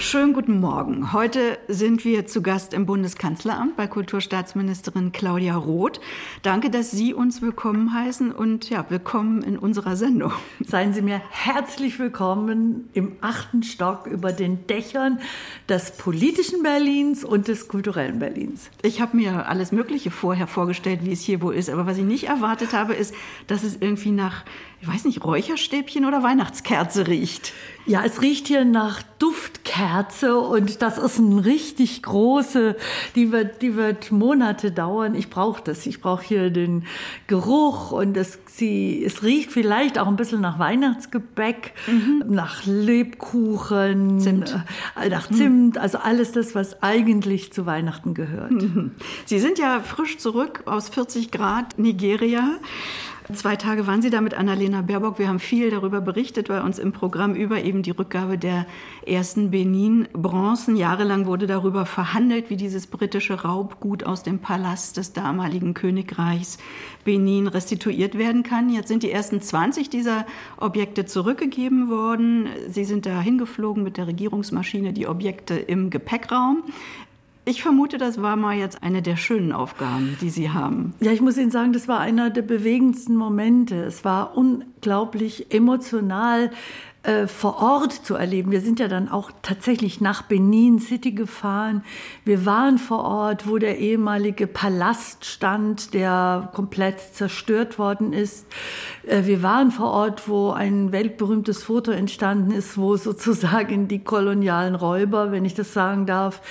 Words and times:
Schönen 0.00 0.32
guten 0.32 0.60
Morgen. 0.60 1.12
Heute 1.12 1.58
sind 1.68 2.06
wir 2.06 2.26
zu 2.26 2.40
Gast 2.40 2.72
im 2.72 2.86
Bundeskanzleramt 2.86 3.76
bei 3.76 3.86
Kulturstaatsministerin 3.86 5.12
Claudia 5.12 5.54
Roth. 5.54 6.00
Danke, 6.42 6.70
dass 6.70 6.90
Sie 6.90 7.12
uns 7.12 7.42
willkommen 7.42 7.92
heißen 7.92 8.32
und 8.32 8.70
ja, 8.70 8.86
willkommen 8.88 9.42
in 9.42 9.58
unserer 9.58 9.96
Sendung. 9.96 10.32
Seien 10.66 10.94
Sie 10.94 11.02
mir 11.02 11.20
herzlich 11.28 11.98
willkommen 11.98 12.88
im 12.94 13.16
achten 13.20 13.62
Stock 13.62 14.06
über 14.06 14.32
den 14.32 14.66
Dächern 14.66 15.20
des 15.68 15.90
politischen 15.90 16.62
Berlins 16.62 17.22
und 17.22 17.46
des 17.46 17.68
kulturellen 17.68 18.20
Berlins. 18.20 18.70
Ich 18.82 19.02
habe 19.02 19.18
mir 19.18 19.48
alles 19.50 19.70
Mögliche 19.70 20.10
vorher 20.10 20.46
vorgestellt, 20.46 21.00
wie 21.04 21.12
es 21.12 21.20
hier 21.20 21.42
wo 21.42 21.50
ist, 21.50 21.68
aber 21.68 21.84
was 21.84 21.98
ich 21.98 22.04
nicht 22.04 22.24
erwartet 22.24 22.72
habe, 22.72 22.94
ist, 22.94 23.14
dass 23.48 23.64
es 23.64 23.76
irgendwie 23.76 24.12
nach 24.12 24.44
ich 24.82 24.88
weiß 24.88 25.04
nicht, 25.04 25.22
Räucherstäbchen 25.22 26.06
oder 26.06 26.22
Weihnachtskerze 26.22 27.06
riecht. 27.06 27.52
Ja, 27.86 28.02
es 28.04 28.20
riecht 28.20 28.46
hier 28.46 28.64
nach 28.64 29.02
Duftkerze 29.18 30.38
und 30.38 30.80
das 30.82 30.98
ist 30.98 31.18
eine 31.18 31.44
richtig 31.44 32.02
große, 32.02 32.76
die 33.14 33.32
wird, 33.32 33.62
die 33.62 33.74
wird 33.74 34.12
Monate 34.12 34.70
dauern. 34.70 35.14
Ich 35.14 35.30
brauche 35.30 35.62
das. 35.62 35.86
Ich 35.86 36.00
brauche 36.00 36.22
hier 36.22 36.50
den 36.50 36.84
Geruch 37.26 37.92
und 37.92 38.16
es, 38.16 38.38
sie, 38.46 39.02
es 39.04 39.22
riecht 39.22 39.50
vielleicht 39.50 39.98
auch 39.98 40.06
ein 40.06 40.16
bisschen 40.16 40.40
nach 40.40 40.58
Weihnachtsgebäck, 40.58 41.72
mhm. 41.86 42.24
nach 42.28 42.64
Lebkuchen, 42.64 44.20
Zimt. 44.20 44.56
Äh, 45.00 45.08
nach 45.08 45.28
Zimt, 45.28 45.78
also 45.78 45.98
alles 45.98 46.32
das, 46.32 46.54
was 46.54 46.82
eigentlich 46.82 47.52
zu 47.52 47.66
Weihnachten 47.66 48.14
gehört. 48.14 48.52
Mhm. 48.52 48.92
Sie 49.26 49.38
sind 49.38 49.58
ja 49.58 49.80
frisch 49.80 50.18
zurück 50.18 50.62
aus 50.66 50.88
40 50.88 51.30
Grad 51.30 51.78
Nigeria. 51.78 52.58
Zwei 53.34 53.56
Tage 53.56 53.86
waren 53.86 54.02
Sie 54.02 54.10
da 54.10 54.20
mit 54.20 54.34
Annalena 54.34 54.82
Baerbock. 54.82 55.18
Wir 55.18 55.28
haben 55.28 55.38
viel 55.38 55.70
darüber 55.70 56.00
berichtet 56.00 56.48
bei 56.48 56.62
uns 56.62 56.78
im 56.78 56.92
Programm 56.92 57.34
über 57.34 57.62
eben 57.62 57.82
die 57.82 57.90
Rückgabe 57.90 58.38
der 58.38 58.66
ersten 59.06 59.50
Benin-Bronzen. 59.50 60.74
Jahrelang 60.76 61.26
wurde 61.26 61.46
darüber 61.46 61.86
verhandelt, 61.86 62.50
wie 62.50 62.56
dieses 62.56 62.86
britische 62.86 63.42
Raubgut 63.42 64.04
aus 64.04 64.22
dem 64.22 64.38
Palast 64.40 64.96
des 64.96 65.12
damaligen 65.12 65.74
Königreichs 65.74 66.58
Benin 67.04 67.46
restituiert 67.46 68.18
werden 68.18 68.42
kann. 68.42 68.68
Jetzt 68.70 68.88
sind 68.88 69.02
die 69.02 69.12
ersten 69.12 69.40
20 69.40 69.90
dieser 69.90 70.26
Objekte 70.56 71.06
zurückgegeben 71.06 71.88
worden. 71.88 72.48
Sie 72.68 72.84
sind 72.84 73.06
da 73.06 73.20
hingeflogen 73.20 73.82
mit 73.82 73.96
der 73.96 74.06
Regierungsmaschine, 74.06 74.92
die 74.92 75.06
Objekte 75.06 75.54
im 75.54 75.90
Gepäckraum. 75.90 76.64
Ich 77.46 77.62
vermute, 77.62 77.96
das 77.96 78.20
war 78.20 78.36
mal 78.36 78.56
jetzt 78.56 78.82
eine 78.82 79.00
der 79.02 79.16
schönen 79.16 79.52
Aufgaben, 79.52 80.16
die 80.20 80.30
Sie 80.30 80.50
haben. 80.50 80.94
Ja, 81.00 81.10
ich 81.10 81.22
muss 81.22 81.38
Ihnen 81.38 81.50
sagen, 81.50 81.72
das 81.72 81.88
war 81.88 81.98
einer 81.98 82.30
der 82.30 82.42
bewegendsten 82.42 83.16
Momente. 83.16 83.76
Es 83.82 84.04
war 84.04 84.36
unglaublich 84.36 85.52
emotional 85.52 86.50
äh, 87.02 87.26
vor 87.26 87.62
Ort 87.62 87.94
zu 87.94 88.14
erleben. 88.14 88.50
Wir 88.50 88.60
sind 88.60 88.78
ja 88.78 88.86
dann 88.86 89.08
auch 89.08 89.30
tatsächlich 89.40 90.02
nach 90.02 90.20
Benin 90.20 90.80
City 90.80 91.12
gefahren. 91.12 91.82
Wir 92.26 92.44
waren 92.44 92.76
vor 92.76 93.04
Ort, 93.04 93.48
wo 93.48 93.56
der 93.56 93.78
ehemalige 93.78 94.46
Palast 94.46 95.24
stand, 95.24 95.94
der 95.94 96.50
komplett 96.52 97.00
zerstört 97.00 97.78
worden 97.78 98.12
ist. 98.12 98.46
Äh, 99.06 99.24
wir 99.24 99.42
waren 99.42 99.70
vor 99.70 99.90
Ort, 99.90 100.28
wo 100.28 100.50
ein 100.50 100.92
weltberühmtes 100.92 101.62
Foto 101.62 101.90
entstanden 101.90 102.50
ist, 102.50 102.76
wo 102.76 102.96
sozusagen 102.98 103.88
die 103.88 104.04
kolonialen 104.04 104.74
Räuber, 104.74 105.32
wenn 105.32 105.46
ich 105.46 105.54
das 105.54 105.72
sagen 105.72 106.04
darf, 106.04 106.42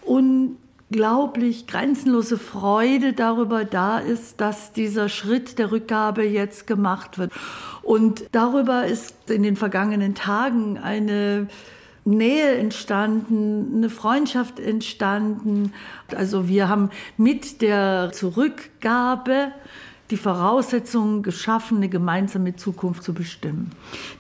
un 0.06 0.58
unglaublich 0.90 1.68
grenzenlose 1.68 2.38
Freude 2.38 3.14
darüber 3.14 3.66
da 3.66 4.00
ist, 4.00 4.40
dass 4.40 4.72
dieser 4.72 5.10
Schritt 5.10 5.60
der 5.60 5.72
Rückgabe 5.72 6.24
jetzt 6.24 6.68
gemacht 6.68 7.18
wird. 7.18 7.32
Und 7.84 8.26
darüber 8.32 8.86
ist 8.86 9.30
in 9.30 9.44
den 9.44 9.56
vergangenen 9.56 10.16
Tagen 10.16 10.78
eine 10.78 11.48
Nähe 12.06 12.56
entstanden, 12.56 13.74
eine 13.76 13.90
Freundschaft 13.90 14.60
entstanden. 14.60 15.74
Also 16.16 16.48
wir 16.48 16.70
haben 16.70 16.90
mit 17.18 17.62
der 17.62 18.12
Zurückgabe 18.14 19.52
die 20.10 20.18
Voraussetzungen 20.18 21.22
geschaffen, 21.22 21.78
eine 21.78 21.90
gemeinsame 21.90 22.56
Zukunft 22.56 23.04
zu 23.04 23.14
bestimmen. 23.14 23.72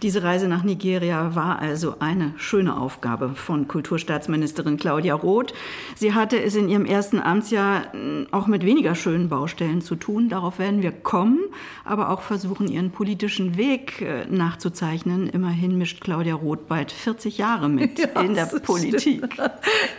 Diese 0.01 0.23
Reise 0.23 0.47
nach 0.47 0.63
Nigeria 0.63 1.33
war 1.33 1.59
also 1.59 1.95
eine 1.99 2.33
schöne 2.37 2.77
Aufgabe 2.77 3.29
von 3.35 3.67
Kulturstaatsministerin 3.67 4.77
Claudia 4.77 5.15
Roth. 5.15 5.53
Sie 5.95 6.13
hatte 6.13 6.41
es 6.41 6.55
in 6.55 6.67
ihrem 6.67 6.85
ersten 6.85 7.19
Amtsjahr 7.19 7.93
hm, 7.93 8.27
auch 8.31 8.47
mit 8.47 8.65
weniger 8.65 8.95
schönen 8.95 9.29
Baustellen 9.29 9.81
zu 9.81 9.95
tun. 9.95 10.27
Darauf 10.27 10.59
werden 10.59 10.81
wir 10.81 10.91
kommen, 10.91 11.39
aber 11.85 12.09
auch 12.09 12.21
versuchen, 12.21 12.67
ihren 12.67 12.91
politischen 12.91 13.55
Weg 13.55 14.01
äh, 14.01 14.25
nachzuzeichnen. 14.29 15.27
Immerhin 15.27 15.77
mischt 15.77 16.01
Claudia 16.01 16.35
Roth 16.35 16.67
bald 16.67 16.91
40 16.91 17.37
Jahre 17.37 17.69
mit 17.69 17.99
ja, 18.15 18.21
in 18.21 18.33
der 18.33 18.45
Politik. 18.45 19.31
Stimmt. 19.31 19.37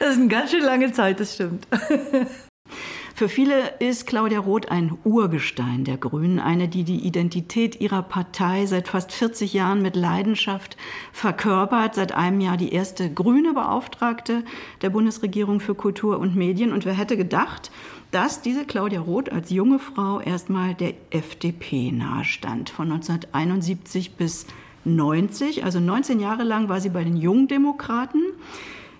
Das 0.00 0.10
ist 0.10 0.20
eine 0.20 0.28
ganz 0.28 0.50
schön 0.50 0.62
lange 0.62 0.93
Zeit, 0.93 1.20
das 1.20 1.34
stimmt. 1.34 1.66
Für 3.19 3.29
viele 3.29 3.71
ist 3.81 4.06
Claudia 4.06 4.39
Roth 4.39 4.71
ein 4.71 4.97
Urgestein 5.03 5.83
der 5.83 5.97
Grünen, 5.97 6.39
eine, 6.39 6.69
die 6.69 6.84
die 6.84 7.05
Identität 7.05 7.81
ihrer 7.81 8.05
Partei 8.05 8.65
seit 8.67 8.87
fast 8.87 9.11
40 9.11 9.55
Jahren 9.55 9.83
mit 9.83 9.97
Leidenschaft 9.97 10.77
verkörpert, 11.12 11.97
seit 11.97 12.12
einem 12.12 12.41
Jahr 12.41 12.56
die 12.56 12.73
erste 12.73 13.12
grüne 13.12 13.55
Beauftragte 13.55 14.45
der 14.83 14.91
Bundesregierung 14.91 15.59
für 15.59 15.75
Kultur 15.75 16.21
und 16.21 16.37
Medien. 16.37 16.71
Und 16.71 16.84
wer 16.84 16.93
hätte 16.93 17.17
gedacht, 17.17 17.73
dass 18.12 18.41
diese 18.41 18.65
Claudia 18.65 19.01
Roth 19.01 19.33
als 19.33 19.50
junge 19.50 19.81
Frau 19.81 20.21
erstmal 20.21 20.77
der 20.77 20.95
FDP 21.11 21.91
nahestand, 21.91 22.71
von 22.71 22.93
1971 22.93 24.12
bis 24.12 24.47
90, 24.85 25.65
also 25.65 25.81
19 25.81 26.21
Jahre 26.21 26.45
lang 26.45 26.69
war 26.69 26.81
sie 26.81 26.91
bei 26.91 27.03
den 27.03 27.17
Jungdemokraten. 27.17 28.23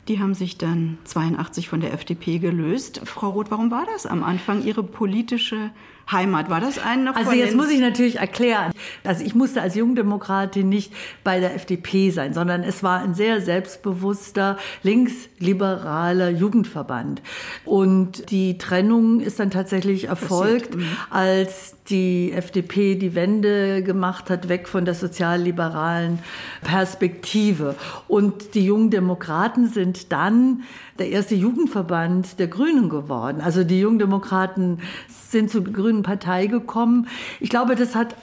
Die 0.09 0.21
haben 0.21 0.35
sich 0.35 0.57
dann 0.57 0.97
82 1.05 1.69
von 1.69 1.81
der 1.81 1.93
FDP 1.93 2.39
gelöst. 2.39 3.03
Frau 3.05 3.29
Roth, 3.29 3.51
warum 3.51 3.71
war 3.71 3.85
das 3.93 4.07
am 4.07 4.25
Anfang 4.25 4.65
Ihre 4.65 4.83
politische 4.83 5.71
Heimat? 6.11 6.49
War 6.49 6.61
das 6.63 6.79
ein 6.79 7.05
noch 7.05 7.15
Also 7.15 7.33
jetzt 7.33 7.55
muss 7.55 7.69
ich 7.71 7.81
natürlich 7.81 8.17
erklären. 8.17 8.73
Also 9.05 9.23
ich 9.23 9.35
musste 9.35 9.61
als 9.61 9.75
Jungdemokratin 9.75 10.67
nicht 10.67 10.95
bei 11.25 11.41
der 11.41 11.55
FDP 11.55 12.09
sein, 12.09 12.33
sondern 12.33 12.63
es 12.63 12.83
war 12.83 13.01
ein 13.01 13.13
sehr 13.13 13.43
selbstbewusster 13.43 14.57
linksliberaler 14.83 16.31
Jugendverband. 16.31 17.21
Und 17.67 18.31
die 18.31 18.57
Trennung 18.57 19.21
ist 19.21 19.39
dann 19.39 19.51
tatsächlich 19.51 20.09
erfolgt, 20.09 20.75
mhm. 20.75 20.87
als 21.11 21.77
die 21.91 22.33
FDP 22.33 22.95
die 22.95 23.15
Wende 23.15 23.83
gemacht 23.83 24.31
hat, 24.31 24.49
weg 24.49 24.69
von 24.69 24.85
der 24.85 24.95
sozialliberalen 24.95 26.19
Perspektive. 26.63 27.75
Und 28.07 28.55
die 28.55 28.65
jungen 28.65 28.91
Demokraten 28.91 29.67
sind 29.67 30.13
dann 30.13 30.63
der 30.99 31.09
erste 31.11 31.35
Jugendverband 31.35 32.39
der 32.39 32.49
Grünen 32.49 32.89
geworden. 32.89 33.41
Also 33.41 33.65
die 33.65 33.81
Jungen 33.81 33.99
Demokraten 33.99 34.81
sind 35.09 35.51
zur 35.51 35.65
Grünen 35.65 36.03
Partei 36.03 36.47
gekommen. 36.47 37.09
Ich 37.41 37.51
glaube, 37.51 37.77
das 37.77 37.95
hat 37.95 38.15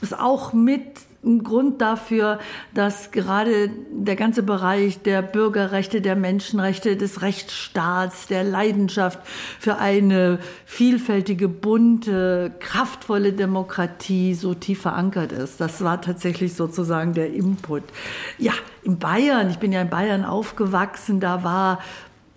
es 0.00 0.12
auch 0.12 0.52
mit 0.52 1.07
ein 1.24 1.42
Grund 1.42 1.80
dafür, 1.80 2.38
dass 2.74 3.10
gerade 3.10 3.70
der 3.90 4.14
ganze 4.14 4.42
Bereich 4.42 5.02
der 5.02 5.20
Bürgerrechte, 5.20 6.00
der 6.00 6.14
Menschenrechte, 6.14 6.96
des 6.96 7.22
Rechtsstaats, 7.22 8.28
der 8.28 8.44
Leidenschaft 8.44 9.18
für 9.58 9.78
eine 9.78 10.38
vielfältige, 10.64 11.48
bunte, 11.48 12.52
kraftvolle 12.60 13.32
Demokratie 13.32 14.34
so 14.34 14.54
tief 14.54 14.82
verankert 14.82 15.32
ist. 15.32 15.60
Das 15.60 15.82
war 15.82 16.00
tatsächlich 16.00 16.54
sozusagen 16.54 17.14
der 17.14 17.32
Input. 17.32 17.82
Ja, 18.38 18.52
in 18.84 18.98
Bayern, 18.98 19.50
ich 19.50 19.58
bin 19.58 19.72
ja 19.72 19.82
in 19.82 19.90
Bayern 19.90 20.24
aufgewachsen, 20.24 21.18
da 21.18 21.42
war 21.42 21.80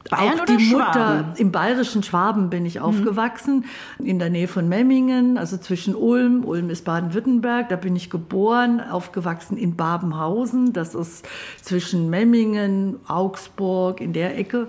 Bayern 0.10 0.40
auch 0.40 0.46
die 0.46 0.58
Mutter 0.58 1.34
im 1.38 1.52
bayerischen 1.52 2.04
Schwaben 2.04 2.50
bin 2.50 2.66
ich 2.66 2.80
aufgewachsen, 2.80 3.66
in 4.00 4.20
der 4.20 4.30
Nähe 4.30 4.48
von 4.48 4.68
Memmingen, 4.68 5.38
also 5.38 5.58
zwischen 5.58 5.96
Ulm. 5.96 6.44
Ulm 6.44 6.70
ist 6.70 6.86
Baden-Württemberg. 6.86 7.70
Da 7.70 7.76
bin 7.76 7.96
ich 7.96 8.10
geboren, 8.10 8.82
aufgewachsen 8.82 9.58
in 9.58 9.76
Babenhausen. 9.76 10.74
Das 10.74 10.96
ist 10.96 11.28
zwischen 11.62 12.10
Memmingen, 12.10 12.98
Augsburg, 13.08 14.02
in 14.02 14.14
der 14.14 14.38
Ecke. 14.38 14.68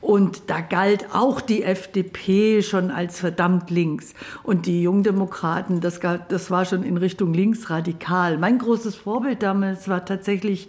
Und 0.00 0.50
da 0.50 0.60
galt 0.60 1.14
auch 1.14 1.40
die 1.40 1.62
FDP 1.62 2.62
schon 2.62 2.90
als 2.90 3.20
verdammt 3.20 3.70
links. 3.70 4.14
Und 4.42 4.66
die 4.66 4.82
Jungdemokraten, 4.82 5.80
das, 5.80 6.00
galt, 6.00 6.22
das 6.30 6.50
war 6.50 6.64
schon 6.64 6.82
in 6.82 6.96
Richtung 6.96 7.32
linksradikal. 7.32 8.36
Mein 8.36 8.58
großes 8.58 8.96
Vorbild 8.96 9.42
damals 9.44 9.88
war 9.88 10.04
tatsächlich 10.04 10.68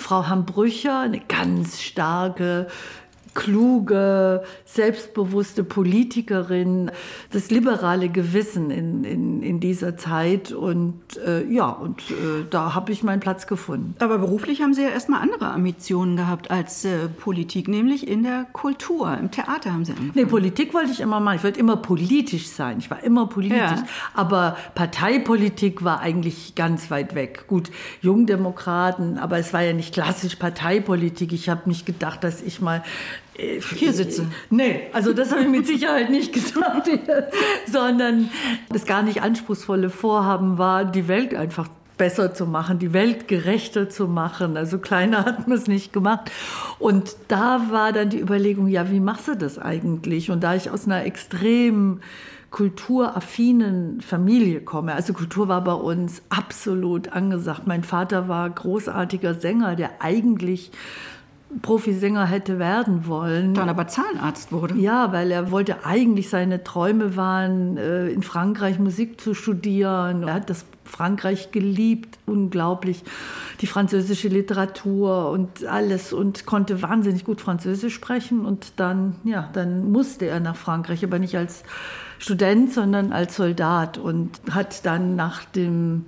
Frau 0.00 0.28
Hambrücher, 0.28 1.00
eine 1.00 1.20
ganz 1.20 1.80
starke, 1.80 2.68
kluge, 3.34 4.42
selbstbewusste 4.64 5.64
Politikerin, 5.64 6.90
das 7.32 7.50
liberale 7.50 8.08
Gewissen 8.08 8.70
in, 8.70 9.04
in, 9.04 9.42
in 9.42 9.60
dieser 9.60 9.96
Zeit. 9.96 10.52
Und 10.52 11.00
äh, 11.26 11.44
ja, 11.46 11.68
und 11.68 12.00
äh, 12.10 12.44
da 12.50 12.74
habe 12.74 12.92
ich 12.92 13.02
meinen 13.02 13.20
Platz 13.20 13.46
gefunden. 13.46 13.94
Aber 13.98 14.18
beruflich 14.18 14.62
haben 14.62 14.74
Sie 14.74 14.82
ja 14.82 14.88
erstmal 14.88 15.22
andere 15.22 15.50
Ambitionen 15.50 16.16
gehabt 16.16 16.50
als 16.50 16.84
äh, 16.84 17.08
Politik, 17.08 17.68
nämlich 17.68 18.08
in 18.08 18.22
der 18.22 18.46
Kultur, 18.52 19.16
im 19.16 19.30
Theater 19.30 19.72
haben 19.72 19.84
Sie 19.84 19.92
angefangen. 19.92 20.12
Nee, 20.14 20.26
Politik 20.26 20.74
wollte 20.74 20.90
ich 20.90 21.00
immer 21.00 21.20
machen. 21.20 21.36
Ich 21.36 21.44
wollte 21.44 21.60
immer 21.60 21.76
politisch 21.76 22.48
sein. 22.48 22.78
Ich 22.78 22.90
war 22.90 23.02
immer 23.02 23.26
politisch. 23.26 23.58
Ja. 23.58 23.84
Aber 24.14 24.56
Parteipolitik 24.74 25.84
war 25.84 26.00
eigentlich 26.00 26.54
ganz 26.54 26.90
weit 26.90 27.14
weg. 27.14 27.44
Gut, 27.46 27.70
Jungdemokraten, 28.02 29.18
aber 29.18 29.38
es 29.38 29.52
war 29.52 29.62
ja 29.62 29.72
nicht 29.72 29.94
klassisch 29.94 30.36
Parteipolitik. 30.36 31.32
Ich 31.32 31.48
habe 31.48 31.68
nicht 31.68 31.86
gedacht, 31.86 32.24
dass 32.24 32.42
ich 32.42 32.60
mal 32.60 32.82
Hier 33.74 33.92
sitze. 33.92 34.26
Nee, 34.50 34.82
also 34.92 35.12
das 35.12 35.30
habe 35.32 35.42
ich 35.42 35.48
mit 35.48 35.66
Sicherheit 35.66 36.10
nicht 36.10 36.32
gedacht, 36.32 36.88
sondern 37.66 38.30
das 38.70 38.84
gar 38.84 39.02
nicht 39.02 39.22
anspruchsvolle 39.22 39.90
Vorhaben 39.90 40.58
war, 40.58 40.84
die 40.84 41.08
Welt 41.08 41.34
einfach 41.34 41.68
besser 41.96 42.32
zu 42.32 42.46
machen, 42.46 42.78
die 42.78 42.94
Welt 42.94 43.28
gerechter 43.28 43.90
zu 43.90 44.08
machen. 44.08 44.56
Also 44.56 44.78
kleiner 44.78 45.26
hat 45.26 45.48
man 45.48 45.58
es 45.58 45.66
nicht 45.66 45.92
gemacht. 45.92 46.30
Und 46.78 47.14
da 47.28 47.66
war 47.70 47.92
dann 47.92 48.08
die 48.08 48.20
Überlegung, 48.20 48.68
ja, 48.68 48.90
wie 48.90 49.00
machst 49.00 49.28
du 49.28 49.36
das 49.36 49.58
eigentlich? 49.58 50.30
Und 50.30 50.42
da 50.42 50.54
ich 50.54 50.70
aus 50.70 50.86
einer 50.86 51.04
extrem 51.04 52.00
kulturaffinen 52.50 54.00
Familie 54.00 54.62
komme. 54.62 54.94
Also 54.94 55.12
Kultur 55.12 55.48
war 55.48 55.62
bei 55.62 55.74
uns 55.74 56.22
absolut 56.30 57.12
angesagt. 57.12 57.66
Mein 57.66 57.84
Vater 57.84 58.28
war 58.28 58.48
großartiger 58.48 59.34
Sänger, 59.34 59.76
der 59.76 60.00
eigentlich 60.00 60.72
Profisänger 61.62 62.26
hätte 62.26 62.58
werden 62.58 63.06
wollen. 63.06 63.54
Dann 63.54 63.68
aber 63.68 63.88
Zahnarzt 63.88 64.52
wurde. 64.52 64.76
Ja, 64.76 65.12
weil 65.12 65.30
er 65.30 65.50
wollte 65.50 65.84
eigentlich 65.84 66.28
seine 66.28 66.62
Träume 66.62 67.16
waren, 67.16 67.76
äh, 67.76 68.08
in 68.08 68.22
Frankreich 68.22 68.78
Musik 68.78 69.20
zu 69.20 69.34
studieren. 69.34 70.22
Er 70.22 70.34
hat 70.34 70.50
das 70.50 70.64
Frankreich 70.84 71.50
geliebt, 71.50 72.18
unglaublich. 72.26 73.02
Die 73.60 73.66
französische 73.66 74.28
Literatur 74.28 75.30
und 75.30 75.64
alles 75.64 76.12
und 76.12 76.46
konnte 76.46 76.82
wahnsinnig 76.82 77.24
gut 77.24 77.40
Französisch 77.40 77.94
sprechen. 77.94 78.44
Und 78.44 78.74
dann, 78.76 79.16
ja, 79.24 79.48
dann 79.52 79.90
musste 79.90 80.26
er 80.26 80.40
nach 80.40 80.56
Frankreich, 80.56 81.04
aber 81.04 81.18
nicht 81.18 81.36
als 81.36 81.64
Student, 82.18 82.72
sondern 82.72 83.12
als 83.12 83.36
Soldat 83.36 83.98
und 83.98 84.40
hat 84.50 84.84
dann 84.84 85.16
nach 85.16 85.44
dem 85.44 86.04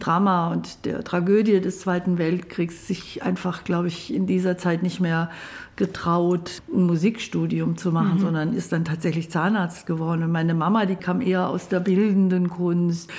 Drama 0.00 0.52
und 0.52 0.84
der 0.84 1.02
Tragödie 1.04 1.60
des 1.60 1.80
Zweiten 1.80 2.18
Weltkriegs 2.18 2.86
sich 2.86 3.22
einfach, 3.22 3.64
glaube 3.64 3.88
ich, 3.88 4.12
in 4.12 4.26
dieser 4.26 4.58
Zeit 4.58 4.82
nicht 4.82 5.00
mehr 5.00 5.30
getraut, 5.76 6.62
ein 6.72 6.84
Musikstudium 6.84 7.76
zu 7.76 7.90
machen, 7.90 8.14
mhm. 8.14 8.20
sondern 8.20 8.52
ist 8.54 8.72
dann 8.72 8.84
tatsächlich 8.84 9.30
Zahnarzt 9.30 9.86
geworden. 9.86 10.22
Und 10.22 10.32
meine 10.32 10.54
Mama, 10.54 10.86
die 10.86 10.96
kam 10.96 11.20
eher 11.20 11.48
aus 11.48 11.68
der 11.68 11.80
bildenden 11.80 12.48
Kunst, 12.48 13.10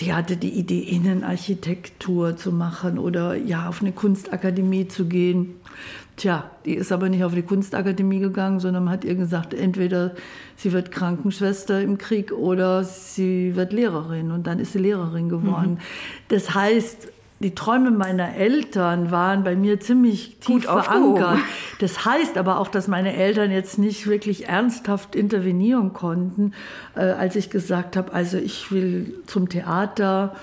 die 0.00 0.12
hatte 0.12 0.36
die 0.36 0.50
Idee, 0.50 0.80
Innenarchitektur 0.80 2.36
zu 2.36 2.52
machen 2.52 2.98
oder 2.98 3.34
ja, 3.36 3.68
auf 3.68 3.80
eine 3.80 3.92
Kunstakademie 3.92 4.88
zu 4.88 5.06
gehen. 5.06 5.54
Tja, 6.16 6.50
die 6.64 6.74
ist 6.74 6.92
aber 6.92 7.10
nicht 7.10 7.24
auf 7.24 7.34
die 7.34 7.42
Kunstakademie 7.42 8.20
gegangen, 8.20 8.58
sondern 8.58 8.84
man 8.84 8.94
hat 8.94 9.04
ihr 9.04 9.16
gesagt, 9.16 9.52
entweder 9.52 10.14
sie 10.56 10.72
wird 10.72 10.90
Krankenschwester 10.90 11.82
im 11.82 11.98
Krieg 11.98 12.32
oder 12.32 12.84
sie 12.84 13.54
wird 13.54 13.74
Lehrerin. 13.74 14.30
Und 14.30 14.46
dann 14.46 14.58
ist 14.58 14.72
sie 14.72 14.78
Lehrerin 14.78 15.28
geworden. 15.28 15.72
Mhm. 15.72 15.78
Das 16.28 16.54
heißt, 16.54 17.08
die 17.40 17.54
Träume 17.54 17.90
meiner 17.90 18.34
Eltern 18.34 19.10
waren 19.10 19.44
bei 19.44 19.56
mir 19.56 19.78
ziemlich 19.78 20.38
tief 20.40 20.64
Gut 20.66 20.84
verankert. 20.84 21.38
Das 21.80 22.06
heißt 22.06 22.38
aber 22.38 22.60
auch, 22.60 22.68
dass 22.68 22.88
meine 22.88 23.14
Eltern 23.14 23.50
jetzt 23.50 23.78
nicht 23.78 24.06
wirklich 24.06 24.48
ernsthaft 24.48 25.14
intervenieren 25.14 25.92
konnten, 25.92 26.52
äh, 26.94 27.00
als 27.00 27.36
ich 27.36 27.50
gesagt 27.50 27.96
habe, 27.98 28.14
also 28.14 28.38
ich 28.38 28.72
will 28.72 29.18
zum 29.26 29.50
Theater 29.50 30.34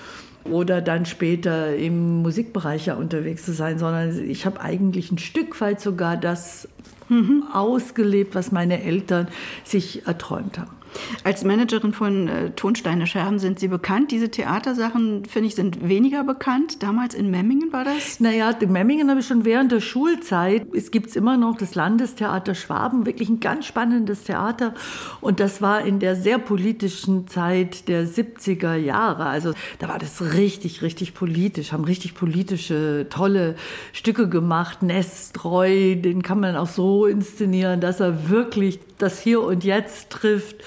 oder 0.45 0.81
dann 0.81 1.05
später 1.05 1.75
im 1.75 2.21
Musikbereich 2.21 2.87
ja 2.87 2.95
unterwegs 2.95 3.45
zu 3.45 3.53
sein, 3.53 3.79
sondern 3.79 4.29
ich 4.29 4.45
habe 4.45 4.61
eigentlich 4.61 5.11
ein 5.11 5.17
Stück 5.17 5.59
weit 5.61 5.79
sogar 5.79 6.17
das 6.17 6.67
mhm. 7.09 7.43
ausgelebt, 7.53 8.35
was 8.35 8.51
meine 8.51 8.83
Eltern 8.83 9.27
sich 9.63 10.05
erträumt 10.07 10.59
haben. 10.59 10.82
Als 11.23 11.43
Managerin 11.43 11.93
von 11.93 12.27
äh, 12.27 12.51
Tonsteine 12.51 13.07
Scherben 13.07 13.39
sind 13.39 13.59
Sie 13.59 13.67
bekannt. 13.67 14.11
Diese 14.11 14.29
Theatersachen, 14.29 15.25
finde 15.25 15.47
ich, 15.47 15.55
sind 15.55 15.87
weniger 15.87 16.23
bekannt. 16.23 16.83
Damals 16.83 17.13
in 17.13 17.31
Memmingen 17.31 17.71
war 17.71 17.83
das? 17.83 18.19
Naja, 18.19 18.51
in 18.51 18.71
Memmingen 18.71 19.09
habe 19.09 19.19
ich 19.19 19.27
schon 19.27 19.45
während 19.45 19.71
der 19.71 19.79
Schulzeit. 19.79 20.67
Es 20.73 20.91
gibt 20.91 21.15
immer 21.15 21.37
noch 21.37 21.57
das 21.57 21.75
Landestheater 21.75 22.55
Schwaben, 22.55 23.05
wirklich 23.05 23.29
ein 23.29 23.39
ganz 23.39 23.65
spannendes 23.65 24.23
Theater. 24.23 24.73
Und 25.21 25.39
das 25.39 25.61
war 25.61 25.85
in 25.85 25.99
der 25.99 26.15
sehr 26.15 26.39
politischen 26.39 27.27
Zeit 27.27 27.87
der 27.87 28.07
70er 28.07 28.75
Jahre. 28.75 29.25
Also 29.25 29.53
da 29.79 29.87
war 29.87 29.99
das 29.99 30.33
richtig, 30.33 30.81
richtig 30.81 31.13
politisch, 31.13 31.71
haben 31.71 31.83
richtig 31.85 32.15
politische, 32.15 33.07
tolle 33.09 33.55
Stücke 33.91 34.27
gemacht. 34.29 34.83
Nestreu, 34.83 35.95
den 35.95 36.21
kann 36.23 36.39
man 36.39 36.55
auch 36.55 36.67
so 36.67 37.05
inszenieren, 37.05 37.79
dass 37.81 37.99
er 37.99 38.29
wirklich 38.29 38.79
das 38.97 39.19
Hier 39.19 39.41
und 39.41 39.63
Jetzt 39.63 40.09
trifft. 40.09 40.57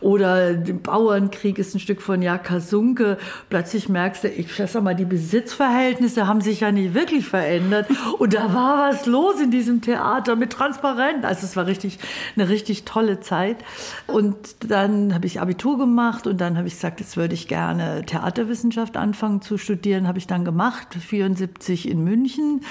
Oder 0.00 0.54
der 0.54 0.74
Bauernkrieg 0.74 1.58
ist 1.58 1.74
ein 1.74 1.80
Stück 1.80 2.00
von 2.00 2.22
Jakasunke. 2.22 3.18
Plötzlich 3.48 3.88
merkst 3.88 4.24
du, 4.24 4.28
ich 4.28 4.54
sag 4.54 4.82
mal, 4.82 4.94
die 4.94 5.04
Besitzverhältnisse 5.04 6.26
haben 6.26 6.40
sich 6.40 6.60
ja 6.60 6.72
nicht 6.72 6.94
wirklich 6.94 7.26
verändert. 7.26 7.88
Und 8.18 8.34
da 8.34 8.54
war 8.54 8.90
was 8.90 9.06
los 9.06 9.40
in 9.40 9.50
diesem 9.50 9.80
Theater 9.80 10.36
mit 10.36 10.52
Transparent. 10.52 11.24
Also 11.24 11.46
es 11.46 11.56
war 11.56 11.66
richtig, 11.66 11.98
eine 12.36 12.48
richtig 12.48 12.84
tolle 12.84 13.20
Zeit. 13.20 13.58
Und 14.06 14.36
dann 14.68 15.14
habe 15.14 15.26
ich 15.26 15.40
Abitur 15.40 15.78
gemacht 15.78 16.26
und 16.26 16.40
dann 16.40 16.56
habe 16.56 16.68
ich 16.68 16.74
gesagt, 16.74 17.00
jetzt 17.00 17.16
würde 17.16 17.34
ich 17.34 17.48
gerne 17.48 18.04
Theaterwissenschaft 18.06 18.96
anfangen 18.96 19.42
zu 19.42 19.58
studieren. 19.58 20.08
Habe 20.08 20.18
ich 20.18 20.26
dann 20.26 20.44
gemacht, 20.44 20.94
74 20.94 21.88
in 21.88 22.04
München. 22.04 22.62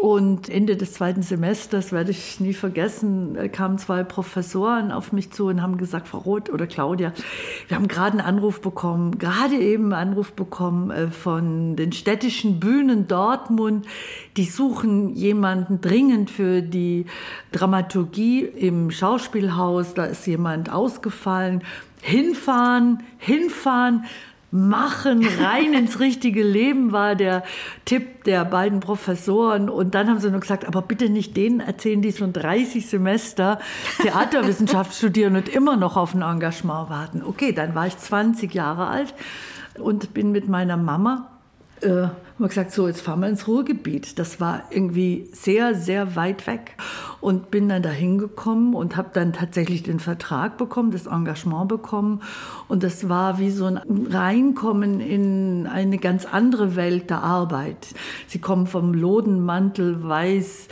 Und 0.00 0.48
Ende 0.48 0.78
des 0.78 0.94
zweiten 0.94 1.20
Semesters, 1.20 1.92
werde 1.92 2.10
ich 2.10 2.40
nie 2.40 2.54
vergessen, 2.54 3.36
äh, 3.36 3.50
kamen 3.50 3.76
zwei 3.76 4.02
Professoren 4.02 4.92
auf 4.92 5.12
mich 5.12 5.30
zu 5.30 5.48
und 5.48 5.60
haben 5.60 5.76
gesagt, 5.76 6.08
Frau 6.08 6.20
Roth 6.20 6.48
oder 6.48 6.66
Claudia, 6.66 7.12
wir 7.68 7.76
haben 7.76 7.86
gerade 7.86 8.12
einen 8.12 8.26
Anruf 8.26 8.62
bekommen, 8.62 9.18
gerade 9.18 9.56
eben 9.56 9.92
einen 9.92 10.10
Anruf 10.12 10.32
bekommen 10.32 10.90
äh, 10.90 11.08
von 11.08 11.76
den 11.76 11.92
städtischen 11.92 12.60
Bühnen 12.60 13.08
Dortmund. 13.08 13.86
Die 14.38 14.46
suchen 14.46 15.10
jemanden 15.10 15.82
dringend 15.82 16.30
für 16.30 16.62
die 16.62 17.04
Dramaturgie 17.52 18.40
im 18.40 18.90
Schauspielhaus. 18.90 19.92
Da 19.92 20.04
ist 20.04 20.26
jemand 20.26 20.72
ausgefallen. 20.72 21.62
Hinfahren, 22.00 23.02
hinfahren 23.18 24.04
machen, 24.52 25.26
rein 25.40 25.74
ins 25.74 26.00
richtige 26.00 26.42
Leben 26.42 26.92
war 26.92 27.14
der 27.14 27.44
Tipp 27.84 28.24
der 28.24 28.44
beiden 28.44 28.80
Professoren. 28.80 29.68
Und 29.68 29.94
dann 29.94 30.08
haben 30.08 30.18
sie 30.18 30.30
nur 30.30 30.40
gesagt, 30.40 30.66
aber 30.66 30.82
bitte 30.82 31.08
nicht 31.08 31.36
denen 31.36 31.60
erzählen, 31.60 32.02
die 32.02 32.12
schon 32.12 32.32
30 32.32 32.86
Semester 32.86 33.60
Theaterwissenschaft 34.02 34.94
studieren 34.94 35.36
und 35.36 35.48
immer 35.48 35.76
noch 35.76 35.96
auf 35.96 36.14
ein 36.14 36.22
Engagement 36.22 36.90
warten. 36.90 37.22
Okay, 37.24 37.52
dann 37.52 37.74
war 37.74 37.86
ich 37.86 37.96
20 37.96 38.52
Jahre 38.52 38.88
alt 38.88 39.14
und 39.78 40.14
bin 40.14 40.32
mit 40.32 40.48
meiner 40.48 40.76
Mama 40.76 41.30
äh, 41.82 42.08
haben 42.40 42.46
wir 42.46 42.48
gesagt, 42.48 42.72
so, 42.72 42.88
jetzt 42.88 43.02
fahren 43.02 43.20
wir 43.20 43.28
ins 43.28 43.46
Ruhrgebiet. 43.46 44.18
Das 44.18 44.40
war 44.40 44.62
irgendwie 44.70 45.28
sehr, 45.30 45.74
sehr 45.74 46.16
weit 46.16 46.46
weg. 46.46 46.74
Und 47.20 47.50
bin 47.50 47.68
dann 47.68 47.82
da 47.82 47.90
hingekommen 47.90 48.72
und 48.72 48.96
habe 48.96 49.10
dann 49.12 49.34
tatsächlich 49.34 49.82
den 49.82 50.00
Vertrag 50.00 50.56
bekommen, 50.56 50.90
das 50.90 51.06
Engagement 51.06 51.68
bekommen. 51.68 52.22
Und 52.66 52.82
das 52.82 53.10
war 53.10 53.38
wie 53.38 53.50
so 53.50 53.66
ein 53.66 53.78
Reinkommen 54.08 55.00
in 55.00 55.66
eine 55.66 55.98
ganz 55.98 56.24
andere 56.24 56.76
Welt 56.76 57.10
der 57.10 57.22
Arbeit. 57.22 57.88
Sie 58.26 58.38
kommen 58.38 58.66
vom 58.66 58.94
Lodenmantel 58.94 60.02
weiß 60.02 60.68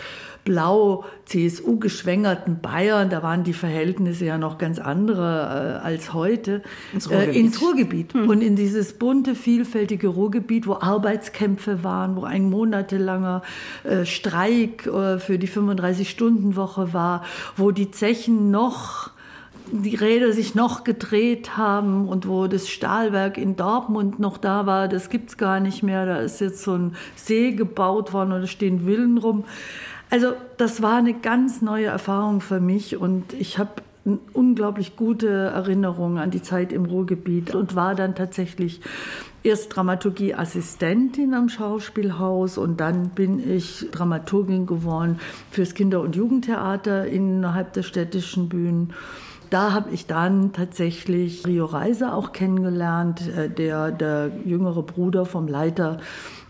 blau 0.48 1.04
CSU 1.26 1.78
geschwängerten 1.78 2.60
Bayern, 2.62 3.10
da 3.10 3.22
waren 3.22 3.44
die 3.44 3.52
Verhältnisse 3.52 4.24
ja 4.24 4.38
noch 4.38 4.56
ganz 4.56 4.78
andere 4.78 5.82
äh, 5.82 5.86
als 5.86 6.14
heute, 6.14 6.62
ins 6.94 7.10
Ruhrgebiet. 7.10 7.36
Äh, 7.36 7.38
ins 7.38 7.60
Ruhrgebiet. 7.60 8.14
Hm. 8.14 8.28
Und 8.30 8.40
in 8.40 8.56
dieses 8.56 8.94
bunte, 8.94 9.34
vielfältige 9.34 10.08
Ruhrgebiet, 10.08 10.66
wo 10.66 10.72
Arbeitskämpfe 10.72 11.84
waren, 11.84 12.16
wo 12.16 12.24
ein 12.24 12.48
monatelanger 12.48 13.42
äh, 13.84 14.06
Streik 14.06 14.86
äh, 14.86 15.18
für 15.18 15.38
die 15.38 15.48
35-Stunden-Woche 15.48 16.94
war, 16.94 17.24
wo 17.56 17.70
die 17.70 17.90
Zechen 17.90 18.50
noch 18.50 19.10
die 19.70 19.96
Räder 19.96 20.32
sich 20.32 20.54
noch 20.54 20.84
gedreht 20.84 21.58
haben 21.58 22.08
und 22.08 22.26
wo 22.26 22.46
das 22.46 22.70
Stahlwerk 22.70 23.36
in 23.36 23.56
Dortmund 23.56 24.18
noch 24.18 24.38
da 24.38 24.64
war, 24.64 24.88
das 24.88 25.10
gibt 25.10 25.28
es 25.28 25.36
gar 25.36 25.60
nicht 25.60 25.82
mehr. 25.82 26.06
Da 26.06 26.20
ist 26.20 26.40
jetzt 26.40 26.62
so 26.62 26.72
ein 26.72 26.96
See 27.16 27.52
gebaut 27.52 28.14
worden 28.14 28.32
und 28.32 28.40
da 28.40 28.46
stehen 28.46 28.86
Villen 28.86 29.18
rum. 29.18 29.44
Also 30.10 30.32
das 30.56 30.80
war 30.82 30.96
eine 30.96 31.14
ganz 31.14 31.60
neue 31.60 31.86
Erfahrung 31.86 32.40
für 32.40 32.60
mich 32.60 32.96
und 32.96 33.34
ich 33.34 33.58
habe 33.58 33.82
unglaublich 34.32 34.96
gute 34.96 35.28
Erinnerung 35.28 36.18
an 36.18 36.30
die 36.30 36.40
Zeit 36.40 36.72
im 36.72 36.86
Ruhrgebiet 36.86 37.54
und 37.54 37.74
war 37.74 37.94
dann 37.94 38.14
tatsächlich 38.14 38.80
erst 39.42 39.76
Dramaturgieassistentin 39.76 41.34
am 41.34 41.48
Schauspielhaus 41.48 42.58
und 42.58 42.80
dann 42.80 43.10
bin 43.10 43.38
ich 43.38 43.86
Dramaturgin 43.92 44.66
geworden 44.66 45.20
fürs 45.50 45.74
Kinder- 45.74 46.00
und 46.00 46.16
Jugendtheater 46.16 47.06
innerhalb 47.06 47.74
der 47.74 47.82
städtischen 47.82 48.48
Bühnen. 48.48 48.94
Da 49.50 49.72
habe 49.72 49.90
ich 49.92 50.06
dann 50.06 50.52
tatsächlich 50.52 51.46
Rio 51.46 51.64
Reiser 51.64 52.14
auch 52.14 52.32
kennengelernt, 52.32 53.26
äh, 53.28 53.48
der 53.48 53.90
der 53.92 54.30
jüngere 54.44 54.82
Bruder 54.82 55.24
vom 55.24 55.48
Leiter 55.48 56.00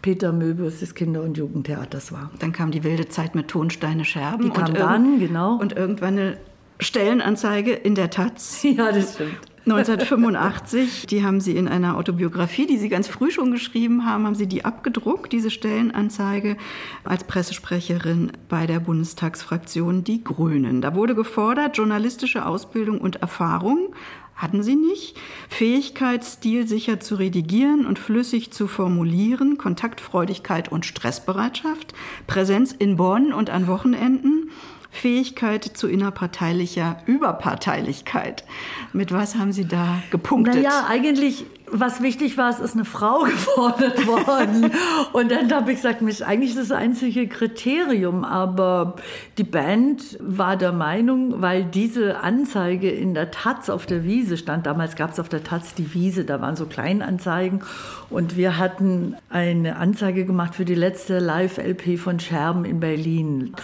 Peter 0.02 0.32
Möbius 0.32 0.80
des 0.80 0.94
Kinder- 0.94 1.22
und 1.22 1.36
Jugendtheaters 1.36 2.12
war. 2.12 2.30
Dann 2.38 2.52
kam 2.52 2.70
die 2.70 2.84
wilde 2.84 3.08
Zeit 3.08 3.34
mit 3.34 3.48
Tonsteine 3.48 4.04
Scherben. 4.04 4.44
Die 4.44 4.50
kam 4.50 4.74
dann, 4.74 5.18
genau. 5.18 5.56
Und 5.56 5.76
irgendwann 5.76 6.18
eine 6.18 6.38
Stellenanzeige 6.80 7.72
in 7.72 7.94
der 7.94 8.10
Taz. 8.10 8.62
Ja, 8.62 8.92
das 8.92 9.14
stimmt. 9.14 9.36
1985, 9.70 11.06
die 11.06 11.22
haben 11.24 11.40
Sie 11.40 11.54
in 11.54 11.68
einer 11.68 11.98
Autobiografie, 11.98 12.66
die 12.66 12.78
Sie 12.78 12.88
ganz 12.88 13.06
früh 13.06 13.30
schon 13.30 13.50
geschrieben 13.50 14.06
haben, 14.06 14.24
haben 14.24 14.34
Sie 14.34 14.46
die 14.46 14.64
abgedruckt, 14.64 15.30
diese 15.32 15.50
Stellenanzeige 15.50 16.56
als 17.04 17.24
Pressesprecherin 17.24 18.32
bei 18.48 18.66
der 18.66 18.80
Bundestagsfraktion 18.80 20.04
Die 20.04 20.24
Grünen. 20.24 20.80
Da 20.80 20.94
wurde 20.94 21.14
gefordert, 21.14 21.76
journalistische 21.76 22.46
Ausbildung 22.46 22.98
und 22.98 23.16
Erfahrung 23.16 23.90
hatten 24.38 24.62
sie 24.62 24.76
nicht. 24.76 25.18
Fähigkeit, 25.48 26.24
stilsicher 26.24 27.00
zu 27.00 27.16
redigieren 27.16 27.84
und 27.84 27.98
flüssig 27.98 28.52
zu 28.52 28.68
formulieren, 28.68 29.58
Kontaktfreudigkeit 29.58 30.72
und 30.72 30.86
Stressbereitschaft, 30.86 31.92
Präsenz 32.26 32.72
in 32.72 32.96
Bonn 32.96 33.32
und 33.32 33.50
an 33.50 33.66
Wochenenden, 33.66 34.50
Fähigkeit 34.90 35.64
zu 35.64 35.86
innerparteilicher 35.88 37.02
Überparteilichkeit. 37.06 38.44
Mit 38.92 39.12
was 39.12 39.34
haben 39.34 39.52
Sie 39.52 39.66
da 39.66 40.02
gepunktet? 40.10 40.54
Naja, 40.54 40.86
eigentlich 40.88 41.44
was 41.70 42.02
wichtig 42.02 42.36
war, 42.38 42.50
es 42.50 42.60
ist 42.60 42.74
eine 42.74 42.84
Frau 42.84 43.20
gefordert 43.24 44.06
worden. 44.06 44.70
Und 45.12 45.30
dann 45.30 45.52
habe 45.52 45.70
ich 45.70 45.76
gesagt, 45.76 46.02
Mensch, 46.02 46.22
eigentlich 46.22 46.50
ist 46.50 46.58
das 46.58 46.72
einzige 46.72 47.28
Kriterium. 47.28 48.24
Aber 48.24 48.96
die 49.36 49.44
Band 49.44 50.18
war 50.20 50.56
der 50.56 50.72
Meinung, 50.72 51.40
weil 51.40 51.64
diese 51.64 52.18
Anzeige 52.18 52.90
in 52.90 53.14
der 53.14 53.30
Taz 53.30 53.70
auf 53.70 53.86
der 53.86 54.04
Wiese 54.04 54.36
stand, 54.36 54.66
damals 54.66 54.96
gab 54.96 55.12
es 55.12 55.20
auf 55.20 55.28
der 55.28 55.44
Taz 55.44 55.74
die 55.74 55.94
Wiese, 55.94 56.24
da 56.24 56.40
waren 56.40 56.56
so 56.56 56.66
Kleinanzeigen. 56.66 57.62
Und 58.10 58.36
wir 58.36 58.58
hatten 58.58 59.16
eine 59.30 59.76
Anzeige 59.76 60.24
gemacht 60.24 60.54
für 60.54 60.64
die 60.64 60.74
letzte 60.74 61.18
Live-LP 61.18 61.98
von 61.98 62.20
Scherben 62.20 62.64
in 62.64 62.80
Berlin. 62.80 63.54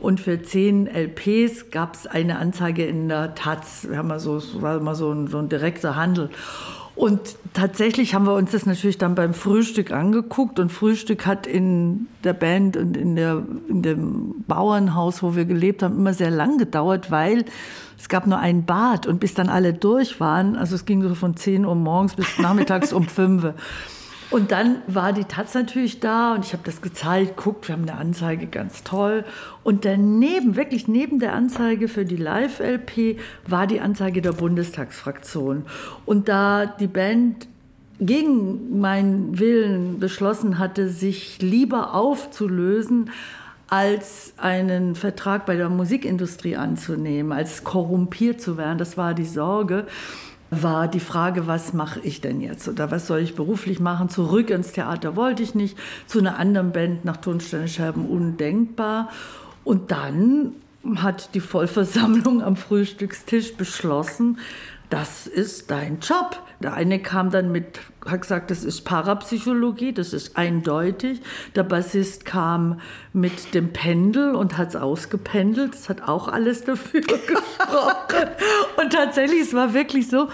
Und 0.00 0.20
für 0.20 0.40
zehn 0.42 0.86
LPs 0.86 1.70
gab 1.70 1.94
es 1.94 2.06
eine 2.06 2.38
Anzeige 2.38 2.86
in 2.86 3.08
der 3.08 3.34
Taz. 3.34 3.86
Wir 3.88 3.98
haben 3.98 4.08
mal 4.08 4.20
so, 4.20 4.40
war 4.60 4.76
immer 4.76 4.94
so 4.94 5.12
ein, 5.12 5.26
so 5.26 5.38
ein 5.38 5.48
direkter 5.48 5.96
Handel. 5.96 6.30
Und 6.98 7.36
tatsächlich 7.54 8.12
haben 8.12 8.26
wir 8.26 8.34
uns 8.34 8.50
das 8.50 8.66
natürlich 8.66 8.98
dann 8.98 9.14
beim 9.14 9.32
Frühstück 9.32 9.92
angeguckt. 9.92 10.58
Und 10.58 10.72
Frühstück 10.72 11.26
hat 11.26 11.46
in 11.46 12.08
der 12.24 12.32
Band 12.32 12.76
und 12.76 12.96
in, 12.96 13.14
der, 13.14 13.44
in 13.68 13.82
dem 13.82 14.44
Bauernhaus, 14.48 15.22
wo 15.22 15.36
wir 15.36 15.44
gelebt 15.44 15.84
haben, 15.84 15.96
immer 15.96 16.12
sehr 16.12 16.32
lang 16.32 16.58
gedauert, 16.58 17.12
weil 17.12 17.44
es 17.96 18.08
gab 18.08 18.26
nur 18.26 18.40
ein 18.40 18.64
Bad. 18.64 19.06
Und 19.06 19.20
bis 19.20 19.32
dann 19.34 19.48
alle 19.48 19.74
durch 19.74 20.18
waren, 20.18 20.56
also 20.56 20.74
es 20.74 20.86
ging 20.86 21.00
so 21.04 21.14
von 21.14 21.36
10 21.36 21.66
Uhr 21.66 21.76
morgens 21.76 22.16
bis 22.16 22.36
nachmittags 22.40 22.92
um 22.92 23.06
5 23.06 23.44
Uhr. 23.44 23.54
Und 24.30 24.52
dann 24.52 24.82
war 24.86 25.14
die 25.14 25.24
Taz 25.24 25.54
natürlich 25.54 26.00
da 26.00 26.34
und 26.34 26.44
ich 26.44 26.52
habe 26.52 26.62
das 26.64 26.82
gezeigt, 26.82 27.36
guckt, 27.36 27.68
wir 27.68 27.74
haben 27.74 27.88
eine 27.88 27.96
Anzeige, 27.96 28.46
ganz 28.46 28.84
toll. 28.84 29.24
Und 29.62 29.86
daneben, 29.86 30.54
wirklich 30.54 30.86
neben 30.86 31.18
der 31.18 31.32
Anzeige 31.32 31.88
für 31.88 32.04
die 32.04 32.16
Live-LP, 32.16 33.18
war 33.46 33.66
die 33.66 33.80
Anzeige 33.80 34.20
der 34.20 34.32
Bundestagsfraktion. 34.32 35.64
Und 36.04 36.28
da 36.28 36.66
die 36.66 36.88
Band 36.88 37.48
gegen 38.00 38.80
meinen 38.80 39.38
Willen 39.38 39.98
beschlossen 39.98 40.58
hatte, 40.58 40.88
sich 40.88 41.40
lieber 41.40 41.94
aufzulösen, 41.94 43.10
als 43.70 44.32
einen 44.38 44.94
Vertrag 44.94 45.44
bei 45.44 45.56
der 45.56 45.68
Musikindustrie 45.68 46.56
anzunehmen, 46.56 47.32
als 47.32 47.64
korrumpiert 47.64 48.40
zu 48.40 48.56
werden, 48.56 48.78
das 48.78 48.96
war 48.96 49.14
die 49.14 49.26
Sorge, 49.26 49.86
war 50.50 50.88
die 50.88 51.00
Frage, 51.00 51.46
was 51.46 51.72
mache 51.72 52.00
ich 52.00 52.20
denn 52.20 52.40
jetzt 52.40 52.68
oder 52.68 52.90
was 52.90 53.06
soll 53.06 53.20
ich 53.20 53.34
beruflich 53.34 53.80
machen? 53.80 54.08
Zurück 54.08 54.50
ins 54.50 54.72
Theater 54.72 55.16
wollte 55.16 55.42
ich 55.42 55.54
nicht, 55.54 55.76
zu 56.06 56.18
einer 56.18 56.38
anderen 56.38 56.72
Band 56.72 57.04
nach 57.04 57.18
Tonsteine 57.18 57.68
Scherben 57.68 58.06
undenkbar. 58.06 59.10
Und 59.64 59.90
dann 59.90 60.52
hat 60.96 61.34
die 61.34 61.40
Vollversammlung 61.40 62.42
am 62.42 62.56
Frühstückstisch 62.56 63.54
beschlossen, 63.56 64.38
das 64.90 65.26
ist 65.26 65.70
dein 65.70 66.00
Job. 66.00 66.42
Der 66.60 66.74
eine 66.74 67.00
kam 67.00 67.30
dann 67.30 67.52
mit, 67.52 67.80
hat 68.04 68.22
gesagt, 68.22 68.50
das 68.50 68.64
ist 68.64 68.80
Parapsychologie, 68.80 69.92
das 69.92 70.12
ist 70.12 70.36
eindeutig. 70.36 71.20
Der 71.54 71.62
Bassist 71.62 72.24
kam 72.24 72.80
mit 73.12 73.54
dem 73.54 73.72
Pendel 73.72 74.34
und 74.34 74.58
hat 74.58 74.70
es 74.70 74.76
ausgependelt. 74.76 75.74
Das 75.74 75.88
hat 75.88 76.08
auch 76.08 76.26
alles 76.26 76.64
dafür 76.64 77.00
gesprochen. 77.02 78.30
und 78.76 78.92
tatsächlich, 78.92 79.42
es 79.42 79.54
war 79.54 79.72
wirklich 79.72 80.08
so, 80.08 80.28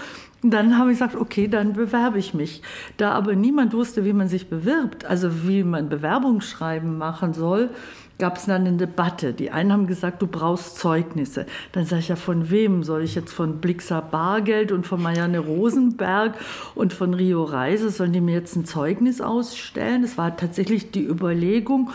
dann 0.51 0.77
habe 0.77 0.91
ich 0.91 0.99
gesagt, 0.99 1.15
okay, 1.15 1.47
dann 1.47 1.73
bewerbe 1.73 2.19
ich 2.19 2.33
mich. 2.33 2.61
Da 2.97 3.11
aber 3.11 3.35
niemand 3.35 3.73
wusste, 3.73 4.05
wie 4.05 4.13
man 4.13 4.27
sich 4.27 4.49
bewirbt, 4.49 5.05
also 5.05 5.47
wie 5.47 5.63
man 5.63 5.89
Bewerbungsschreiben 5.89 6.97
machen 6.97 7.33
soll, 7.33 7.69
gab 8.17 8.37
es 8.37 8.45
dann 8.45 8.65
eine 8.65 8.77
Debatte. 8.77 9.33
Die 9.33 9.51
einen 9.51 9.71
haben 9.71 9.87
gesagt, 9.87 10.21
du 10.21 10.27
brauchst 10.27 10.77
Zeugnisse. 10.77 11.45
Dann 11.73 11.85
sage 11.85 12.01
ich 12.01 12.07
ja, 12.07 12.15
von 12.15 12.49
wem 12.49 12.83
soll 12.83 13.03
ich 13.03 13.15
jetzt 13.15 13.33
von 13.33 13.59
Blixer 13.59 14.01
Bargeld 14.01 14.71
und 14.71 14.87
von 14.87 15.01
Marianne 15.01 15.39
Rosenberg 15.39 16.35
und 16.75 16.93
von 16.93 17.13
Rio 17.13 17.43
Reise, 17.43 17.89
sollen 17.89 18.13
die 18.13 18.21
mir 18.21 18.35
jetzt 18.35 18.55
ein 18.55 18.65
Zeugnis 18.65 19.21
ausstellen? 19.21 20.01
Das 20.01 20.17
war 20.17 20.37
tatsächlich 20.37 20.91
die 20.91 21.05
Überlegung. 21.05 21.91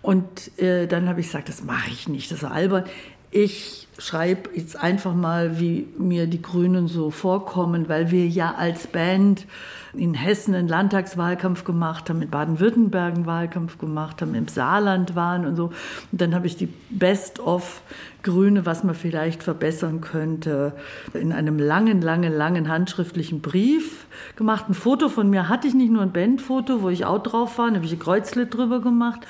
Und 0.00 0.58
äh, 0.58 0.86
dann 0.86 1.08
habe 1.08 1.20
ich 1.20 1.26
gesagt, 1.26 1.48
das 1.48 1.64
mache 1.64 1.90
ich 1.90 2.08
nicht, 2.08 2.30
das 2.30 2.42
ist 2.42 2.48
albern. 2.48 2.84
Ich 3.30 3.88
schreibe 3.98 4.50
jetzt 4.54 4.76
einfach 4.76 5.14
mal, 5.14 5.60
wie 5.60 5.86
mir 5.98 6.26
die 6.26 6.40
Grünen 6.40 6.88
so 6.88 7.10
vorkommen, 7.10 7.88
weil 7.88 8.10
wir 8.10 8.26
ja 8.26 8.54
als 8.54 8.86
Band 8.86 9.44
in 9.92 10.14
Hessen 10.14 10.54
einen 10.54 10.68
Landtagswahlkampf 10.68 11.64
gemacht 11.64 12.08
haben, 12.08 12.22
in 12.22 12.30
Baden-Württemberg 12.30 13.14
einen 13.14 13.26
Wahlkampf 13.26 13.78
gemacht 13.78 14.22
haben, 14.22 14.34
im 14.34 14.48
Saarland 14.48 15.14
waren 15.14 15.44
und 15.44 15.56
so. 15.56 15.64
Und 16.12 16.20
dann 16.20 16.34
habe 16.34 16.46
ich 16.46 16.56
die 16.56 16.68
Best-of 16.90 17.82
Grüne, 18.22 18.64
was 18.66 18.84
man 18.84 18.94
vielleicht 18.94 19.42
verbessern 19.42 20.00
könnte, 20.00 20.72
in 21.12 21.32
einem 21.32 21.58
langen, 21.58 22.00
langen, 22.00 22.32
langen 22.32 22.68
handschriftlichen 22.68 23.40
Brief 23.40 24.06
gemacht. 24.36 24.66
Ein 24.68 24.74
Foto 24.74 25.08
von 25.08 25.28
mir 25.28 25.48
hatte 25.48 25.66
ich 25.68 25.74
nicht 25.74 25.90
nur 25.90 26.02
ein 26.02 26.12
Bandfoto, 26.12 26.82
wo 26.82 26.88
ich 26.88 27.04
auch 27.04 27.22
drauf 27.22 27.58
war, 27.58 27.68
da 27.68 27.76
habe 27.76 27.86
ich 27.86 27.92
ein 27.92 27.98
Kreuzlet 27.98 28.54
drüber 28.54 28.80
gemacht 28.80 29.20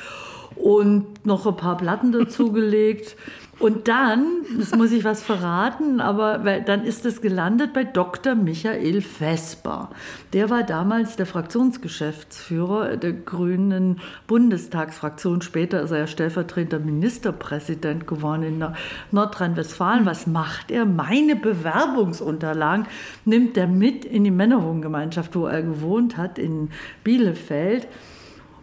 und 0.57 1.25
noch 1.25 1.47
ein 1.47 1.57
paar 1.57 1.77
Platten 1.77 2.13
dazugelegt. 2.13 3.17
Und 3.59 3.89
dann, 3.89 4.45
das 4.57 4.71
muss 4.77 4.93
ich 4.93 5.03
was 5.03 5.21
verraten, 5.21 6.01
aber 6.01 6.39
dann 6.61 6.85
ist 6.85 7.05
es 7.05 7.21
gelandet 7.21 7.73
bei 7.73 7.83
Dr. 7.83 8.37
Michael 8.37 9.01
Vesper. 9.01 9.91
Der 10.33 10.49
war 10.49 10.63
damals 10.63 11.17
der 11.17 11.27
Fraktionsgeschäftsführer 11.27 12.97
der 12.97 13.15
Grünen 13.15 13.99
Bundestagsfraktion. 14.29 15.43
Später 15.43 15.83
ist 15.83 15.91
er 15.91 15.99
ja 15.99 16.07
stellvertretender 16.07 16.79
Ministerpräsident 16.79 18.07
geworden 18.07 18.45
in 18.45 18.65
Nordrhein-Westfalen. 19.11 20.07
Was 20.07 20.29
macht 20.29 20.71
er? 20.71 20.85
Meine 20.85 21.35
Bewerbungsunterlagen 21.35 22.87
nimmt 23.25 23.57
er 23.57 23.67
mit 23.67 24.05
in 24.05 24.23
die 24.23 24.31
Männerwohngemeinschaft, 24.31 25.35
wo 25.35 25.47
er 25.47 25.63
gewohnt 25.63 26.17
hat, 26.17 26.39
in 26.39 26.71
Bielefeld. 27.03 27.89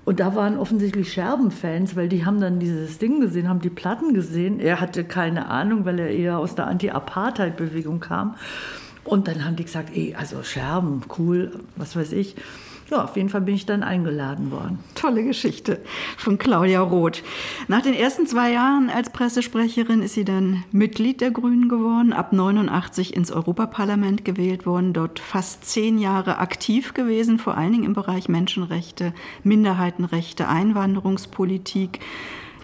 Und 0.06 0.20
da 0.20 0.36
waren 0.36 0.58
offensichtlich 0.58 1.12
Scherbenfans, 1.12 1.96
weil 1.96 2.08
die 2.08 2.26
haben 2.26 2.40
dann 2.40 2.60
dieses 2.60 3.00
Ding 3.00 3.20
gesehen, 3.20 3.50
haben 3.50 3.60
die 3.60 3.72
Platten 3.72 4.14
gesehen. 4.14 4.60
Er 4.60 4.80
hatte 4.80 5.04
keine 5.04 5.48
Ahnung, 5.48 5.84
weil 5.84 6.00
er 6.00 6.10
eher 6.10 6.38
aus 6.38 6.54
der 6.54 6.68
Anti-Apartheid-Bewegung 6.68 8.00
kam. 8.00 8.36
Und 9.04 9.28
dann 9.28 9.44
haben 9.44 9.56
die 9.56 9.66
gesagt, 9.66 9.90
ey, 9.96 10.16
also 10.16 10.44
Scherben, 10.44 11.02
cool, 11.18 11.60
was 11.76 11.96
weiß 11.96 12.12
ich. 12.12 12.36
Ja, 12.90 13.04
auf 13.04 13.16
jeden 13.16 13.30
Fall 13.30 13.42
bin 13.42 13.56
ich 13.56 13.66
dann 13.66 13.82
eingeladen 13.82 14.52
worden. 14.52 14.80
Tolle 14.94 15.24
Geschichte 15.24 15.82
von 16.18 16.38
Claudia 16.38 16.82
Roth. 16.82 17.24
Nach 17.68 17.82
den 17.82 17.96
ersten 17.96 18.28
zwei 18.28 18.52
Jahren 18.52 18.90
als 18.90 19.10
Pressesprecherin 19.10 20.04
ist 20.04 20.14
sie 20.14 20.26
dann 20.26 20.64
Mitglied 20.72 21.20
der 21.22 21.32
Grünen 21.32 21.68
geworden, 21.68 22.14
ab 22.14 22.32
89 22.32 23.16
ins 23.16 23.32
Europaparlament 23.32 24.24
gewählt 24.24 24.66
worden, 24.66 24.94
dort 24.94 25.20
fast 25.20 25.66
zehn 25.66 25.98
Jahre 25.98 26.38
aktiv 26.38 26.94
gewesen, 26.94 27.40
vor 27.40 27.58
allen 27.58 27.72
Dingen 27.72 27.86
im 27.86 27.94
Bereich 27.94 28.30
Menschenrechte, 28.30 29.14
Minderheitenrechte, 29.44 30.48
Einwanderungspolitik. 30.48 32.00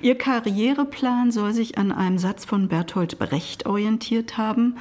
Ihr 0.03 0.17
Karriereplan 0.17 1.31
soll 1.31 1.53
sich 1.53 1.77
an 1.77 1.91
einem 1.91 2.17
Satz 2.17 2.43
von 2.45 2.67
Bertolt 2.67 3.19
Brecht 3.19 3.67
orientiert 3.67 4.37
haben. 4.37 4.77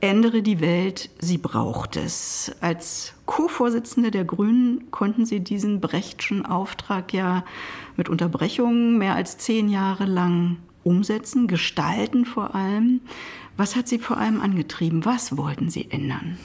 Ändere 0.00 0.42
die 0.42 0.60
Welt, 0.60 1.10
sie 1.18 1.38
braucht 1.38 1.96
es. 1.96 2.52
Als 2.60 3.14
Co-Vorsitzende 3.26 4.12
der 4.12 4.24
Grünen 4.24 4.92
konnten 4.92 5.26
Sie 5.26 5.40
diesen 5.40 5.80
Brechtschen 5.80 6.46
Auftrag 6.46 7.12
ja 7.12 7.44
mit 7.96 8.08
Unterbrechungen 8.08 8.98
mehr 8.98 9.16
als 9.16 9.38
zehn 9.38 9.68
Jahre 9.68 10.04
lang 10.04 10.58
umsetzen, 10.84 11.48
gestalten 11.48 12.24
vor 12.24 12.54
allem. 12.54 13.00
Was 13.56 13.74
hat 13.74 13.88
Sie 13.88 13.98
vor 13.98 14.18
allem 14.18 14.40
angetrieben? 14.40 15.04
Was 15.04 15.36
wollten 15.36 15.68
Sie 15.68 15.90
ändern? 15.90 16.38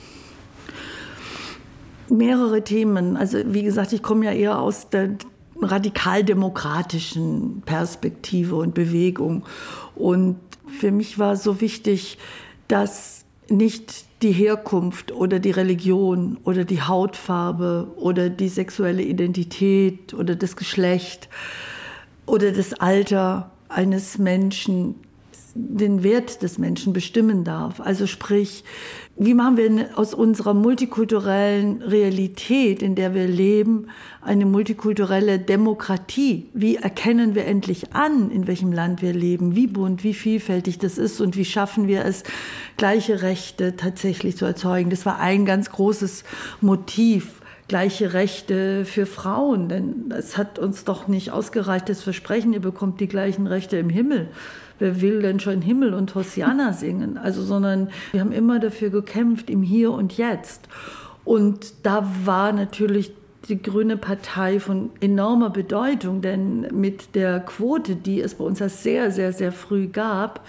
Mehrere 2.10 2.64
Themen. 2.64 3.18
Also 3.18 3.38
wie 3.46 3.64
gesagt, 3.64 3.94
ich 3.94 4.02
komme 4.02 4.26
ja 4.26 4.32
eher 4.32 4.60
aus 4.60 4.90
der 4.90 5.16
radikaldemokratischen 5.62 7.62
Perspektive 7.66 8.56
und 8.56 8.74
Bewegung. 8.74 9.44
Und 9.94 10.38
für 10.80 10.92
mich 10.92 11.20
war 11.20 11.36
so 11.36 11.62
wichtig, 11.62 12.18
dass 12.68 13.23
nicht 13.50 14.06
die 14.22 14.32
Herkunft 14.32 15.12
oder 15.12 15.40
die 15.40 15.52
Religion 15.52 16.38
oder 16.44 16.64
die 16.64 16.82
Hautfarbe 16.82 17.92
oder 17.98 18.30
die 18.30 18.48
sexuelle 18.48 19.04
Identität 19.04 20.14
oder 20.14 20.36
das 20.36 20.56
Geschlecht 20.56 21.30
oder 22.26 22.52
das 22.52 22.74
Alter 22.74 23.52
eines 23.68 24.18
Menschen 24.18 24.96
den 25.56 26.04
Wert 26.04 26.42
des 26.42 26.58
Menschen 26.58 26.94
bestimmen 26.94 27.44
darf. 27.44 27.80
Also 27.80 28.08
sprich, 28.08 28.64
wie 29.16 29.36
machen 29.36 29.58
wir 29.58 29.90
aus 29.96 30.16
unserer 30.16 30.56
multikulturellen 30.56 31.84
Realität, 31.84 32.82
in 32.82 32.96
der 32.96 33.14
wir 33.14 33.28
leben, 33.28 33.90
eine 34.22 34.48
multikulturelle 34.48 35.38
Demokratie? 35.38 36.50
Wie 36.54 36.78
erkennen 36.78 37.36
wir 37.36 37.46
endlich 37.46 37.94
an, 37.94 38.32
in 38.32 38.48
welchem 38.48 38.72
Land 38.72 39.04
wir 39.04 39.14
leben, 39.14 39.56
wie 39.56 39.68
bunt, 39.68 40.04
wie 40.04 40.16
vielfältig 40.16 40.80
das 40.80 40.98
ist 40.98 41.22
und 41.22 41.38
wie 41.38 41.46
schaffen 41.46 41.88
wir 41.88 42.06
es, 42.06 42.24
gleiche 42.76 43.22
Rechte 43.22 43.76
tatsächlich 43.76 44.36
zu 44.36 44.46
erzeugen? 44.46 44.90
Das 44.90 45.06
war 45.06 45.20
ein 45.20 45.46
ganz 45.46 45.70
großes 45.70 46.24
Motiv 46.62 47.42
gleiche 47.70 48.14
Rechte 48.14 48.84
für 48.84 49.06
Frauen, 49.06 49.70
denn 49.70 50.14
es 50.16 50.38
hat 50.38 50.60
uns 50.60 50.84
doch 50.84 51.08
nicht 51.08 51.32
ausgereicht, 51.32 51.88
das 51.88 52.04
Versprechen, 52.04 52.52
ihr 52.54 52.60
bekommt 52.60 53.00
die 53.00 53.08
gleichen 53.08 53.48
Rechte 53.48 53.78
im 53.78 53.90
Himmel 53.90 54.28
wer 54.80 55.02
will 55.02 55.22
denn 55.22 55.40
schon 55.40 55.62
Himmel 55.62 55.94
und 55.94 56.14
Hosianna 56.16 56.74
singen? 56.74 57.18
Also, 57.18 57.44
sondern 57.44 57.90
wir 58.12 58.22
haben 58.22 58.32
immer 58.32 58.60
dafür 58.60 58.90
gekämpft, 58.90 59.50
im 59.50 59.64
Hier 59.64 59.92
und 59.92 60.18
Jetzt. 60.18 60.68
Und 61.26 61.74
da 61.84 62.08
war 62.26 62.52
natürlich 62.52 63.14
die 63.50 63.62
Grüne 63.62 63.98
Partei 63.98 64.60
von 64.60 64.90
enormer 65.02 65.50
Bedeutung, 65.50 66.22
denn 66.22 66.68
mit 66.72 67.16
der 67.16 67.40
Quote, 67.42 67.96
die 67.96 68.22
es 68.22 68.36
bei 68.36 68.44
uns 68.46 68.60
ja 68.60 68.70
sehr, 68.70 69.12
sehr, 69.12 69.34
sehr 69.34 69.52
früh 69.52 69.88
gab, 69.88 70.46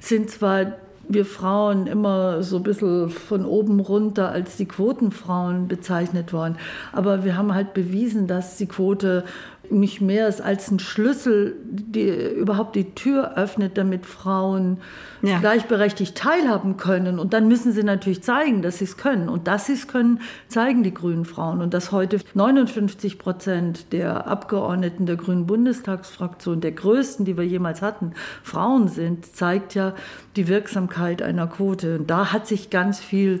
sind 0.00 0.30
zwar 0.30 0.74
wir 1.08 1.24
Frauen 1.24 1.86
immer 1.86 2.42
so 2.42 2.56
ein 2.58 2.62
bisschen 2.62 3.08
von 3.08 3.46
oben 3.46 3.80
runter 3.80 4.30
als 4.30 4.56
die 4.56 4.66
Quotenfrauen 4.66 5.66
bezeichnet 5.66 6.32
worden. 6.32 6.58
Aber 6.92 7.24
wir 7.24 7.36
haben 7.36 7.54
halt 7.54 7.72
bewiesen, 7.72 8.26
dass 8.26 8.58
die 8.58 8.66
Quote 8.66 9.24
nicht 9.70 10.00
mehr 10.00 10.28
ist 10.28 10.40
als 10.40 10.70
ein 10.70 10.78
Schlüssel, 10.78 11.56
die 11.64 12.08
überhaupt 12.08 12.76
die 12.76 12.94
Tür 12.94 13.36
öffnet, 13.36 13.76
damit 13.76 14.06
Frauen 14.06 14.78
ja. 15.22 15.38
gleichberechtigt 15.38 16.16
teilhaben 16.16 16.76
können. 16.76 17.18
Und 17.18 17.32
dann 17.32 17.48
müssen 17.48 17.72
sie 17.72 17.82
natürlich 17.82 18.22
zeigen, 18.22 18.62
dass 18.62 18.78
sie 18.78 18.84
es 18.84 18.96
können. 18.96 19.28
Und 19.28 19.46
dass 19.46 19.66
sie 19.66 19.74
es 19.74 19.88
können, 19.88 20.20
zeigen 20.48 20.82
die 20.82 20.94
grünen 20.94 21.24
Frauen. 21.24 21.60
Und 21.60 21.74
dass 21.74 21.92
heute 21.92 22.18
59 22.34 23.18
Prozent 23.18 23.92
der 23.92 24.26
Abgeordneten 24.26 25.06
der 25.06 25.16
grünen 25.16 25.46
Bundestagsfraktion, 25.46 26.60
der 26.60 26.72
größten, 26.72 27.24
die 27.24 27.36
wir 27.36 27.44
jemals 27.44 27.82
hatten, 27.82 28.12
Frauen 28.42 28.88
sind, 28.88 29.26
zeigt 29.36 29.74
ja 29.74 29.94
die 30.36 30.48
Wirksamkeit 30.48 31.22
einer 31.22 31.46
Quote. 31.46 31.98
Und 31.98 32.10
da 32.10 32.32
hat 32.32 32.46
sich 32.46 32.70
ganz 32.70 33.00
viel 33.00 33.40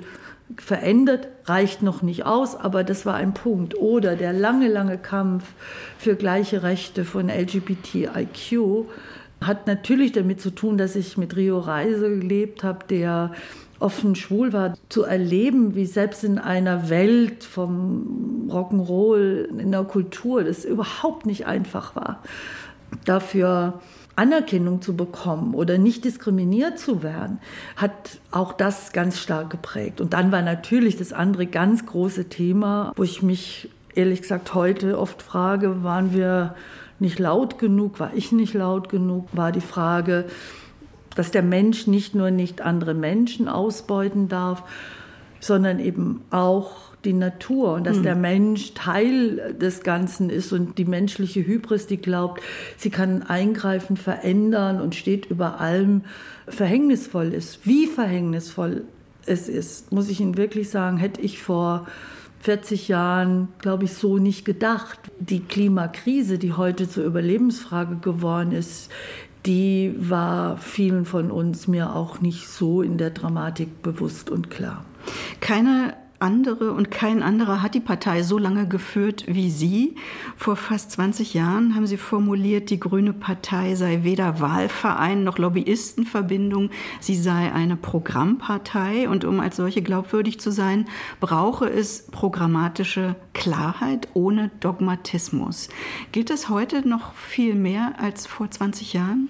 verändert, 0.56 1.28
reicht 1.48 1.82
noch 1.82 2.02
nicht 2.02 2.26
aus, 2.26 2.56
aber 2.56 2.84
das 2.84 3.06
war 3.06 3.14
ein 3.14 3.34
Punkt. 3.34 3.76
Oder 3.76 4.16
der 4.16 4.32
lange, 4.32 4.68
lange 4.68 4.98
Kampf 4.98 5.44
für 5.98 6.14
gleiche 6.14 6.62
Rechte 6.62 7.04
von 7.04 7.28
LGBTIQ 7.28 8.86
hat 9.40 9.66
natürlich 9.66 10.12
damit 10.12 10.40
zu 10.40 10.50
tun, 10.50 10.78
dass 10.78 10.96
ich 10.96 11.16
mit 11.16 11.36
Rio 11.36 11.58
Reise 11.58 12.18
gelebt 12.18 12.64
habe, 12.64 12.86
der 12.88 13.32
offen 13.80 14.16
schwul 14.16 14.52
war, 14.52 14.74
zu 14.88 15.04
erleben, 15.04 15.74
wie 15.74 15.86
selbst 15.86 16.24
in 16.24 16.38
einer 16.38 16.90
Welt 16.90 17.44
vom 17.44 18.48
Rock'n'Roll, 18.50 19.44
in 19.58 19.70
der 19.70 19.84
Kultur, 19.84 20.42
das 20.42 20.64
überhaupt 20.64 21.26
nicht 21.26 21.46
einfach 21.46 21.94
war. 21.94 22.22
Dafür 23.04 23.80
Anerkennung 24.18 24.82
zu 24.82 24.96
bekommen 24.96 25.54
oder 25.54 25.78
nicht 25.78 26.04
diskriminiert 26.04 26.78
zu 26.78 27.04
werden, 27.04 27.38
hat 27.76 28.18
auch 28.32 28.52
das 28.52 28.92
ganz 28.92 29.20
stark 29.20 29.50
geprägt. 29.50 30.00
Und 30.00 30.12
dann 30.12 30.32
war 30.32 30.42
natürlich 30.42 30.96
das 30.96 31.12
andere 31.12 31.46
ganz 31.46 31.86
große 31.86 32.28
Thema, 32.28 32.92
wo 32.96 33.04
ich 33.04 33.22
mich 33.22 33.70
ehrlich 33.94 34.22
gesagt 34.22 34.54
heute 34.54 34.98
oft 34.98 35.22
frage, 35.22 35.84
waren 35.84 36.12
wir 36.12 36.56
nicht 36.98 37.20
laut 37.20 37.60
genug, 37.60 38.00
war 38.00 38.10
ich 38.14 38.32
nicht 38.32 38.54
laut 38.54 38.88
genug, 38.88 39.28
war 39.32 39.52
die 39.52 39.60
Frage, 39.60 40.24
dass 41.14 41.30
der 41.30 41.44
Mensch 41.44 41.86
nicht 41.86 42.16
nur 42.16 42.32
nicht 42.32 42.60
andere 42.60 42.94
Menschen 42.94 43.48
ausbeuten 43.48 44.28
darf, 44.28 44.64
sondern 45.40 45.78
eben 45.78 46.22
auch 46.30 46.87
die 47.04 47.12
Natur 47.12 47.74
und 47.74 47.86
dass 47.86 47.98
mhm. 47.98 48.02
der 48.02 48.16
Mensch 48.16 48.74
Teil 48.74 49.54
des 49.60 49.82
Ganzen 49.82 50.30
ist 50.30 50.52
und 50.52 50.78
die 50.78 50.84
menschliche 50.84 51.46
Hybris, 51.46 51.86
die 51.86 51.98
glaubt, 51.98 52.42
sie 52.76 52.90
kann 52.90 53.22
eingreifen, 53.22 53.96
verändern 53.96 54.80
und 54.80 54.94
steht 54.94 55.26
über 55.26 55.60
allem, 55.60 56.02
verhängnisvoll 56.48 57.32
ist. 57.32 57.66
Wie 57.66 57.86
verhängnisvoll 57.86 58.84
es 59.26 59.48
ist, 59.48 59.92
muss 59.92 60.08
ich 60.08 60.20
Ihnen 60.20 60.36
wirklich 60.36 60.70
sagen, 60.70 60.96
hätte 60.96 61.20
ich 61.20 61.42
vor 61.42 61.86
40 62.40 62.88
Jahren, 62.88 63.48
glaube 63.58 63.84
ich, 63.84 63.92
so 63.92 64.18
nicht 64.18 64.44
gedacht. 64.44 64.98
Die 65.18 65.40
Klimakrise, 65.40 66.38
die 66.38 66.52
heute 66.52 66.88
zur 66.88 67.04
Überlebensfrage 67.04 67.96
geworden 67.96 68.52
ist, 68.52 68.90
die 69.46 69.94
war 69.98 70.56
vielen 70.58 71.04
von 71.04 71.30
uns 71.30 71.68
mir 71.68 71.94
auch 71.94 72.20
nicht 72.20 72.48
so 72.48 72.82
in 72.82 72.98
der 72.98 73.10
Dramatik 73.10 73.82
bewusst 73.82 74.30
und 74.30 74.50
klar. 74.50 74.84
Keine 75.40 75.94
andere 76.20 76.72
und 76.72 76.90
kein 76.90 77.22
anderer 77.22 77.62
hat 77.62 77.74
die 77.74 77.80
Partei 77.80 78.22
so 78.22 78.38
lange 78.38 78.66
geführt 78.66 79.24
wie 79.28 79.50
Sie. 79.50 79.96
Vor 80.36 80.56
fast 80.56 80.92
20 80.92 81.34
Jahren 81.34 81.74
haben 81.74 81.86
Sie 81.86 81.96
formuliert, 81.96 82.70
die 82.70 82.80
Grüne 82.80 83.12
Partei 83.12 83.74
sei 83.74 84.00
weder 84.02 84.40
Wahlverein 84.40 85.24
noch 85.24 85.38
Lobbyistenverbindung, 85.38 86.70
sie 87.00 87.16
sei 87.16 87.52
eine 87.52 87.76
Programmpartei 87.76 89.08
und 89.08 89.24
um 89.24 89.40
als 89.40 89.56
solche 89.56 89.82
glaubwürdig 89.82 90.40
zu 90.40 90.50
sein, 90.50 90.86
brauche 91.20 91.68
es 91.68 92.06
programmatische 92.10 93.16
Klarheit 93.34 94.08
ohne 94.14 94.50
Dogmatismus. 94.60 95.68
Gilt 96.12 96.30
das 96.30 96.48
heute 96.48 96.86
noch 96.88 97.14
viel 97.14 97.54
mehr 97.54 97.94
als 97.98 98.26
vor 98.26 98.50
20 98.50 98.92
Jahren? 98.92 99.28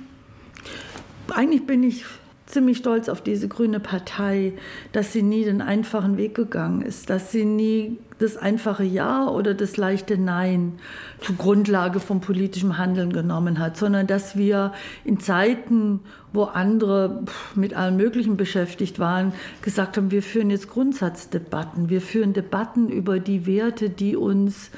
Eigentlich 1.34 1.66
bin 1.66 1.82
ich 1.82 2.04
ziemlich 2.48 2.78
stolz 2.78 3.08
auf 3.08 3.20
diese 3.20 3.48
grüne 3.48 3.80
Partei, 3.80 4.54
dass 4.92 5.12
sie 5.12 5.22
nie 5.22 5.44
den 5.44 5.60
einfachen 5.60 6.16
Weg 6.16 6.34
gegangen 6.34 6.82
ist, 6.82 7.10
dass 7.10 7.30
sie 7.30 7.44
nie 7.44 7.98
das 8.18 8.36
einfache 8.36 8.82
Ja 8.82 9.28
oder 9.28 9.54
das 9.54 9.76
leichte 9.76 10.18
Nein 10.18 10.78
zur 11.20 11.36
Grundlage 11.36 12.00
von 12.00 12.20
politischem 12.20 12.76
Handeln 12.76 13.12
genommen 13.12 13.58
hat, 13.58 13.76
sondern 13.76 14.06
dass 14.06 14.36
wir 14.36 14.72
in 15.04 15.20
Zeiten, 15.20 16.00
wo 16.32 16.44
andere 16.44 17.22
mit 17.54 17.74
allem 17.74 17.96
Möglichen 17.96 18.36
beschäftigt 18.36 18.98
waren, 18.98 19.32
gesagt 19.62 19.96
haben, 19.96 20.10
wir 20.10 20.22
führen 20.22 20.50
jetzt 20.50 20.68
Grundsatzdebatten, 20.68 21.90
wir 21.90 22.00
führen 22.00 22.32
Debatten 22.32 22.88
über 22.88 23.20
die 23.20 23.46
Werte, 23.46 23.88
die 23.90 24.16
uns 24.16 24.70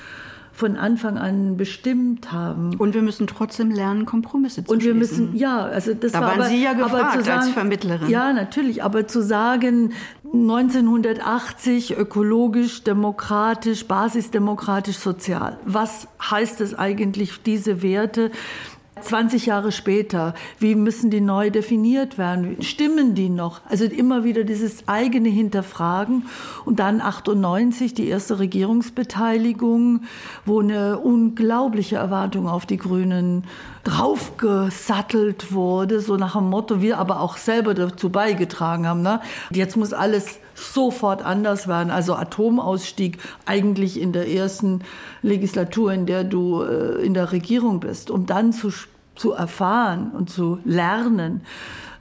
von 0.61 0.77
Anfang 0.77 1.16
an 1.16 1.57
bestimmt 1.57 2.33
haben. 2.33 2.75
Und 2.77 2.92
wir 2.92 3.01
müssen 3.01 3.27
trotzdem 3.27 3.70
lernen, 3.70 4.05
Kompromisse 4.05 4.62
zu 4.62 4.70
Und 4.70 4.85
wir 4.85 4.94
müssen, 4.94 5.35
ja, 5.35 5.64
also 5.64 5.94
das 5.94 6.12
da 6.12 6.20
war 6.20 6.29
waren 6.29 6.40
aber, 6.40 6.51
Sie 6.51 6.62
ja 6.62 6.75
gefragt 6.75 7.25
sagen, 7.25 7.40
als 7.40 7.49
Vermittlerin. 7.49 8.11
Ja, 8.11 8.35
natürlich, 8.35 8.85
aber 8.85 9.09
zu 9.09 9.23
sagen, 9.23 9.94
1980 10.33 11.96
ökologisch, 11.96 12.85
demokratisch, 12.85 13.87
basisdemokratisch, 13.87 14.99
sozial. 14.99 15.57
Was 15.64 16.09
heißt 16.23 16.61
es 16.61 16.79
eigentlich, 16.79 17.42
diese 17.42 17.83
Werte 17.83 18.31
20 19.02 19.46
Jahre 19.46 19.72
später, 19.72 20.34
wie 20.58 20.74
müssen 20.74 21.10
die 21.10 21.20
neu 21.20 21.50
definiert 21.50 22.18
werden? 22.18 22.62
Stimmen 22.62 23.14
die 23.14 23.28
noch? 23.28 23.60
Also 23.68 23.84
immer 23.84 24.24
wieder 24.24 24.44
dieses 24.44 24.88
eigene 24.88 25.28
Hinterfragen. 25.28 26.26
Und 26.64 26.78
dann 26.78 27.00
98 27.00 27.94
die 27.94 28.08
erste 28.08 28.38
Regierungsbeteiligung, 28.38 30.02
wo 30.44 30.60
eine 30.60 30.98
unglaubliche 30.98 31.96
Erwartung 31.96 32.48
auf 32.48 32.66
die 32.66 32.76
Grünen 32.76 33.44
draufgesattelt 33.84 35.52
wurde, 35.52 36.00
so 36.00 36.16
nach 36.16 36.34
dem 36.34 36.50
Motto, 36.50 36.80
wir 36.82 36.98
aber 36.98 37.20
auch 37.20 37.36
selber 37.36 37.74
dazu 37.74 38.10
beigetragen 38.10 38.86
haben. 38.86 39.02
Ne? 39.02 39.20
Jetzt 39.50 39.76
muss 39.76 39.92
alles 39.92 40.38
sofort 40.54 41.22
anders 41.22 41.66
werden. 41.66 41.90
Also 41.90 42.14
Atomausstieg 42.14 43.18
eigentlich 43.46 44.00
in 44.00 44.12
der 44.12 44.28
ersten 44.28 44.82
Legislatur, 45.22 45.92
in 45.92 46.06
der 46.06 46.24
du 46.24 46.62
äh, 46.62 47.04
in 47.04 47.14
der 47.14 47.32
Regierung 47.32 47.80
bist, 47.80 48.10
um 48.10 48.26
dann 48.26 48.52
zu, 48.52 48.70
zu 49.14 49.32
erfahren 49.32 50.10
und 50.12 50.28
zu 50.28 50.58
lernen, 50.64 51.42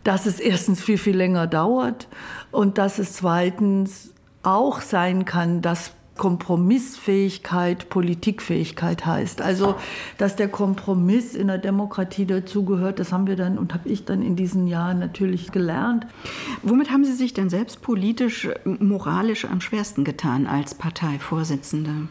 dass 0.04 0.26
es 0.26 0.40
erstens 0.40 0.82
viel, 0.82 0.98
viel 0.98 1.16
länger 1.16 1.48
dauert 1.48 2.08
und 2.52 2.78
dass 2.78 3.00
es 3.00 3.14
zweitens 3.14 4.14
auch 4.44 4.82
sein 4.82 5.26
kann, 5.26 5.62
dass 5.62 5.92
Kompromissfähigkeit 6.20 7.90
Politikfähigkeit 7.90 9.06
heißt. 9.06 9.42
Also, 9.42 9.76
dass 10.18 10.36
der 10.36 10.50
Kompromiss 10.50 11.34
in 11.34 11.48
der 11.48 11.58
Demokratie 11.58 12.26
dazugehört, 12.26 13.00
das 13.00 13.14
haben 13.14 13.26
wir 13.26 13.38
dann 13.38 13.58
und 13.58 13.74
habe 13.74 13.88
ich 13.88 14.04
dann 14.04 14.22
in 14.22 14.36
diesen 14.36 14.68
Jahren 14.68 15.00
natürlich 15.00 15.54
gelernt. 15.54 16.06
Womit 16.62 16.92
haben 16.92 17.06
Sie 17.06 17.14
sich 17.14 17.34
denn 17.34 17.50
selbst 17.50 17.82
politisch, 17.82 18.50
moralisch 18.66 19.46
am 19.46 19.62
schwersten 19.62 20.04
getan 20.04 20.46
als 20.46 20.76
Parteivorsitzende? 20.76 22.10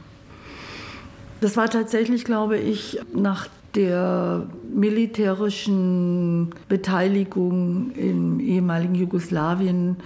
Das 1.42 1.58
war 1.58 1.68
tatsächlich, 1.68 2.24
glaube 2.24 2.56
ich, 2.56 2.98
nach 3.14 3.46
der 3.74 4.46
militärischen 4.74 6.54
Beteiligung 6.68 7.90
im 7.90 8.40
ehemaligen 8.40 8.94
Jugoslawien, 8.94 9.98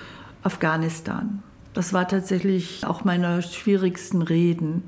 Afghanistan. 0.42 1.44
Das 1.74 1.92
war 1.92 2.06
tatsächlich 2.06 2.86
auch 2.86 3.04
meiner 3.04 3.42
schwierigsten 3.42 4.22
Reden, 4.22 4.84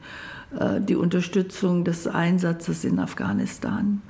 äh, 0.59 0.81
die 0.81 0.97
Unterstützung 0.97 1.85
des 1.85 2.07
Einsatzes 2.07 2.85
in 2.85 2.99
Afghanistan. 2.99 4.03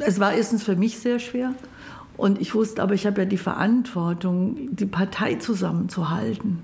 Es 0.00 0.20
war 0.20 0.34
erstens 0.34 0.62
für 0.62 0.76
mich 0.76 0.98
sehr 0.98 1.18
schwer. 1.18 1.54
Und 2.16 2.40
ich 2.40 2.54
wusste 2.54 2.82
aber, 2.82 2.94
ich 2.94 3.06
habe 3.06 3.22
ja 3.22 3.24
die 3.26 3.38
Verantwortung, 3.38 4.74
die 4.74 4.86
Partei 4.86 5.34
zusammenzuhalten. 5.36 6.60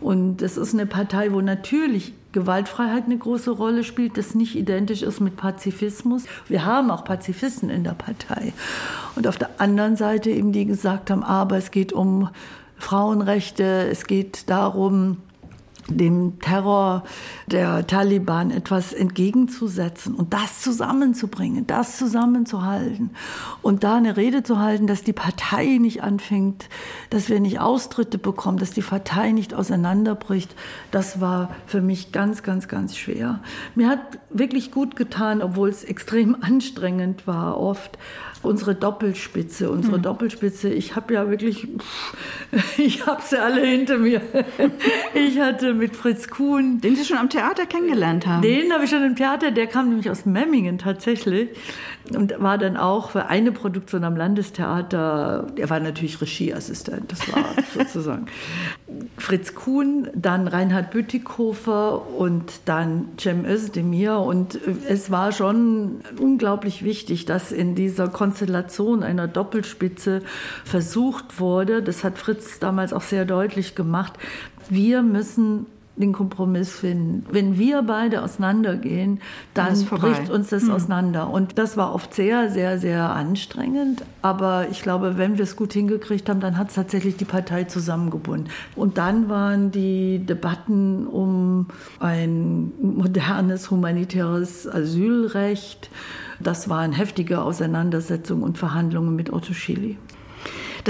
Und 0.00 0.40
es 0.40 0.56
ist 0.56 0.72
eine 0.72 0.86
Partei, 0.86 1.32
wo 1.32 1.42
natürlich 1.42 2.14
Gewaltfreiheit 2.32 3.04
eine 3.04 3.18
große 3.18 3.50
Rolle 3.50 3.84
spielt, 3.84 4.16
das 4.16 4.34
nicht 4.34 4.56
identisch 4.56 5.02
ist 5.02 5.20
mit 5.20 5.36
Pazifismus. 5.36 6.24
Wir 6.48 6.64
haben 6.64 6.90
auch 6.90 7.04
Pazifisten 7.04 7.70
in 7.70 7.84
der 7.84 7.92
Partei. 7.92 8.52
Und 9.14 9.26
auf 9.26 9.36
der 9.36 9.50
anderen 9.58 9.96
Seite 9.96 10.30
eben, 10.30 10.52
die 10.52 10.64
gesagt 10.64 11.10
haben, 11.10 11.22
aber 11.22 11.56
es 11.56 11.70
geht 11.70 11.92
um 11.92 12.30
Frauenrechte, 12.80 13.88
es 13.90 14.06
geht 14.06 14.50
darum, 14.50 15.18
dem 15.90 16.38
Terror 16.40 17.04
der 17.46 17.86
Taliban 17.86 18.50
etwas 18.50 18.92
entgegenzusetzen 18.92 20.14
und 20.14 20.32
das 20.32 20.60
zusammenzubringen, 20.60 21.66
das 21.66 21.98
zusammenzuhalten 21.98 23.10
und 23.62 23.84
da 23.84 23.96
eine 23.96 24.16
Rede 24.16 24.42
zu 24.42 24.58
halten, 24.58 24.86
dass 24.86 25.02
die 25.02 25.12
Partei 25.12 25.78
nicht 25.80 26.02
anfängt, 26.02 26.68
dass 27.10 27.28
wir 27.28 27.40
nicht 27.40 27.60
Austritte 27.60 28.18
bekommen, 28.18 28.58
dass 28.58 28.70
die 28.70 28.82
Partei 28.82 29.32
nicht 29.32 29.54
auseinanderbricht, 29.54 30.54
das 30.90 31.20
war 31.20 31.50
für 31.66 31.80
mich 31.80 32.12
ganz, 32.12 32.42
ganz, 32.42 32.68
ganz 32.68 32.96
schwer. 32.96 33.40
Mir 33.74 33.88
hat 33.88 34.00
wirklich 34.30 34.70
gut 34.70 34.96
getan, 34.96 35.42
obwohl 35.42 35.68
es 35.68 35.84
extrem 35.84 36.36
anstrengend 36.40 37.26
war 37.26 37.58
oft, 37.58 37.98
unsere 38.42 38.74
Doppelspitze, 38.74 39.70
unsere 39.70 39.96
hm. 39.96 40.02
Doppelspitze. 40.02 40.70
Ich 40.70 40.96
habe 40.96 41.14
ja 41.14 41.28
wirklich, 41.28 41.68
ich 42.78 43.06
habe 43.06 43.20
sie 43.24 43.38
alle 43.38 43.64
hinter 43.64 43.98
mir. 43.98 44.20
Ich 45.12 45.38
hatte 45.40 45.74
mit 45.74 45.96
Fritz 45.96 46.28
Kuhn, 46.28 46.80
den 46.80 46.96
Sie 46.96 47.04
schon 47.04 47.18
am 47.18 47.28
Theater 47.28 47.66
kennengelernt 47.66 48.26
haben. 48.26 48.42
Den 48.42 48.72
habe 48.72 48.84
ich 48.84 48.90
schon 48.90 49.04
im 49.04 49.16
Theater. 49.16 49.50
Der 49.50 49.66
kam 49.66 49.88
nämlich 49.88 50.08
aus 50.08 50.24
Memmingen 50.24 50.78
tatsächlich 50.78 51.50
und 52.14 52.34
war 52.38 52.58
dann 52.58 52.76
auch 52.76 53.10
für 53.10 53.26
eine 53.26 53.52
Produktion 53.52 54.04
am 54.04 54.16
Landestheater. 54.16 55.48
Er 55.56 55.70
war 55.70 55.80
natürlich 55.80 56.20
Regieassistent. 56.20 57.10
Das 57.12 57.32
war 57.32 57.44
sozusagen 57.74 58.26
Fritz 59.30 59.54
Kuhn, 59.54 60.08
dann 60.12 60.48
Reinhard 60.48 60.90
Bütikofer 60.90 62.04
und 62.18 62.62
dann 62.64 63.10
Cem 63.16 63.44
Özdemir. 63.44 64.16
Und 64.16 64.58
es 64.88 65.12
war 65.12 65.30
schon 65.30 66.00
unglaublich 66.18 66.82
wichtig, 66.82 67.26
dass 67.26 67.52
in 67.52 67.76
dieser 67.76 68.08
Konstellation 68.08 68.40
Konstellation 68.40 69.04
einer 69.04 69.28
Doppelspitze 69.28 70.22
versucht 70.64 71.38
wurde. 71.38 71.80
Das 71.80 72.02
hat 72.02 72.18
Fritz 72.18 72.58
damals 72.58 72.92
auch 72.92 73.02
sehr 73.02 73.24
deutlich 73.24 73.74
gemacht. 73.74 74.14
Wir 74.68 75.02
müssen 75.02 75.66
den 76.00 76.12
Kompromiss 76.12 76.72
finden. 76.72 77.24
Wenn 77.30 77.58
wir 77.58 77.82
beide 77.82 78.22
auseinandergehen, 78.22 79.20
dann 79.54 79.84
bricht 79.84 80.30
uns 80.30 80.48
das 80.48 80.64
hm. 80.64 80.70
auseinander. 80.72 81.30
Und 81.30 81.58
das 81.58 81.76
war 81.76 81.94
oft 81.94 82.14
sehr, 82.14 82.50
sehr, 82.50 82.78
sehr 82.78 83.10
anstrengend. 83.10 84.02
Aber 84.22 84.66
ich 84.70 84.82
glaube, 84.82 85.18
wenn 85.18 85.38
wir 85.38 85.44
es 85.44 85.56
gut 85.56 85.72
hingekriegt 85.72 86.28
haben, 86.28 86.40
dann 86.40 86.56
hat 86.56 86.68
es 86.68 86.74
tatsächlich 86.74 87.16
die 87.16 87.24
Partei 87.24 87.64
zusammengebunden. 87.64 88.48
Und 88.76 88.98
dann 88.98 89.28
waren 89.28 89.70
die 89.70 90.18
Debatten 90.18 91.06
um 91.06 91.66
ein 91.98 92.72
modernes 92.80 93.70
humanitäres 93.70 94.66
Asylrecht 94.66 95.90
das 96.40 96.70
waren 96.70 96.92
heftige 96.92 97.42
Auseinandersetzungen 97.42 98.42
und 98.42 98.56
Verhandlungen 98.56 99.14
mit 99.14 99.30
Otto 99.32 99.52
Schily. 99.52 99.98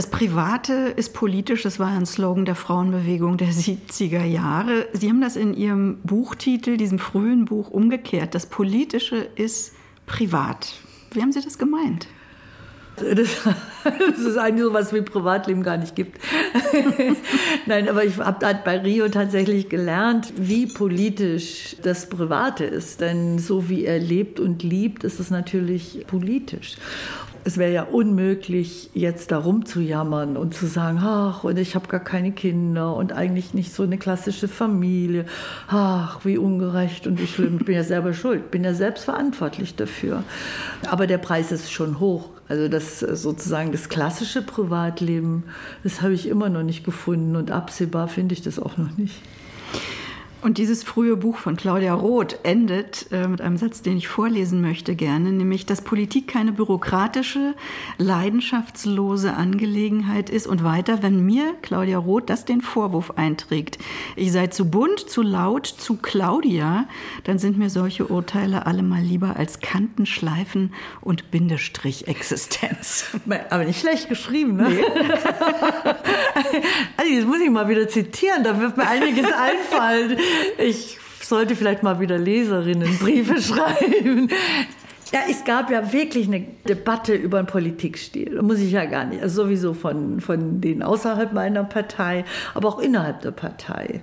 Das 0.01 0.09
Private 0.09 0.95
ist 0.97 1.13
politisch, 1.13 1.63
das 1.63 1.79
war 1.79 1.89
ein 1.89 2.07
Slogan 2.07 2.47
der 2.47 2.55
Frauenbewegung 2.55 3.37
der 3.37 3.51
70er 3.51 4.25
Jahre. 4.25 4.89
Sie 4.95 5.11
haben 5.11 5.21
das 5.21 5.37
in 5.37 5.53
Ihrem 5.53 5.99
Buchtitel, 6.05 6.79
diesem 6.79 6.99
frühen 6.99 7.45
Buch, 7.45 7.69
umgekehrt. 7.69 8.35
Das 8.35 8.47
Politische 8.47 9.17
ist 9.17 9.75
privat. 10.07 10.73
Wie 11.13 11.21
haben 11.21 11.33
Sie 11.33 11.43
das 11.43 11.59
gemeint? 11.59 12.07
Das, 12.97 13.29
ist 14.19 14.37
eigentlich 14.39 14.65
so 14.65 14.73
was 14.73 14.95
wie 14.95 15.03
Privatleben 15.03 15.63
gar 15.63 15.77
nicht 15.77 15.95
gibt. 15.95 16.19
Nein, 17.67 17.87
aber 17.89 18.03
ich 18.03 18.17
habe 18.17 18.61
bei 18.65 18.79
Rio 18.79 19.09
tatsächlich 19.09 19.69
gelernt, 19.69 20.33
wie 20.37 20.67
politisch 20.67 21.77
das 21.83 22.09
Private 22.09 22.65
ist. 22.65 23.03
Denn 23.03 23.39
so 23.39 23.69
wie 23.69 23.85
er 23.85 23.99
lebt 23.99 24.41
und 24.41 24.63
liebt, 24.63 25.05
ist 25.05 25.21
es 25.21 25.31
natürlich 25.31 26.05
politisch 26.07 26.77
es 27.45 27.59
wäre 27.59 27.73
ja 27.73 27.83
unmöglich, 27.85 28.91
jetzt 28.95 29.33
da 29.33 29.39
rumzujammern 29.39 30.37
und 30.37 30.55
zu 30.55 30.67
sagen, 30.67 30.99
ach, 31.03 31.45
und 31.45 31.59
ich 31.59 31.75
habe 31.75 31.89
gar 31.89 32.01
keine 32.01 32.33
Kinder 32.33 32.95
und 32.95 33.13
eigentlich 33.13 33.55
nicht 33.55 33.73
so 33.73 33.83
eine 33.83 33.99
klassische 33.99 34.49
Familie. 34.49 35.25
Ach, 35.69 36.25
wie 36.25 36.39
ungerecht 36.39 37.07
und 37.07 37.21
wie 37.21 37.27
schlimm. 37.27 37.59
Ich 37.61 37.67
bin 37.67 37.75
ja 37.75 37.85
selber 37.85 38.13
schuld, 38.13 38.51
bin 38.51 38.65
ja 38.65 38.75
selbst 38.75 39.05
verantwortlich 39.05 39.75
dafür. 39.75 40.23
Aber 40.89 41.07
der 41.07 41.19
Preis 41.19 41.53
ist 41.53 41.73
schon 41.73 41.99
hoch. 42.01 42.29
Also 42.49 42.69
das 42.69 42.99
sozusagen 42.99 43.71
das 43.71 43.89
klassische 43.89 44.43
Privatleben, 44.43 45.45
das 45.85 46.03
habe 46.03 46.15
ich 46.15 46.29
immer 46.29 46.49
noch 46.49 46.65
nicht 46.65 46.85
gefunden 46.85 47.37
und 47.37 47.53
absehbar 47.53 48.09
finde 48.09 48.35
ich 48.35 48.43
das 48.43 48.59
auch 48.59 48.77
noch 48.77 48.97
nicht. 48.99 49.15
Und 50.43 50.57
dieses 50.57 50.83
frühe 50.83 51.17
Buch 51.17 51.37
von 51.37 51.57
Claudia 51.57 51.93
Roth 51.93 52.39
endet 52.45 53.13
äh, 53.13 53.29
mit 53.29 53.43
einem 53.43 53.59
Satz, 53.59 53.83
den 53.83 53.99
ich 53.99 54.09
vorlesen 54.09 54.63
möchte 54.63 54.95
gerne, 54.95 55.33
nämlich, 55.33 55.67
dass 55.67 55.83
Politik 55.83 56.29
keine 56.29 56.53
bürokratische, 56.53 57.55
leidenschaftslose 57.99 59.35
Angelegenheit 59.35 60.31
ist. 60.31 60.47
Und 60.47 60.65
weiter, 60.65 61.03
wenn 61.03 61.27
mir 61.27 61.55
Claudia 61.61 61.99
Roth 61.99 62.31
das 62.31 62.47
den 62.47 62.63
Vorwurf 62.63 63.13
einträgt, 63.17 63.79
ich 64.17 64.33
sei 64.33 64.47
zu 64.47 64.71
bunt, 64.71 65.01
zu 65.01 65.21
laut, 65.21 65.67
zu 65.67 65.97
Claudia, 65.97 66.87
dann 67.25 67.39
sind 67.39 67.59
mir 67.59 67.69
solche 67.69 68.07
Urteile 68.07 68.65
allemal 68.65 69.03
lieber 69.03 69.37
als 69.37 69.61
Kantenschleifen 69.61 70.73
und 71.03 71.31
Bindestrich-Existenz. 71.31 73.11
Aber 73.51 73.65
nicht 73.65 73.81
schlecht 73.81 74.09
geschrieben, 74.09 74.57
ne? 74.57 74.71
Nee. 74.71 74.85
also, 76.97 77.13
jetzt 77.13 77.27
muss 77.27 77.41
ich 77.41 77.51
mal 77.51 77.69
wieder 77.69 77.89
zitieren, 77.89 78.43
da 78.43 78.59
wird 78.59 78.79
mir 78.79 78.89
einiges 78.89 79.27
einfallen 79.27 80.17
ich 80.59 80.99
sollte 81.23 81.57
vielleicht 81.57 81.83
mal 81.83 82.01
wieder 82.01 82.19
Leserinnen 82.19 82.99
Briefe 82.99 83.41
schreiben. 83.43 84.29
Ja, 85.13 85.21
es 85.29 85.43
gab 85.43 85.73
ja 85.73 85.93
wirklich 85.93 86.29
eine 86.29 86.47
Debatte 86.69 87.15
über 87.15 87.43
den 87.43 87.47
Politikstil. 87.47 88.41
Muss 88.43 88.61
ich 88.61 88.71
ja 88.71 88.85
gar 88.85 89.07
nicht. 89.07 89.21
Also 89.21 89.43
sowieso 89.43 89.75
von, 89.75 90.21
von 90.21 90.61
denen 90.61 90.85
außerhalb 90.85 91.33
meiner 91.33 91.65
Partei, 91.65 92.25
aber 92.55 92.69
auch 92.69 92.79
innerhalb 92.79 93.21
der 93.23 93.33
Partei. 93.33 94.03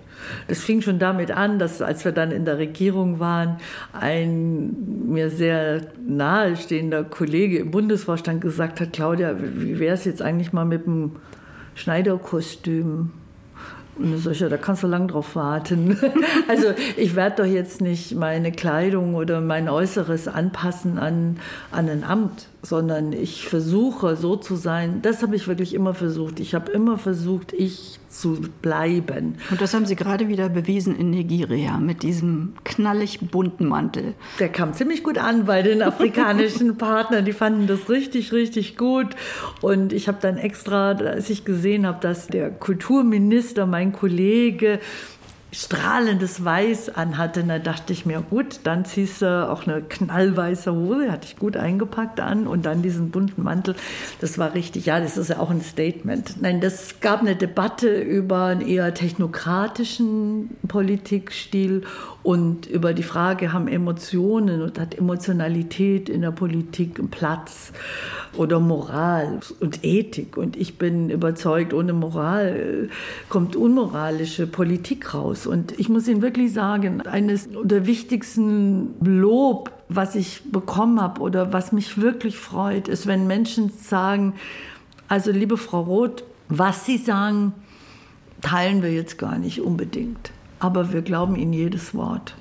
Das 0.49 0.59
fing 0.59 0.81
schon 0.81 0.99
damit 0.99 1.31
an, 1.31 1.59
dass 1.59 1.81
als 1.81 2.03
wir 2.03 2.11
dann 2.11 2.31
in 2.31 2.43
der 2.43 2.57
Regierung 2.57 3.19
waren, 3.19 3.55
ein 3.93 5.07
mir 5.07 5.29
sehr 5.29 5.81
nahestehender 6.05 7.05
Kollege 7.05 7.59
im 7.59 7.71
Bundesvorstand 7.71 8.41
gesagt 8.41 8.81
hat, 8.81 8.91
Claudia, 8.91 9.37
wie 9.39 9.79
wäre 9.79 9.93
es 9.93 10.03
jetzt 10.03 10.21
eigentlich 10.21 10.51
mal 10.51 10.65
mit 10.65 10.85
dem 10.85 11.13
Schneiderkostüm? 11.75 13.11
Ja, 13.99 14.49
da 14.49 14.57
kannst 14.57 14.83
du 14.83 14.87
lang 14.87 15.07
drauf 15.07 15.35
warten. 15.35 15.97
also 16.47 16.67
ich 16.95 17.15
werde 17.15 17.43
doch 17.43 17.49
jetzt 17.49 17.81
nicht 17.81 18.15
meine 18.15 18.51
Kleidung 18.51 19.15
oder 19.15 19.41
mein 19.41 19.69
Äußeres 19.69 20.27
anpassen 20.27 20.99
an, 20.99 21.37
an 21.71 21.89
ein 21.89 22.03
Amt, 22.03 22.47
sondern 22.67 23.13
ich 23.13 23.47
versuche 23.47 24.17
so 24.17 24.35
zu 24.35 24.57
sein. 24.57 25.01
Das 25.01 25.23
habe 25.23 25.37
ich 25.37 25.47
wirklich 25.47 25.73
immer 25.73 25.93
versucht. 25.93 26.41
Ich 26.41 26.53
habe 26.53 26.69
immer 26.71 26.97
versucht, 26.97 27.53
ich 27.53 27.99
zu 28.09 28.41
bleiben. 28.61 29.35
Und 29.49 29.61
das 29.61 29.73
haben 29.73 29.85
Sie 29.85 29.95
gerade 29.95 30.27
wieder 30.27 30.49
bewiesen 30.49 30.93
in 30.97 31.11
Nigeria 31.11 31.77
mit 31.77 32.03
diesem 32.03 32.53
knallig 32.65 33.19
bunten 33.31 33.67
Mantel. 33.67 34.15
Der 34.39 34.49
kam 34.49 34.73
ziemlich 34.73 35.03
gut 35.03 35.17
an 35.17 35.45
bei 35.45 35.61
den 35.61 35.81
afrikanischen 35.81 36.77
Partnern. 36.77 37.23
Die 37.23 37.31
fanden 37.31 37.67
das 37.67 37.89
richtig, 37.89 38.33
richtig 38.33 38.75
gut. 38.75 39.07
Und 39.61 39.93
ich 39.93 40.09
habe 40.09 40.17
dann 40.19 40.37
extra, 40.37 40.91
als 40.91 41.29
ich 41.29 41.45
gesehen 41.45 41.87
habe, 41.87 41.99
dass 42.01 42.27
der 42.27 42.49
Kulturminister, 42.51 43.65
mein 43.65 43.93
Kollege, 43.93 44.79
strahlendes 45.51 46.43
Weiß 46.43 46.89
anhatte, 46.89 47.43
da 47.43 47.57
dachte 47.57 47.93
ich 47.93 48.05
mir, 48.05 48.21
gut, 48.21 48.59
dann 48.63 48.85
ziehst 48.85 49.21
du 49.21 49.49
auch 49.49 49.65
eine 49.65 49.81
knallweiße 49.81 50.73
Hose, 50.73 51.11
hatte 51.11 51.27
ich 51.27 51.37
gut 51.37 51.55
eingepackt 51.55 52.19
an 52.19 52.47
und 52.47 52.65
dann 52.65 52.81
diesen 52.81 53.11
bunten 53.11 53.43
Mantel. 53.43 53.75
Das 54.19 54.37
war 54.37 54.53
richtig, 54.53 54.85
ja, 54.85 54.99
das 54.99 55.17
ist 55.17 55.29
ja 55.29 55.39
auch 55.39 55.49
ein 55.49 55.61
Statement. 55.61 56.41
Nein, 56.41 56.59
das 56.59 56.99
gab 56.99 57.21
eine 57.21 57.35
Debatte 57.35 58.01
über 58.01 58.45
einen 58.45 58.61
eher 58.61 58.93
technokratischen 58.93 60.49
Politikstil 60.67 61.83
und 62.27 62.65
über 62.65 62.93
die 62.93 63.03
Frage, 63.03 63.53
haben 63.53 63.69
Emotionen 63.69 64.61
und 64.61 64.77
hat 64.77 64.97
Emotionalität 64.97 66.09
in 66.09 66.23
der 66.23 66.31
Politik 66.31 66.99
einen 66.99 67.07
Platz 67.07 67.71
oder 68.35 68.59
Moral 68.59 69.39
und 69.61 69.85
Ethik. 69.85 70.35
Und 70.35 70.57
ich 70.57 70.77
bin 70.77 71.09
überzeugt, 71.09 71.73
ohne 71.73 71.93
Moral 71.93 72.89
kommt 73.29 73.55
unmoralische 73.55 74.45
Politik 74.45 75.13
raus. 75.13 75.47
Und 75.47 75.79
ich 75.79 75.87
muss 75.87 76.05
Ihnen 76.09 76.21
wirklich 76.21 76.51
sagen, 76.51 76.99
eines 77.03 77.47
der 77.63 77.87
wichtigsten 77.87 78.95
Lob, 78.99 79.71
was 79.87 80.13
ich 80.13 80.41
bekommen 80.51 80.99
habe 80.99 81.21
oder 81.21 81.53
was 81.53 81.71
mich 81.71 82.01
wirklich 82.01 82.37
freut, 82.37 82.89
ist, 82.89 83.07
wenn 83.07 83.27
Menschen 83.27 83.69
sagen, 83.69 84.33
also 85.07 85.31
liebe 85.31 85.55
Frau 85.55 85.79
Roth, 85.79 86.25
was 86.49 86.85
Sie 86.85 86.97
sagen, 86.97 87.53
teilen 88.41 88.83
wir 88.83 88.91
jetzt 88.91 89.17
gar 89.17 89.37
nicht 89.37 89.61
unbedingt 89.61 90.31
aber 90.59 90.93
wir 90.93 91.01
glauben 91.01 91.35
ihnen 91.35 91.53
jedes 91.53 91.93
Wort. 91.93 92.35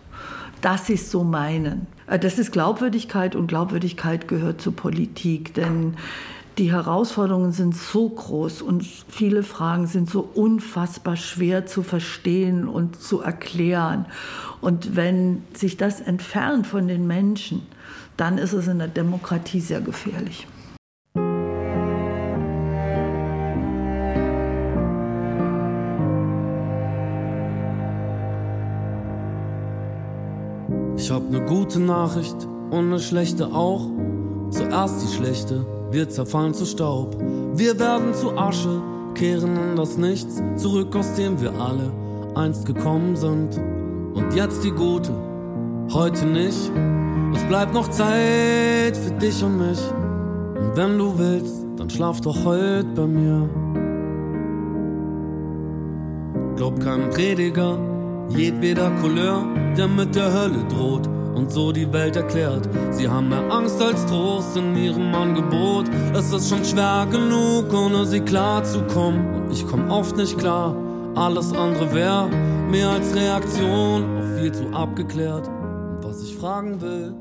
Das 0.61 0.89
ist 0.89 1.11
so 1.11 1.23
meinen. 1.23 1.87
Äh, 2.07 2.19
das 2.19 2.39
ist 2.39 2.53
Glaubwürdigkeit 2.53 3.37
und 3.37 3.47
Glaubwürdigkeit 3.47 4.29
gehört 4.29 4.61
zur 4.61 4.75
Politik, 4.75 5.55
denn 5.55 5.97
die 6.59 6.73
Herausforderungen 6.73 7.53
sind 7.53 7.77
so 7.77 8.09
groß 8.09 8.63
und 8.63 8.83
viele 8.83 9.43
Fragen 9.43 9.87
sind 9.87 10.09
so 10.09 10.27
unfassbar 10.35 11.17
schwer 11.17 11.67
zu 11.67 11.83
verstehen 11.83 12.67
und 12.67 13.01
zu 13.01 13.21
erklären. 13.21 14.07
Und 14.63 14.97
wenn 14.97 15.43
sich 15.53 15.77
das 15.77 16.01
entfernt 16.01 16.67
von 16.67 16.89
den 16.89 17.07
Menschen, 17.07 17.63
dann 18.17 18.39
ist 18.39 18.55
es 18.55 18.69
in 18.69 18.79
der 18.79 18.89
Demokratie 18.89 19.61
sehr 19.61 19.83
gefährlich. 19.83 20.47
Ich 30.97 31.11
hab 31.11 31.31
ne 31.31 31.41
gute 31.45 31.81
Nachricht 31.81 32.37
und 32.71 32.91
ne 32.91 32.99
schlechte 32.99 33.47
auch. 33.47 33.83
Zuerst 34.51 35.03
die 35.03 35.15
schlechte, 35.15 35.67
wir 35.91 36.09
zerfallen 36.09 36.55
zu 36.55 36.65
Staub. 36.65 37.17
Wir 37.55 37.79
werden 37.79 38.15
zu 38.15 38.37
Asche, 38.37 38.83
kehren 39.15 39.57
in 39.57 39.77
das 39.77 39.97
Nichts 39.97 40.43
zurück, 40.57 40.95
aus 40.97 41.15
dem 41.15 41.41
wir 41.41 41.53
alle 41.53 41.93
einst 42.35 42.67
gekommen 42.67 43.17
sind. 43.17 43.61
Und 44.15 44.35
jetzt 44.35 44.65
die 44.65 44.71
gute, 44.71 45.13
heute 45.93 46.27
nicht. 46.27 46.71
Es 47.35 47.43
bleibt 47.45 47.75
noch 47.75 47.89
Zeit 47.89 48.97
für 48.97 49.13
dich 49.21 49.43
und 49.43 49.59
mich. 49.59 49.81
Und 50.59 50.77
wenn 50.77 50.99
du 50.99 51.19
willst, 51.19 51.67
dann 51.77 51.91
schlaf 51.91 52.21
doch 52.21 52.45
heute 52.45 52.89
bei 52.95 53.07
mir. 53.07 53.49
Glaub 56.57 56.81
keinem 56.81 57.11
Prediger, 57.11 57.79
jedweder 58.29 58.91
Couleur, 59.03 59.47
der 59.77 59.89
mit 59.89 60.15
der 60.15 60.33
Hölle 60.33 60.65
droht 60.69 61.07
und 61.35 61.53
so 61.53 61.71
die 61.71 61.93
Welt 61.93 62.17
erklärt. 62.17 62.69
Sie 62.91 63.09
haben 63.09 63.29
mehr 63.29 63.51
Angst 63.51 63.81
als 63.81 64.07
Trost 64.07 64.57
in 64.57 64.75
ihrem 64.77 65.15
Angebot. 65.15 65.87
Es 66.15 66.33
ist 66.33 66.49
schon 66.49 66.65
schwer 66.65 67.07
genug, 67.11 67.73
ohne 67.73 68.07
sie 68.07 68.21
klar 68.21 68.65
zu 68.65 68.83
kommen. 68.87 69.35
Und 69.35 69.53
ich 69.53 69.67
komm 69.67 69.91
oft 69.91 70.17
nicht 70.17 70.39
klar. 70.39 70.75
Alles 71.15 71.53
andere 71.53 71.95
wäre 71.95 72.29
mehr 72.71 72.89
als 72.89 73.15
Reaktion 73.15 74.19
auf 74.19 74.41
viel 74.41 74.53
zu 74.53 74.67
abgeklärt. 74.73 75.49
Und 75.49 75.99
was 76.03 76.23
ich 76.23 76.35
fragen 76.37 76.81
will, 76.81 77.15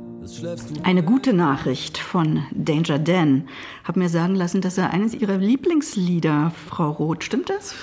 eine 0.81 1.03
gute 1.03 1.33
Nachricht 1.33 1.99
von 1.99 2.45
Danger 2.51 2.97
Dan. 2.97 3.47
Hab 3.83 3.95
mir 3.95 4.09
sagen 4.09 4.33
lassen, 4.33 4.59
dass 4.59 4.77
er 4.77 4.89
eines 4.91 5.13
ihrer 5.13 5.37
Lieblingslieder, 5.37 6.51
Frau 6.67 6.89
Roth, 6.89 7.23
stimmt 7.23 7.49
das? 7.49 7.75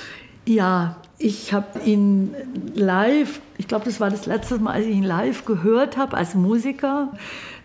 Ja, 0.44 0.96
ich 1.22 1.52
habe 1.52 1.78
ihn 1.84 2.34
live, 2.74 3.40
ich 3.56 3.68
glaube, 3.68 3.84
das 3.84 4.00
war 4.00 4.10
das 4.10 4.26
letzte 4.26 4.58
Mal, 4.58 4.72
als 4.72 4.86
ich 4.86 4.96
ihn 4.96 5.04
live 5.04 5.44
gehört 5.44 5.96
habe 5.96 6.16
als 6.16 6.34
Musiker. 6.34 7.12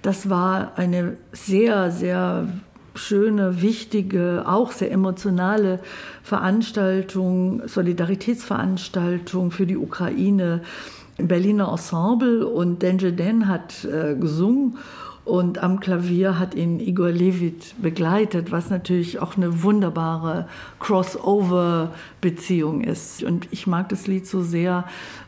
Das 0.03 0.29
war 0.29 0.73
eine 0.77 1.17
sehr, 1.31 1.91
sehr 1.91 2.47
schöne, 2.93 3.61
wichtige, 3.61 4.43
auch 4.47 4.71
sehr 4.71 4.91
emotionale 4.91 5.79
Veranstaltung, 6.23 7.67
Solidaritätsveranstaltung 7.67 9.51
für 9.51 9.65
die 9.65 9.77
Ukraine 9.77 10.61
im 11.17 11.27
Berliner 11.27 11.69
Ensemble 11.69 12.45
und 12.45 12.83
Danger 12.83 13.11
Dan 13.11 13.47
hat 13.47 13.85
äh, 13.85 14.15
gesungen 14.15 14.77
und 15.27 15.61
am 15.61 15.81
Klavier 15.81 16.39
hat 16.39 16.55
ihn 16.55 16.79
Igor 16.79 17.11
Levit 17.11 17.75
begleitet, 17.81 18.53
was 18.53 18.69
natürlich 18.69 19.19
auch 19.19 19.35
eine 19.35 19.61
wunderbare 19.61 20.47
Crossover-Beziehung 20.79 22.81
ist. 22.81 23.23
Und 23.23 23.49
ich 23.51 23.67
mag 23.67 23.89
das 23.89 24.07
Lied 24.07 24.25
so 24.25 24.41
sehr, 24.41 24.85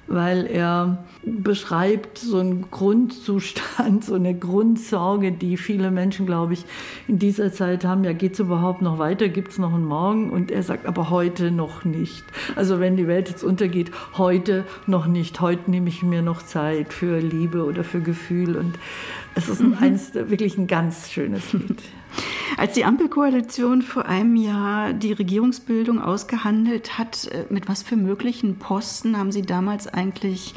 weil 0.07 0.47
er 0.47 1.03
beschreibt 1.23 2.17
so 2.17 2.39
einen 2.39 2.71
Grundzustand, 2.71 4.03
so 4.05 4.15
eine 4.15 4.33
Grundsorge, 4.33 5.33
die 5.33 5.57
viele 5.57 5.91
Menschen, 5.91 6.25
glaube 6.25 6.53
ich, 6.53 6.63
in 7.09 7.19
dieser 7.19 7.51
Zeit 7.51 7.83
haben. 7.83 8.05
Ja, 8.05 8.13
geht 8.13 8.33
es 8.33 8.39
überhaupt 8.39 8.81
noch 8.81 8.99
weiter? 8.99 9.27
Gibt 9.27 9.51
es 9.51 9.57
noch 9.57 9.73
einen 9.73 9.85
Morgen? 9.85 10.29
Und 10.29 10.49
er 10.49 10.63
sagt, 10.63 10.85
aber 10.85 11.09
heute 11.09 11.51
noch 11.51 11.83
nicht. 11.83 12.23
Also 12.55 12.79
wenn 12.79 12.95
die 12.95 13.07
Welt 13.07 13.29
jetzt 13.29 13.43
untergeht, 13.43 13.91
heute 14.17 14.63
noch 14.87 15.07
nicht. 15.07 15.41
Heute 15.41 15.69
nehme 15.69 15.89
ich 15.89 16.03
mir 16.03 16.21
noch 16.21 16.41
Zeit 16.41 16.93
für 16.93 17.19
Liebe 17.19 17.65
oder 17.65 17.83
für 17.83 17.99
Gefühl. 17.99 18.55
Und 18.55 18.79
es 19.35 19.47
ist 19.47 19.61
ein, 19.61 19.69
mhm. 19.69 19.77
Eins, 19.91 20.13
wirklich 20.13 20.57
ein 20.57 20.67
ganz 20.67 21.09
schönes 21.09 21.53
Lied. 21.53 21.81
Als 22.57 22.73
die 22.73 22.85
Ampelkoalition 22.85 23.81
vor 23.81 24.05
einem 24.05 24.35
Jahr 24.35 24.93
die 24.93 25.13
Regierungsbildung 25.13 26.01
ausgehandelt 26.01 26.97
hat, 26.97 27.27
äh, 27.27 27.45
mit 27.49 27.67
was 27.69 27.83
für 27.83 27.95
möglichen 27.95 28.57
Posten 28.57 29.17
haben 29.17 29.31
Sie 29.31 29.43
damals 29.43 29.87
eigentlich 29.87 30.55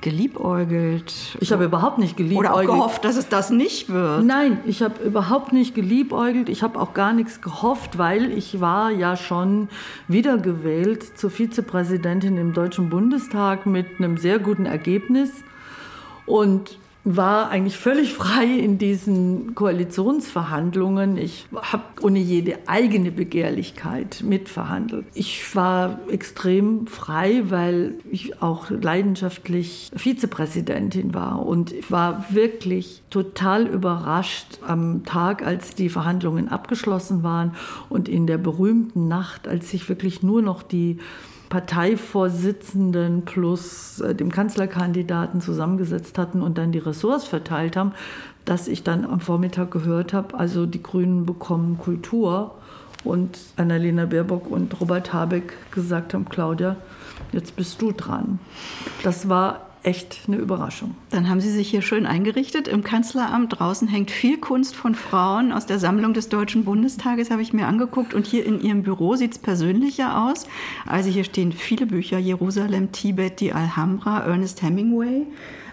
geliebäugelt? 0.00 1.12
Ich 1.40 1.52
habe 1.52 1.64
überhaupt 1.64 1.98
nicht 1.98 2.16
geliebäugelt. 2.16 2.52
Oder 2.52 2.54
auch 2.54 2.62
gehofft, 2.62 3.04
dass 3.04 3.16
es 3.16 3.28
das 3.28 3.50
nicht 3.50 3.88
wird? 3.88 4.24
Nein, 4.24 4.60
ich 4.64 4.82
habe 4.82 5.02
überhaupt 5.02 5.52
nicht 5.52 5.74
geliebäugelt. 5.74 6.48
Ich 6.48 6.62
habe 6.62 6.80
auch 6.80 6.94
gar 6.94 7.12
nichts 7.12 7.40
gehofft, 7.40 7.98
weil 7.98 8.30
ich 8.32 8.60
war 8.60 8.90
ja 8.90 9.16
schon 9.16 9.68
wiedergewählt 10.06 11.18
zur 11.18 11.30
Vizepräsidentin 11.30 12.36
im 12.36 12.52
Deutschen 12.52 12.88
Bundestag 12.88 13.66
mit 13.66 13.98
einem 13.98 14.16
sehr 14.18 14.38
guten 14.38 14.66
Ergebnis. 14.66 15.30
Und 16.26 16.78
war 17.16 17.50
eigentlich 17.50 17.76
völlig 17.76 18.12
frei 18.12 18.44
in 18.44 18.76
diesen 18.76 19.54
Koalitionsverhandlungen. 19.54 21.16
Ich 21.16 21.46
habe 21.54 21.84
ohne 22.02 22.18
jede 22.18 22.58
eigene 22.66 23.10
Begehrlichkeit 23.10 24.22
mitverhandelt. 24.22 25.06
Ich 25.14 25.54
war 25.56 26.00
extrem 26.10 26.86
frei, 26.86 27.44
weil 27.48 27.94
ich 28.10 28.42
auch 28.42 28.70
leidenschaftlich 28.70 29.90
Vizepräsidentin 29.96 31.14
war 31.14 31.46
und 31.46 31.72
ich 31.72 31.90
war 31.90 32.26
wirklich 32.30 33.02
total 33.10 33.66
überrascht 33.66 34.58
am 34.66 35.04
Tag, 35.04 35.46
als 35.46 35.74
die 35.74 35.88
Verhandlungen 35.88 36.48
abgeschlossen 36.48 37.22
waren 37.22 37.54
und 37.88 38.08
in 38.08 38.26
der 38.26 38.38
berühmten 38.38 39.08
Nacht, 39.08 39.48
als 39.48 39.70
sich 39.70 39.88
wirklich 39.88 40.22
nur 40.22 40.42
noch 40.42 40.62
die 40.62 40.98
Parteivorsitzenden 41.48 43.24
plus 43.24 44.00
äh, 44.00 44.14
dem 44.14 44.30
Kanzlerkandidaten 44.30 45.40
zusammengesetzt 45.40 46.18
hatten 46.18 46.42
und 46.42 46.58
dann 46.58 46.72
die 46.72 46.78
Ressorts 46.78 47.24
verteilt 47.24 47.76
haben, 47.76 47.92
dass 48.44 48.68
ich 48.68 48.82
dann 48.82 49.04
am 49.04 49.20
Vormittag 49.20 49.70
gehört 49.70 50.12
habe, 50.12 50.38
also 50.38 50.66
die 50.66 50.82
Grünen 50.82 51.26
bekommen 51.26 51.78
Kultur 51.78 52.54
und 53.04 53.38
Annalena 53.56 54.06
Baerbock 54.06 54.50
und 54.50 54.80
Robert 54.80 55.12
Habeck 55.12 55.54
gesagt 55.70 56.14
haben, 56.14 56.28
Claudia, 56.28 56.76
jetzt 57.32 57.56
bist 57.56 57.80
du 57.80 57.92
dran. 57.92 58.38
Das 59.02 59.28
war 59.28 59.67
echt 59.82 60.20
eine 60.26 60.36
Überraschung. 60.36 60.94
Dann 61.10 61.28
haben 61.28 61.40
Sie 61.40 61.50
sich 61.50 61.68
hier 61.68 61.82
schön 61.82 62.06
eingerichtet 62.06 62.68
im 62.68 62.82
Kanzleramt. 62.82 63.58
Draußen 63.58 63.88
hängt 63.88 64.10
viel 64.10 64.38
Kunst 64.38 64.76
von 64.76 64.94
Frauen 64.94 65.52
aus 65.52 65.66
der 65.66 65.78
Sammlung 65.78 66.14
des 66.14 66.28
Deutschen 66.28 66.64
Bundestages, 66.64 67.30
habe 67.30 67.42
ich 67.42 67.52
mir 67.52 67.66
angeguckt. 67.66 68.14
Und 68.14 68.26
hier 68.26 68.44
in 68.44 68.60
Ihrem 68.60 68.82
Büro 68.82 69.14
sieht 69.16 69.32
es 69.32 69.38
persönlicher 69.38 70.24
aus. 70.24 70.46
Also 70.86 71.10
hier 71.10 71.24
stehen 71.24 71.52
viele 71.52 71.86
Bücher, 71.86 72.18
Jerusalem, 72.18 72.92
Tibet, 72.92 73.40
die 73.40 73.52
Alhambra, 73.52 74.20
Ernest 74.20 74.62
Hemingway, 74.62 75.26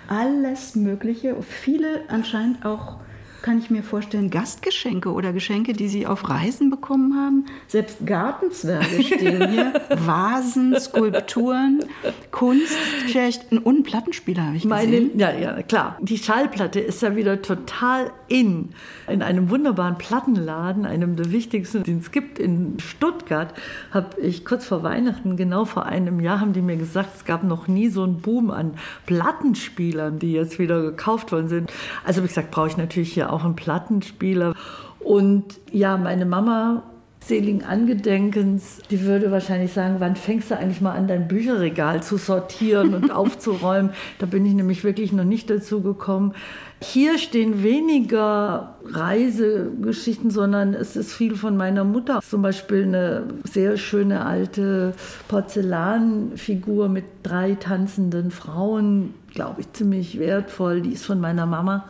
alles 0.08 0.76
Mögliche. 0.76 1.36
Viele 1.42 2.02
anscheinend 2.10 2.66
auch 2.66 2.98
kann 3.46 3.60
ich 3.60 3.70
mir 3.70 3.84
vorstellen, 3.84 4.32
Gastgeschenke 4.32 5.14
oder 5.14 5.32
Geschenke, 5.32 5.74
die 5.74 5.88
Sie 5.88 6.08
auf 6.08 6.28
Reisen 6.32 6.72
bekommen 6.72 7.16
haben. 7.16 7.46
Selbst 7.68 8.04
Gartenzwerge 8.04 9.04
stehen 9.04 9.50
hier, 9.52 9.72
Vasen, 10.04 10.76
Skulpturen, 10.80 11.86
Kunst, 12.32 12.74
vielleicht 13.06 13.52
ein 13.52 13.60
Unplattenspieler 13.60 14.48
habe 14.48 14.58
ich 14.58 14.66
Meine, 14.66 14.92
gesehen. 14.94 15.20
ja, 15.20 15.32
ja, 15.32 15.62
klar. 15.62 15.96
Die 16.02 16.18
Schallplatte 16.18 16.80
ist 16.80 17.04
ja 17.04 17.16
wieder 17.16 17.44
total 17.44 18.10
in. 18.28 18.70
In 19.08 19.22
einem 19.22 19.52
wunderbaren 19.52 20.00
Plattenladen, 20.00 20.88
einem 20.88 21.16
der 21.16 21.32
wichtigsten, 21.32 21.84
den 21.84 22.00
es 22.00 22.10
gibt 22.10 22.40
in 22.40 22.80
Stuttgart, 22.80 23.54
habe 23.92 24.20
ich 24.22 24.44
kurz 24.44 24.66
vor 24.66 24.82
Weihnachten, 24.82 25.38
genau 25.38 25.66
vor 25.66 25.86
einem 25.86 26.20
Jahr, 26.20 26.40
haben 26.40 26.54
die 26.54 26.64
mir 26.64 26.78
gesagt, 26.78 27.10
es 27.18 27.26
gab 27.26 27.44
noch 27.44 27.68
nie 27.68 27.90
so 27.90 28.02
einen 28.02 28.22
Boom 28.22 28.50
an 28.50 28.72
Plattenspielern, 29.06 30.18
die 30.18 30.32
jetzt 30.32 30.58
wieder 30.58 30.82
gekauft 30.82 31.32
worden 31.32 31.48
sind. 31.48 31.72
Also 32.04 32.18
habe 32.18 32.26
ich 32.26 32.32
gesagt, 32.32 32.50
brauche 32.50 32.70
ich 32.70 32.78
natürlich 32.78 33.14
hier 33.14 33.32
auch 33.32 33.35
einen 33.44 33.56
Plattenspieler. 33.56 34.56
Und 35.00 35.60
ja, 35.72 35.98
meine 35.98 36.26
Mama 36.26 36.84
seligen 37.28 37.64
Angedenkens, 37.64 38.80
die 38.92 39.02
würde 39.02 39.32
wahrscheinlich 39.32 39.74
sagen, 39.74 39.96
wann 40.00 40.16
fängst 40.16 40.52
du 40.52 40.58
eigentlich 40.58 40.82
mal 40.82 40.94
an, 40.94 41.08
dein 41.08 41.28
Bücherregal 41.28 42.04
zu 42.04 42.18
sortieren 42.18 42.94
und 42.94 43.12
aufzuräumen? 43.16 43.92
Da 44.20 44.28
bin 44.28 44.46
ich 44.46 44.54
nämlich 44.54 44.84
wirklich 44.84 45.12
noch 45.12 45.24
nicht 45.24 45.50
dazu 45.50 45.82
gekommen. 45.82 46.34
Hier 46.82 47.18
stehen 47.18 47.64
weniger 47.64 48.76
Reisegeschichten, 48.86 50.30
sondern 50.30 50.74
es 50.74 50.96
ist 50.96 51.14
viel 51.14 51.36
von 51.36 51.58
meiner 51.58 51.84
Mutter. 51.84 52.20
Zum 52.22 52.42
Beispiel 52.42 52.84
eine 52.84 53.24
sehr 53.44 53.78
schöne 53.78 54.26
alte 54.26 54.94
Porzellanfigur 55.28 56.90
mit 56.90 57.06
drei 57.24 57.56
tanzenden 57.56 58.30
Frauen, 58.30 59.16
glaube 59.34 59.62
ich, 59.62 59.74
ziemlich 59.74 60.20
wertvoll. 60.20 60.82
Die 60.82 60.92
ist 60.92 61.06
von 61.06 61.20
meiner 61.20 61.46
Mama. 61.46 61.86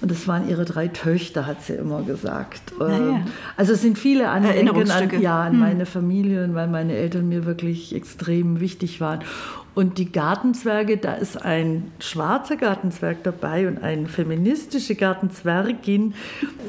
Und 0.00 0.10
das 0.10 0.26
waren 0.26 0.48
ihre 0.48 0.64
drei 0.64 0.88
Töchter, 0.88 1.46
hat 1.46 1.62
sie 1.62 1.74
immer 1.74 2.02
gesagt. 2.02 2.72
ja. 2.78 2.88
Ähm, 2.88 3.24
Also 3.56 3.74
es 3.74 3.82
sind 3.82 3.98
viele 3.98 4.28
Andenken 4.28 4.68
an, 4.68 4.76
Erinnerungsstücke. 4.76 5.18
ja, 5.18 5.42
an 5.42 5.58
meine 5.58 5.84
Familie, 5.86 6.48
weil 6.54 6.68
meine 6.68 6.94
Eltern 6.94 7.28
mir 7.28 7.44
wirklich 7.44 7.94
extrem 7.94 8.60
wichtig 8.60 9.00
waren. 9.00 9.20
Und 9.74 9.98
die 9.98 10.10
Gartenzwerge, 10.10 10.96
da 10.96 11.14
ist 11.14 11.40
ein 11.40 11.92
schwarzer 12.00 12.56
Gartenzwerg 12.56 13.22
dabei 13.22 13.68
und 13.68 13.82
eine 13.82 14.08
feministische 14.08 14.96
Gartenzwergin. 14.96 16.14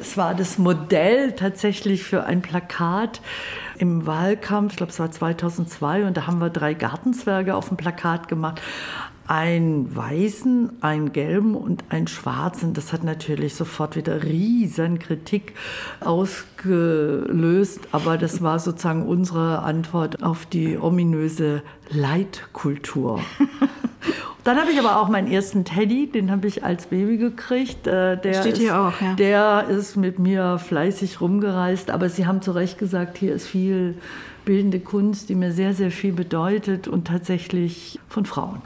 Es 0.00 0.16
war 0.16 0.34
das 0.34 0.56
Modell 0.58 1.32
tatsächlich 1.32 2.04
für 2.04 2.24
ein 2.24 2.42
Plakat 2.42 3.20
im 3.78 4.06
Wahlkampf, 4.06 4.72
ich 4.72 4.76
glaube 4.76 4.92
es 4.92 5.00
war 5.00 5.10
2002, 5.10 6.06
und 6.06 6.16
da 6.16 6.26
haben 6.28 6.38
wir 6.38 6.50
drei 6.50 6.74
Gartenzwerge 6.74 7.56
auf 7.56 7.68
dem 7.68 7.76
Plakat 7.76 8.28
gemacht 8.28 8.60
einen 9.32 9.96
weißen, 9.96 10.82
einen 10.82 11.12
gelben 11.12 11.54
und 11.54 11.84
einen 11.88 12.06
schwarzen. 12.06 12.74
Das 12.74 12.92
hat 12.92 13.02
natürlich 13.02 13.54
sofort 13.54 13.96
wieder 13.96 14.22
riesen 14.24 14.98
Kritik 14.98 15.54
ausgelöst, 16.00 17.80
aber 17.92 18.18
das 18.18 18.42
war 18.42 18.58
sozusagen 18.58 19.06
unsere 19.06 19.60
Antwort 19.60 20.22
auf 20.22 20.44
die 20.44 20.76
ominöse 20.76 21.62
Leitkultur. 21.88 23.20
Dann 24.44 24.58
habe 24.58 24.70
ich 24.70 24.78
aber 24.78 25.00
auch 25.00 25.08
meinen 25.08 25.32
ersten 25.32 25.64
Teddy, 25.64 26.08
den 26.08 26.30
habe 26.30 26.46
ich 26.46 26.62
als 26.62 26.88
Baby 26.88 27.16
gekriegt. 27.16 27.86
Äh, 27.86 28.20
Der 28.20 28.34
Steht 28.34 28.54
ist, 28.54 28.58
hier 28.58 28.78
auch, 28.78 29.00
ja. 29.00 29.14
Der 29.14 29.66
ist 29.70 29.96
mit 29.96 30.18
mir 30.18 30.58
fleißig 30.58 31.22
rumgereist, 31.22 31.90
aber 31.90 32.10
Sie 32.10 32.26
haben 32.26 32.42
zu 32.42 32.50
Recht 32.50 32.76
gesagt, 32.76 33.16
hier 33.16 33.34
ist 33.34 33.46
viel 33.46 33.94
bildende 34.44 34.80
Kunst, 34.80 35.30
die 35.30 35.36
mir 35.36 35.52
sehr, 35.52 35.72
sehr 35.72 35.90
viel 35.90 36.12
bedeutet 36.12 36.86
und 36.86 37.06
tatsächlich 37.06 37.98
von 38.08 38.26
Frauen. 38.26 38.60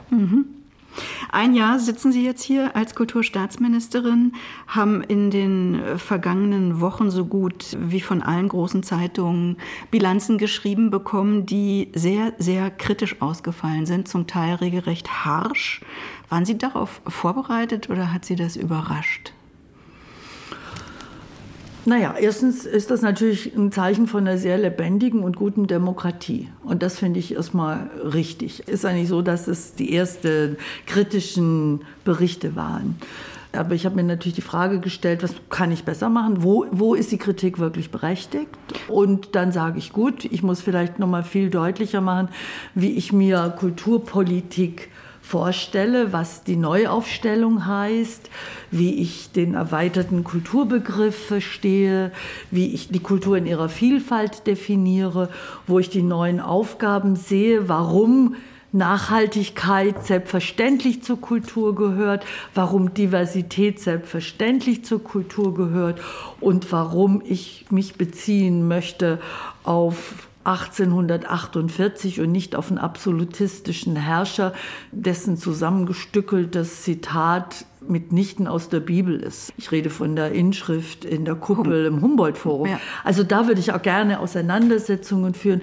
Ein 1.31 1.53
Jahr 1.53 1.79
sitzen 1.79 2.11
Sie 2.11 2.25
jetzt 2.25 2.43
hier 2.43 2.75
als 2.75 2.95
Kulturstaatsministerin, 2.95 4.33
haben 4.67 5.01
in 5.01 5.29
den 5.31 5.79
vergangenen 5.97 6.81
Wochen 6.81 7.11
so 7.11 7.25
gut 7.25 7.77
wie 7.79 8.01
von 8.01 8.21
allen 8.21 8.47
großen 8.47 8.83
Zeitungen 8.83 9.57
Bilanzen 9.91 10.37
geschrieben 10.37 10.89
bekommen, 10.89 11.45
die 11.45 11.89
sehr, 11.93 12.33
sehr 12.37 12.71
kritisch 12.71 13.21
ausgefallen 13.21 13.85
sind, 13.85 14.07
zum 14.07 14.27
Teil 14.27 14.55
regelrecht 14.55 15.25
harsch. 15.25 15.81
Waren 16.29 16.45
Sie 16.45 16.57
darauf 16.57 17.01
vorbereitet 17.07 17.89
oder 17.89 18.13
hat 18.13 18.25
Sie 18.25 18.35
das 18.35 18.55
überrascht? 18.55 19.33
Naja, 21.87 22.15
erstens 22.19 22.65
ist 22.65 22.91
das 22.91 23.01
natürlich 23.01 23.55
ein 23.55 23.71
Zeichen 23.71 24.07
von 24.07 24.27
einer 24.27 24.37
sehr 24.37 24.57
lebendigen 24.57 25.23
und 25.23 25.37
guten 25.37 25.67
Demokratie. 25.67 26.49
Und 26.65 26.83
das 26.83 26.99
finde 26.99 27.21
ich 27.21 27.33
erstmal 27.33 27.89
richtig. 28.03 28.67
Ist 28.67 28.83
eigentlich 28.83 29.07
so, 29.07 29.21
dass 29.21 29.47
es 29.47 29.73
die 29.73 29.95
ersten 29.95 30.57
kritischen 30.85 31.79
Berichte 32.03 32.57
waren. 32.57 32.97
Aber 33.53 33.73
ich 33.73 33.85
habe 33.85 33.95
mir 33.95 34.03
natürlich 34.03 34.35
die 34.35 34.41
Frage 34.41 34.81
gestellt, 34.81 35.23
was 35.23 35.33
kann 35.49 35.71
ich 35.71 35.85
besser 35.85 36.09
machen? 36.09 36.43
Wo, 36.43 36.65
wo 36.71 36.93
ist 36.93 37.13
die 37.13 37.17
Kritik 37.17 37.57
wirklich 37.57 37.89
berechtigt? 37.89 38.49
Und 38.89 39.33
dann 39.35 39.53
sage 39.53 39.79
ich, 39.79 39.93
gut, 39.93 40.25
ich 40.25 40.43
muss 40.43 40.59
vielleicht 40.59 40.99
noch 40.99 41.07
mal 41.07 41.23
viel 41.23 41.49
deutlicher 41.49 42.01
machen, 42.01 42.27
wie 42.75 42.97
ich 42.97 43.13
mir 43.13 43.55
Kulturpolitik 43.57 44.89
vorstelle, 45.27 46.13
was 46.13 46.43
die 46.43 46.55
Neuaufstellung 46.55 47.67
heißt, 47.67 48.29
wie 48.71 49.01
ich 49.01 49.31
den 49.33 49.55
erweiterten 49.55 50.23
Kulturbegriff 50.23 51.27
verstehe, 51.27 52.11
wie 52.49 52.73
ich 52.73 52.87
die 52.87 53.01
Kultur 53.01 53.37
in 53.37 53.45
ihrer 53.45 53.67
Vielfalt 53.67 54.47
definiere, 54.47 55.29
wo 55.67 55.79
ich 55.79 55.89
die 55.89 56.01
neuen 56.01 56.39
Aufgaben 56.39 57.17
sehe, 57.17 57.67
warum 57.67 58.35
Nachhaltigkeit 58.71 60.05
selbstverständlich 60.05 61.03
zur 61.03 61.19
Kultur 61.19 61.75
gehört, 61.75 62.25
warum 62.53 62.93
Diversität 62.93 63.79
selbstverständlich 63.79 64.85
zur 64.85 65.03
Kultur 65.03 65.53
gehört 65.53 66.01
und 66.39 66.71
warum 66.71 67.21
ich 67.25 67.65
mich 67.69 67.95
beziehen 67.95 68.67
möchte 68.67 69.19
auf 69.63 70.26
1848 70.47 72.21
und 72.21 72.31
nicht 72.31 72.55
auf 72.55 72.69
einen 72.69 72.77
absolutistischen 72.77 73.95
Herrscher, 73.95 74.53
dessen 74.91 75.37
zusammengestückeltes 75.37 76.83
Zitat 76.83 77.65
mitnichten 77.87 78.47
aus 78.47 78.69
der 78.69 78.79
Bibel 78.79 79.19
ist. 79.19 79.53
Ich 79.57 79.71
rede 79.71 79.89
von 79.89 80.15
der 80.15 80.31
Inschrift 80.31 81.05
in 81.05 81.25
der 81.25 81.35
Kuppel 81.35 81.85
im 81.85 82.01
Humboldt-Forum. 82.01 82.67
Ja. 82.67 82.79
Also 83.03 83.23
da 83.23 83.47
würde 83.47 83.59
ich 83.59 83.73
auch 83.73 83.81
gerne 83.81 84.19
Auseinandersetzungen 84.19 85.33
führen. 85.33 85.61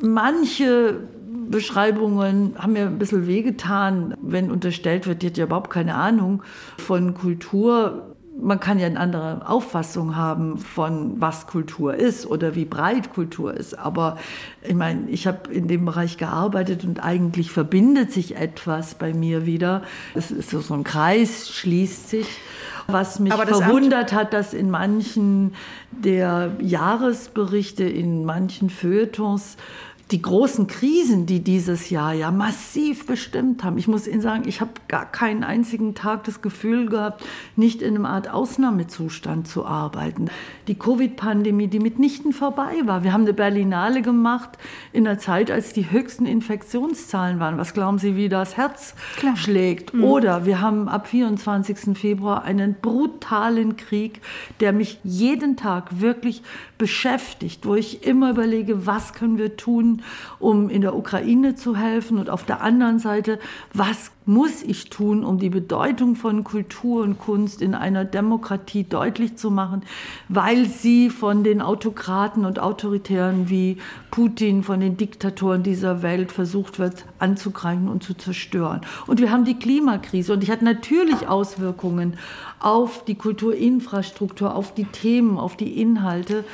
Manche 0.00 1.00
Beschreibungen 1.48 2.54
haben 2.58 2.72
mir 2.72 2.86
ein 2.86 2.98
bisschen 2.98 3.26
wehgetan, 3.26 4.16
wenn 4.20 4.50
unterstellt 4.50 5.06
wird, 5.06 5.22
die 5.22 5.28
hat 5.28 5.36
ja 5.36 5.44
überhaupt 5.44 5.70
keine 5.70 5.94
Ahnung 5.94 6.42
von 6.78 7.14
Kultur. 7.14 8.13
Man 8.36 8.58
kann 8.58 8.78
ja 8.78 8.86
eine 8.86 8.98
andere 8.98 9.48
Auffassung 9.48 10.16
haben 10.16 10.58
von 10.58 11.20
was 11.20 11.46
Kultur 11.46 11.94
ist 11.94 12.26
oder 12.26 12.54
wie 12.54 12.64
breit 12.64 13.14
Kultur 13.14 13.54
ist. 13.54 13.78
Aber 13.78 14.18
ich 14.62 14.74
meine, 14.74 15.08
ich 15.08 15.26
habe 15.26 15.52
in 15.52 15.68
dem 15.68 15.84
Bereich 15.84 16.16
gearbeitet 16.16 16.84
und 16.84 17.02
eigentlich 17.02 17.52
verbindet 17.52 18.12
sich 18.12 18.36
etwas 18.36 18.96
bei 18.96 19.14
mir 19.14 19.46
wieder. 19.46 19.82
Es 20.14 20.30
ist 20.30 20.50
so 20.50 20.74
ein 20.74 20.84
Kreis, 20.84 21.48
schließt 21.48 22.10
sich. 22.10 22.26
Was 22.86 23.18
mich 23.18 23.32
verwundert 23.32 24.12
hat, 24.12 24.32
dass 24.32 24.52
in 24.52 24.68
manchen 24.68 25.54
der 25.90 26.52
Jahresberichte, 26.60 27.84
in 27.84 28.24
manchen 28.24 28.68
Feuilletons 28.68 29.56
die 30.14 30.22
großen 30.22 30.68
Krisen, 30.68 31.26
die 31.26 31.40
dieses 31.40 31.90
Jahr 31.90 32.12
ja 32.12 32.30
massiv 32.30 33.04
bestimmt 33.04 33.64
haben. 33.64 33.78
Ich 33.78 33.88
muss 33.88 34.06
Ihnen 34.06 34.20
sagen, 34.20 34.44
ich 34.46 34.60
habe 34.60 34.70
gar 34.86 35.10
keinen 35.10 35.42
einzigen 35.42 35.96
Tag 35.96 36.22
das 36.22 36.40
Gefühl 36.40 36.88
gehabt, 36.88 37.24
nicht 37.56 37.82
in 37.82 37.96
einer 37.96 38.10
Art 38.10 38.30
Ausnahmezustand 38.30 39.48
zu 39.48 39.66
arbeiten. 39.66 40.30
Die 40.68 40.76
Covid-Pandemie, 40.76 41.66
die 41.66 41.80
mitnichten 41.80 42.32
vorbei 42.32 42.76
war. 42.84 43.02
Wir 43.02 43.12
haben 43.12 43.22
eine 43.22 43.32
Berlinale 43.32 44.02
gemacht 44.02 44.50
in 44.92 45.04
einer 45.04 45.18
Zeit, 45.18 45.50
als 45.50 45.72
die 45.72 45.90
höchsten 45.90 46.26
Infektionszahlen 46.26 47.40
waren. 47.40 47.58
Was 47.58 47.74
glauben 47.74 47.98
Sie, 47.98 48.14
wie 48.14 48.28
das 48.28 48.56
Herz 48.56 48.94
Klar. 49.16 49.36
schlägt? 49.36 49.94
Oder 49.94 50.46
wir 50.46 50.60
haben 50.60 50.88
ab 50.88 51.08
24. 51.08 51.98
Februar 51.98 52.44
einen 52.44 52.76
brutalen 52.80 53.76
Krieg, 53.76 54.20
der 54.60 54.72
mich 54.72 55.00
jeden 55.02 55.56
Tag 55.56 56.00
wirklich 56.00 56.44
beschäftigt, 56.78 57.66
wo 57.66 57.74
ich 57.74 58.06
immer 58.06 58.30
überlege, 58.30 58.86
was 58.86 59.12
können 59.12 59.38
wir 59.38 59.56
tun, 59.56 60.02
um 60.38 60.70
in 60.70 60.80
der 60.80 60.96
Ukraine 60.96 61.54
zu 61.54 61.76
helfen. 61.76 62.18
Und 62.18 62.30
auf 62.30 62.44
der 62.44 62.60
anderen 62.60 62.98
Seite, 62.98 63.38
was 63.72 64.10
muss 64.26 64.62
ich 64.62 64.88
tun, 64.88 65.24
um 65.24 65.38
die 65.38 65.50
Bedeutung 65.50 66.16
von 66.16 66.44
Kultur 66.44 67.02
und 67.02 67.18
Kunst 67.18 67.60
in 67.60 67.74
einer 67.74 68.04
Demokratie 68.04 68.84
deutlich 68.84 69.36
zu 69.36 69.50
machen, 69.50 69.82
weil 70.28 70.66
sie 70.66 71.10
von 71.10 71.44
den 71.44 71.60
Autokraten 71.60 72.44
und 72.44 72.58
Autoritären 72.58 73.50
wie 73.50 73.78
Putin, 74.10 74.62
von 74.62 74.80
den 74.80 74.96
Diktatoren 74.96 75.62
dieser 75.62 76.02
Welt 76.02 76.32
versucht 76.32 76.78
wird 76.78 77.04
anzugreifen 77.18 77.88
und 77.88 78.02
zu 78.02 78.14
zerstören. 78.14 78.80
Und 79.06 79.20
wir 79.20 79.30
haben 79.30 79.44
die 79.44 79.58
Klimakrise 79.58 80.32
und 80.32 80.42
die 80.42 80.50
hat 80.50 80.62
natürlich 80.62 81.28
Auswirkungen 81.28 82.16
auf 82.60 83.04
die 83.04 83.14
Kulturinfrastruktur, 83.14 84.54
auf 84.54 84.72
die 84.72 84.84
Themen, 84.84 85.36
auf 85.36 85.56
die 85.56 85.80
Inhalte. 85.80 86.44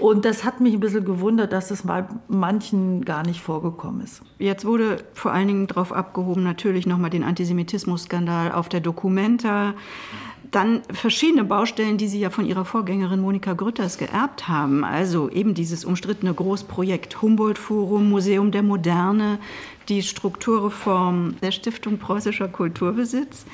Und 0.00 0.24
das 0.24 0.44
hat 0.44 0.60
mich 0.60 0.74
ein 0.74 0.80
bisschen 0.80 1.04
gewundert, 1.04 1.52
dass 1.52 1.70
es 1.70 1.82
bei 1.82 2.04
manchen 2.26 3.04
gar 3.04 3.24
nicht 3.24 3.40
vorgekommen 3.40 4.00
ist. 4.00 4.22
Jetzt 4.38 4.64
wurde 4.64 4.96
vor 5.14 5.32
allen 5.32 5.46
Dingen 5.46 5.66
darauf 5.68 5.92
abgehoben, 5.92 6.42
natürlich 6.42 6.86
nochmal 6.86 7.10
den 7.10 7.19
Antisemitismus-Skandal 7.24 8.52
auf 8.52 8.68
der 8.68 8.80
Documenta. 8.80 9.74
Dann 10.50 10.80
verschiedene 10.92 11.44
Baustellen, 11.44 11.96
die 11.96 12.08
Sie 12.08 12.18
ja 12.18 12.30
von 12.30 12.44
Ihrer 12.44 12.64
Vorgängerin 12.64 13.20
Monika 13.20 13.52
Grütters 13.52 13.98
geerbt 13.98 14.48
haben. 14.48 14.84
Also 14.84 15.30
eben 15.30 15.54
dieses 15.54 15.84
umstrittene 15.84 16.34
Großprojekt 16.34 17.22
Humboldt-Forum, 17.22 18.08
Museum 18.08 18.50
der 18.50 18.62
Moderne, 18.62 19.38
die 19.88 20.02
Strukturreform 20.02 21.36
der 21.40 21.52
Stiftung 21.52 21.98
Preußischer 21.98 22.48
Kulturbesitz. 22.48 23.44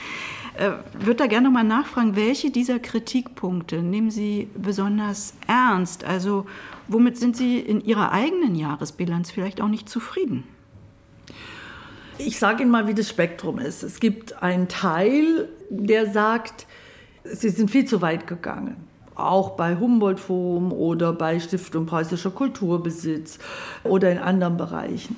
Äh, 0.56 0.70
würde 0.98 1.16
da 1.16 1.26
gerne 1.26 1.48
noch 1.48 1.52
mal 1.52 1.64
nachfragen, 1.64 2.16
welche 2.16 2.50
dieser 2.50 2.78
Kritikpunkte 2.78 3.82
nehmen 3.82 4.10
Sie 4.10 4.48
besonders 4.56 5.34
ernst? 5.46 6.04
Also 6.04 6.46
womit 6.88 7.18
sind 7.18 7.36
Sie 7.36 7.58
in 7.58 7.84
Ihrer 7.84 8.12
eigenen 8.12 8.54
Jahresbilanz 8.54 9.30
vielleicht 9.30 9.60
auch 9.60 9.68
nicht 9.68 9.88
zufrieden? 9.88 10.44
Ich 12.18 12.38
sage 12.38 12.62
Ihnen 12.62 12.70
mal, 12.70 12.86
wie 12.86 12.94
das 12.94 13.08
Spektrum 13.08 13.58
ist. 13.58 13.82
Es 13.82 14.00
gibt 14.00 14.42
einen 14.42 14.68
Teil, 14.68 15.48
der 15.68 16.10
sagt, 16.10 16.66
Sie 17.24 17.50
sind 17.50 17.70
viel 17.70 17.84
zu 17.84 18.00
weit 18.00 18.26
gegangen. 18.26 18.76
Auch 19.14 19.50
bei 19.50 19.76
Humboldt 19.76 20.20
Forum 20.20 20.72
oder 20.72 21.12
bei 21.12 21.40
Stiftung 21.40 21.86
Preußischer 21.86 22.30
Kulturbesitz 22.30 23.38
oder 23.84 24.10
in 24.10 24.18
anderen 24.18 24.56
Bereichen. 24.56 25.16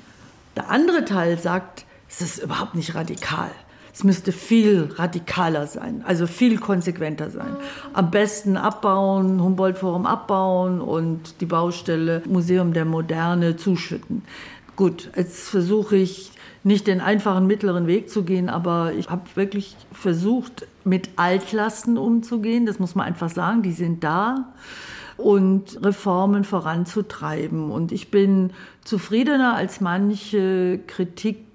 Der 0.55 0.69
andere 0.69 1.05
Teil 1.05 1.37
sagt, 1.37 1.85
es 2.09 2.21
ist 2.21 2.39
überhaupt 2.39 2.75
nicht 2.75 2.95
radikal. 2.95 3.51
Es 3.93 4.03
müsste 4.03 4.31
viel 4.31 4.89
radikaler 4.95 5.67
sein, 5.67 6.03
also 6.05 6.27
viel 6.27 6.57
konsequenter 6.57 7.29
sein. 7.29 7.55
Am 7.93 8.11
besten 8.11 8.55
abbauen, 8.55 9.41
Humboldt-Forum 9.41 10.05
abbauen 10.05 10.79
und 10.79 11.41
die 11.41 11.45
Baustelle 11.45 12.21
Museum 12.25 12.73
der 12.73 12.85
Moderne 12.85 13.57
zuschütten. 13.57 14.23
Gut, 14.75 15.09
jetzt 15.15 15.49
versuche 15.49 15.97
ich 15.97 16.31
nicht 16.63 16.87
den 16.87 17.01
einfachen 17.01 17.47
mittleren 17.47 17.87
Weg 17.87 18.09
zu 18.09 18.23
gehen, 18.23 18.49
aber 18.49 18.93
ich 18.93 19.09
habe 19.09 19.23
wirklich 19.35 19.75
versucht, 19.91 20.67
mit 20.83 21.09
Altlasten 21.15 21.97
umzugehen. 21.97 22.65
Das 22.65 22.79
muss 22.79 22.95
man 22.95 23.05
einfach 23.05 23.29
sagen, 23.29 23.61
die 23.61 23.71
sind 23.71 24.03
da 24.03 24.53
und 25.17 25.83
Reformen 25.83 26.43
voranzutreiben. 26.43 27.71
Und 27.71 27.91
ich 27.91 28.11
bin 28.11 28.51
zufriedener 28.83 29.55
als 29.55 29.81
manche 29.81 30.79
Kritik 30.87 31.48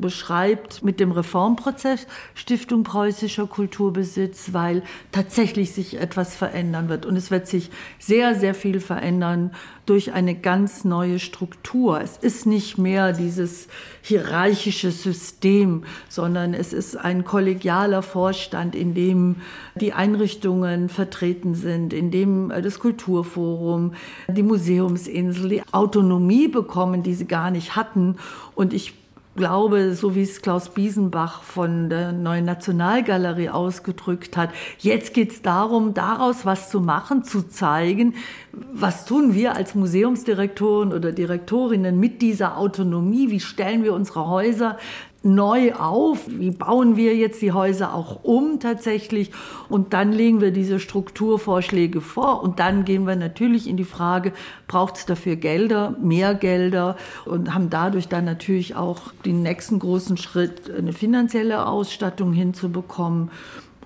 beschreibt 0.00 0.84
mit 0.84 1.00
dem 1.00 1.12
Reformprozess 1.12 2.06
Stiftung 2.34 2.84
Preußischer 2.84 3.46
Kulturbesitz, 3.46 4.52
weil 4.52 4.82
tatsächlich 5.10 5.72
sich 5.72 6.00
etwas 6.00 6.36
verändern 6.36 6.88
wird. 6.88 7.06
Und 7.06 7.16
es 7.16 7.30
wird 7.30 7.46
sich 7.46 7.70
sehr, 7.98 8.34
sehr 8.34 8.54
viel 8.54 8.80
verändern 8.80 9.52
durch 9.86 10.12
eine 10.12 10.36
ganz 10.36 10.84
neue 10.84 11.18
Struktur. 11.18 12.00
Es 12.00 12.16
ist 12.16 12.46
nicht 12.46 12.78
mehr 12.78 13.12
dieses 13.12 13.66
hierarchische 14.00 14.92
System, 14.92 15.84
sondern 16.08 16.54
es 16.54 16.72
ist 16.72 16.96
ein 16.96 17.24
kollegialer 17.24 18.02
Vorstand, 18.02 18.76
in 18.76 18.94
dem 18.94 19.36
die 19.74 19.92
Einrichtungen 19.92 20.88
vertreten 20.88 21.54
sind, 21.54 21.92
in 21.92 22.10
dem 22.10 22.50
das 22.62 22.78
Kulturforum, 22.78 23.94
die 24.28 24.44
Museumsinsel 24.44 25.48
die 25.48 25.62
Autonomie 25.72 26.46
bekommen, 26.46 27.02
die 27.02 27.14
sie 27.14 27.26
gar 27.26 27.50
nicht 27.50 27.74
hatten. 27.74 28.16
Und 28.54 28.72
ich 28.72 29.01
glaube, 29.36 29.94
so 29.94 30.14
wie 30.14 30.22
es 30.22 30.42
Klaus 30.42 30.68
Biesenbach 30.70 31.42
von 31.42 31.88
der 31.88 32.12
Neuen 32.12 32.44
Nationalgalerie 32.44 33.48
ausgedrückt 33.48 34.36
hat, 34.36 34.50
jetzt 34.78 35.14
geht 35.14 35.32
es 35.32 35.42
darum, 35.42 35.94
daraus 35.94 36.44
was 36.44 36.70
zu 36.70 36.80
machen, 36.80 37.24
zu 37.24 37.48
zeigen, 37.48 38.14
was 38.52 39.04
tun 39.04 39.34
wir 39.34 39.56
als 39.56 39.74
Museumsdirektoren 39.74 40.92
oder 40.92 41.12
Direktorinnen 41.12 41.98
mit 41.98 42.20
dieser 42.20 42.58
Autonomie, 42.58 43.30
wie 43.30 43.40
stellen 43.40 43.84
wir 43.84 43.94
unsere 43.94 44.28
Häuser 44.28 44.76
neu 45.22 45.74
auf? 45.74 46.20
Wie 46.28 46.50
bauen 46.50 46.96
wir 46.96 47.16
jetzt 47.16 47.42
die 47.42 47.52
Häuser 47.52 47.94
auch 47.94 48.24
um 48.24 48.60
tatsächlich? 48.60 49.30
Und 49.68 49.92
dann 49.92 50.12
legen 50.12 50.40
wir 50.40 50.50
diese 50.50 50.80
Strukturvorschläge 50.80 52.00
vor 52.00 52.42
und 52.42 52.58
dann 52.58 52.84
gehen 52.84 53.06
wir 53.06 53.16
natürlich 53.16 53.68
in 53.68 53.76
die 53.76 53.84
Frage, 53.84 54.32
braucht 54.66 54.96
es 54.96 55.06
dafür 55.06 55.36
Gelder, 55.36 55.96
mehr 56.02 56.34
Gelder 56.34 56.96
und 57.24 57.54
haben 57.54 57.70
dadurch 57.70 58.08
dann 58.08 58.24
natürlich 58.24 58.76
auch 58.76 59.12
den 59.24 59.42
nächsten 59.42 59.78
großen 59.78 60.16
Schritt, 60.16 60.70
eine 60.70 60.92
finanzielle 60.92 61.66
Ausstattung 61.66 62.32
hinzubekommen. 62.32 63.30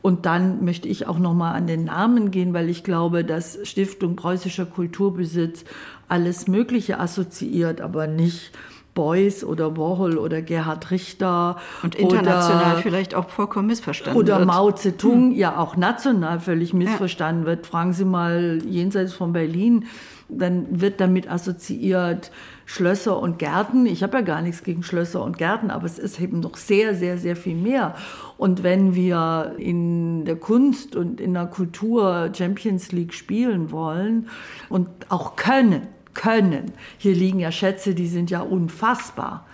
Und 0.03 0.25
dann 0.25 0.65
möchte 0.65 0.87
ich 0.87 1.09
auch 1.09 1.19
noch 1.19 1.35
mal 1.35 1.53
an 1.53 1.67
den 1.67 1.87
Namen 1.87 2.31
gehen, 2.31 2.55
weil 2.55 2.69
ich 2.69 2.85
glaube, 2.85 3.25
dass 3.25 3.59
Stiftung 3.65 4.15
Preußischer 4.15 4.65
Kulturbesitz 4.65 5.65
alles 6.07 6.47
Mögliche 6.47 7.01
assoziiert, 7.01 7.81
aber 7.81 8.07
nicht 8.07 8.53
Beuys 8.97 9.45
oder 9.45 9.77
Warhol 9.77 10.19
oder 10.19 10.43
Gerhard 10.43 10.91
Richter. 10.91 11.59
Und 11.85 11.95
international 11.95 12.73
oder, 12.73 12.83
vielleicht 12.83 13.15
auch 13.15 13.29
vollkommen 13.29 13.69
missverstanden 13.69 14.19
oder 14.19 14.39
wird. 14.39 14.39
Oder 14.39 14.47
Mao 14.47 14.73
Zedong, 14.73 15.31
hm. 15.31 15.33
ja 15.33 15.57
auch 15.57 15.77
national 15.77 16.41
völlig 16.41 16.75
missverstanden 16.75 17.43
ja. 17.43 17.51
wird. 17.51 17.67
Fragen 17.67 17.93
Sie 17.93 18.05
mal 18.05 18.59
jenseits 18.67 19.13
von 19.13 19.33
Berlin, 19.33 19.85
dann 20.29 20.81
wird 20.81 21.01
damit 21.01 21.31
assoziiert 21.31 22.33
Schlösser 22.65 23.21
und 23.21 23.39
Gärten. 23.39 23.87
Ich 23.87 24.03
habe 24.03 24.17
ja 24.17 24.23
gar 24.23 24.43
nichts 24.43 24.65
gegen 24.65 24.83
Schlösser 24.83 25.23
und 25.23 25.39
Gärten, 25.39 25.71
aber 25.71 25.87
es 25.87 26.01
ist 26.01 26.21
eben 26.21 26.41
noch 26.41 26.57
sehr, 26.57 26.97
sehr, 26.97 27.17
sehr 27.17 27.37
viel 27.37 27.55
mehr. 27.55 27.95
Und 28.37 28.65
wenn 28.65 28.97
wir 28.97 29.55
in 29.57 30.25
der 30.25 30.37
Kunst 30.37 30.97
und 30.97 31.21
in 31.21 31.35
der 31.35 31.47
Kultur 31.47 32.31
Champions 32.37 32.91
League 32.91 33.15
spielen 33.15 33.71
wollen 33.71 34.29
und 34.69 34.89
auch 35.11 35.37
können, 35.37 35.87
können. 36.17 36.73
Hier 36.99 37.15
liegen 37.15 37.39
ja 37.39 37.53
Schätze, 37.53 37.95
die 37.95 38.09
sind 38.09 38.31
ja 38.31 38.41
unfassbar 38.41 39.47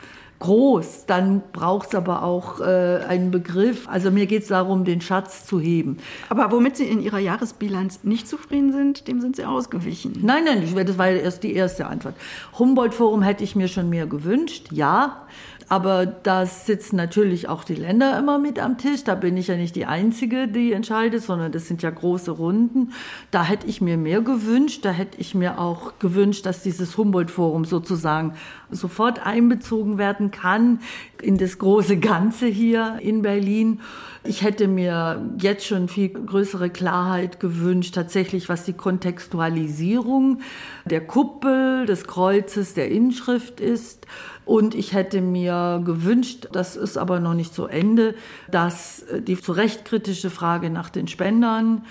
groß, 0.42 1.06
dann 1.06 1.40
braucht 1.52 1.88
es 1.88 1.94
aber 1.94 2.24
auch 2.24 2.60
äh, 2.60 2.64
einen 3.08 3.30
Begriff. 3.30 3.88
Also 3.88 4.10
mir 4.10 4.26
geht 4.26 4.42
es 4.42 4.48
darum, 4.48 4.84
den 4.84 5.00
Schatz 5.00 5.46
zu 5.46 5.60
heben. 5.60 5.98
Aber 6.28 6.50
womit 6.50 6.76
Sie 6.76 6.84
in 6.84 7.00
Ihrer 7.00 7.20
Jahresbilanz 7.20 8.00
nicht 8.02 8.26
zufrieden 8.26 8.72
sind, 8.72 9.06
dem 9.06 9.20
sind 9.20 9.36
Sie 9.36 9.44
ausgewichen. 9.44 10.18
Nein, 10.20 10.42
nein, 10.44 10.64
das 10.84 10.98
war 10.98 11.08
erst 11.08 11.44
die 11.44 11.54
erste 11.54 11.86
Antwort. 11.86 12.16
Humboldt-Forum 12.58 13.22
hätte 13.22 13.44
ich 13.44 13.54
mir 13.54 13.68
schon 13.68 13.88
mehr 13.88 14.06
gewünscht, 14.06 14.66
ja. 14.72 15.26
Aber 15.72 16.04
da 16.04 16.44
sitzen 16.44 16.96
natürlich 16.96 17.48
auch 17.48 17.64
die 17.64 17.74
Länder 17.74 18.18
immer 18.18 18.38
mit 18.38 18.58
am 18.58 18.76
Tisch. 18.76 19.04
Da 19.04 19.14
bin 19.14 19.38
ich 19.38 19.46
ja 19.46 19.56
nicht 19.56 19.74
die 19.74 19.86
Einzige, 19.86 20.46
die 20.46 20.74
entscheidet, 20.74 21.22
sondern 21.22 21.50
das 21.50 21.66
sind 21.66 21.80
ja 21.80 21.88
große 21.88 22.30
Runden. 22.30 22.92
Da 23.30 23.42
hätte 23.42 23.66
ich 23.66 23.80
mir 23.80 23.96
mehr 23.96 24.20
gewünscht. 24.20 24.84
Da 24.84 24.90
hätte 24.90 25.18
ich 25.18 25.34
mir 25.34 25.58
auch 25.58 25.98
gewünscht, 25.98 26.44
dass 26.44 26.62
dieses 26.62 26.98
Humboldt-Forum 26.98 27.64
sozusagen 27.64 28.34
sofort 28.70 29.24
einbezogen 29.24 29.96
werden 29.96 30.30
kann 30.30 30.80
in 31.22 31.38
das 31.38 31.56
große 31.56 31.96
Ganze 31.96 32.48
hier 32.48 32.98
in 33.00 33.22
Berlin. 33.22 33.80
Ich 34.24 34.42
hätte 34.42 34.68
mir 34.68 35.22
jetzt 35.38 35.66
schon 35.66 35.88
viel 35.88 36.10
größere 36.10 36.68
Klarheit 36.68 37.40
gewünscht, 37.40 37.94
tatsächlich 37.94 38.50
was 38.50 38.64
die 38.64 38.74
Kontextualisierung 38.74 40.40
der 40.84 41.06
Kuppel, 41.06 41.86
des 41.86 42.06
Kreuzes, 42.06 42.74
der 42.74 42.90
Inschrift 42.90 43.58
ist. 43.58 44.06
Und 44.45 44.74
ich 44.74 44.93
hätte 44.93 45.20
mir 45.20 45.82
gewünscht, 45.84 46.49
das 46.53 46.76
ist 46.76 46.97
aber 46.97 47.20
noch 47.20 47.34
nicht 47.34 47.55
zu 47.55 47.66
Ende, 47.66 48.14
dass 48.51 49.05
die 49.26 49.40
zu 49.40 49.53
Recht 49.53 49.84
kritische 49.84 50.30
Frage 50.30 50.68
nach 50.70 50.90
den 50.90 51.07
Spendern, 51.07 51.82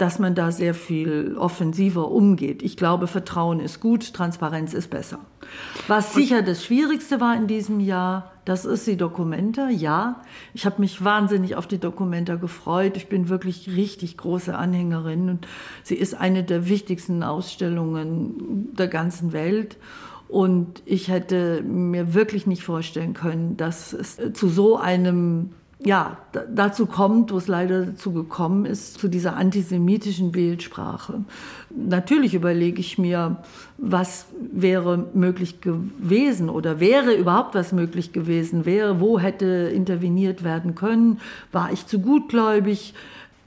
dass 0.00 0.18
man 0.18 0.34
da 0.34 0.50
sehr 0.50 0.72
viel 0.72 1.36
offensiver 1.38 2.10
umgeht. 2.10 2.62
Ich 2.62 2.78
glaube, 2.78 3.06
Vertrauen 3.06 3.60
ist 3.60 3.80
gut, 3.80 4.14
Transparenz 4.14 4.72
ist 4.72 4.88
besser. 4.88 5.18
Was 5.88 6.14
sicher 6.14 6.40
das 6.40 6.64
Schwierigste 6.64 7.20
war 7.20 7.36
in 7.36 7.46
diesem 7.46 7.80
Jahr, 7.80 8.32
das 8.46 8.64
ist 8.64 8.86
die 8.86 8.96
Dokumenta. 8.96 9.68
Ja, 9.68 10.22
ich 10.54 10.64
habe 10.64 10.80
mich 10.80 11.04
wahnsinnig 11.04 11.54
auf 11.54 11.66
die 11.66 11.78
Dokumenta 11.78 12.36
gefreut. 12.36 12.96
Ich 12.96 13.08
bin 13.08 13.28
wirklich 13.28 13.76
richtig 13.76 14.16
große 14.16 14.56
Anhängerin 14.56 15.28
und 15.28 15.46
sie 15.82 15.96
ist 15.96 16.14
eine 16.14 16.44
der 16.44 16.66
wichtigsten 16.66 17.22
Ausstellungen 17.22 18.74
der 18.74 18.88
ganzen 18.88 19.34
Welt. 19.34 19.76
Und 20.30 20.82
ich 20.86 21.08
hätte 21.08 21.62
mir 21.62 22.14
wirklich 22.14 22.46
nicht 22.46 22.62
vorstellen 22.62 23.14
können, 23.14 23.56
dass 23.56 23.92
es 23.92 24.16
zu 24.32 24.48
so 24.48 24.76
einem 24.76 25.50
ja, 25.82 26.18
dazu 26.54 26.84
kommt, 26.84 27.32
wo 27.32 27.38
es 27.38 27.48
leider 27.48 27.86
dazu 27.86 28.12
gekommen 28.12 28.66
ist, 28.66 28.98
zu 28.98 29.08
dieser 29.08 29.36
antisemitischen 29.36 30.30
Bildsprache. 30.30 31.24
Natürlich 31.74 32.34
überlege 32.34 32.80
ich 32.80 32.98
mir, 32.98 33.38
was 33.78 34.26
wäre 34.52 35.06
möglich 35.14 35.62
gewesen 35.62 36.50
oder 36.50 36.80
wäre 36.80 37.14
überhaupt 37.14 37.54
was 37.54 37.72
möglich 37.72 38.12
gewesen, 38.12 38.66
wäre, 38.66 39.00
wo 39.00 39.18
hätte 39.18 39.46
interveniert 39.46 40.44
werden 40.44 40.74
können, 40.74 41.18
war 41.50 41.72
ich 41.72 41.86
zu 41.86 42.00
gutgläubig, 42.00 42.92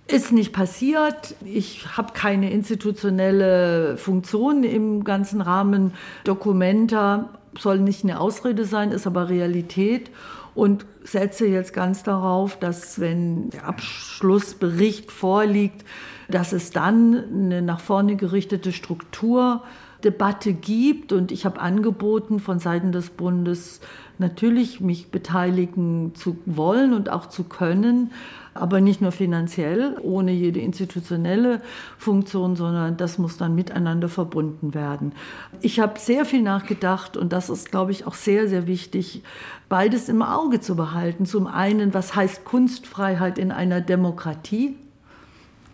ist 0.08 0.32
nicht 0.32 0.54
passiert. 0.54 1.36
Ich 1.46 1.98
habe 1.98 2.14
keine 2.14 2.52
institutionelle 2.52 3.98
Funktion 3.98 4.64
im 4.64 5.04
ganzen 5.04 5.42
Rahmen. 5.42 5.94
Dokumenta 6.24 7.30
soll 7.58 7.80
nicht 7.80 8.04
eine 8.04 8.20
Ausrede 8.20 8.66
sein, 8.66 8.92
ist 8.92 9.08
aber 9.08 9.30
Realität 9.30 10.12
und 10.56 10.86
setze 11.04 11.48
jetzt 11.48 11.74
ganz 11.74 12.04
darauf, 12.04 12.58
dass 12.58 13.00
wenn 13.00 13.50
der 13.50 13.66
Abschlussbericht 13.66 15.12
vorliegt, 15.12 15.86
dass 16.30 16.54
es 16.54 16.72
dann 16.72 17.24
eine 17.34 17.62
nach 17.62 17.80
vorne 17.80 18.16
gerichtete 18.16 18.72
Struktur 18.72 19.64
Debatte 20.04 20.54
gibt. 20.54 21.12
Und 21.12 21.32
ich 21.32 21.46
habe 21.46 21.60
angeboten 21.60 22.40
von 22.40 22.60
Seiten 22.60 22.92
des 22.92 23.10
Bundes 23.10 23.82
natürlich 24.18 24.82
mich 24.82 25.10
beteiligen 25.10 26.14
zu 26.16 26.38
wollen 26.46 26.94
und 26.94 27.10
auch 27.10 27.28
zu 27.28 27.44
können 27.44 28.12
aber 28.54 28.82
nicht 28.82 29.02
nur 29.02 29.12
finanziell, 29.12 29.98
ohne 30.02 30.32
jede 30.32 30.60
institutionelle 30.60 31.62
Funktion, 31.98 32.56
sondern 32.56 32.98
das 32.98 33.18
muss 33.18 33.38
dann 33.38 33.56
miteinander 33.56 34.10
verbunden 34.10 34.74
werden. 34.74 35.14
Ich 35.62 35.80
habe 35.80 36.00
sehr 36.00 36.26
viel 36.26 36.42
nachgedacht 36.42 37.18
und 37.18 37.34
das 37.34 37.50
ist, 37.50 37.72
glaube 37.72 37.92
ich, 37.92 38.06
auch 38.06 38.14
sehr, 38.14 38.48
sehr 38.48 38.68
wichtig, 38.68 39.24
beides 39.70 40.08
im 40.08 40.22
Auge 40.22 40.60
zu 40.60 40.76
behalten. 40.76 41.26
Zum 41.26 41.48
einen, 41.48 41.94
was 41.94 42.16
heißt 42.16 42.46
Kunstfreiheit 42.46 43.40
in 43.40 43.52
einer 43.52 43.82
Demokratie? 43.82 44.76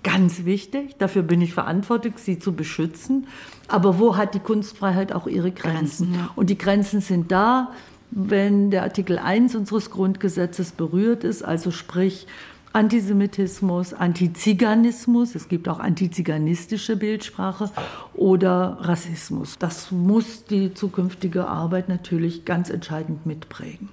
Ganz 0.02 0.46
wichtig, 0.46 0.96
dafür 0.98 1.24
bin 1.24 1.42
ich 1.42 1.54
verantwortlich, 1.54 2.14
sie 2.18 2.40
zu 2.40 2.54
beschützen. 2.54 3.28
Aber 3.70 4.00
wo 4.00 4.18
hat 4.18 4.34
die 4.34 4.40
Kunstfreiheit 4.40 5.14
auch 5.14 5.28
ihre 5.28 5.52
Grenzen? 5.52 6.12
Grenzen 6.12 6.14
ja. 6.16 6.30
Und 6.36 6.50
die 6.50 6.58
Grenzen 6.58 7.02
sind 7.02 7.32
da, 7.32 7.72
wenn 8.12 8.72
der 8.72 8.84
Artikel 8.84 9.20
1 9.20 9.56
unseres 9.56 9.92
Grundgesetzes 9.92 10.72
berührt 10.72 11.24
ist, 11.24 11.44
also 11.44 11.72
sprich 11.72 12.26
Antisemitismus, 12.72 13.94
Antiziganismus, 13.94 15.34
es 15.34 15.48
gibt 15.48 15.68
auch 15.68 15.80
antiziganistische 15.80 16.96
Bildsprache 16.96 17.72
oder 18.14 18.78
Rassismus. 18.82 19.58
Das 19.58 19.92
muss 19.92 20.46
die 20.46 20.74
zukünftige 20.74 21.48
Arbeit 21.48 21.90
natürlich 21.90 22.46
ganz 22.46 22.70
entscheidend 22.70 23.26
mitprägen. 23.26 23.90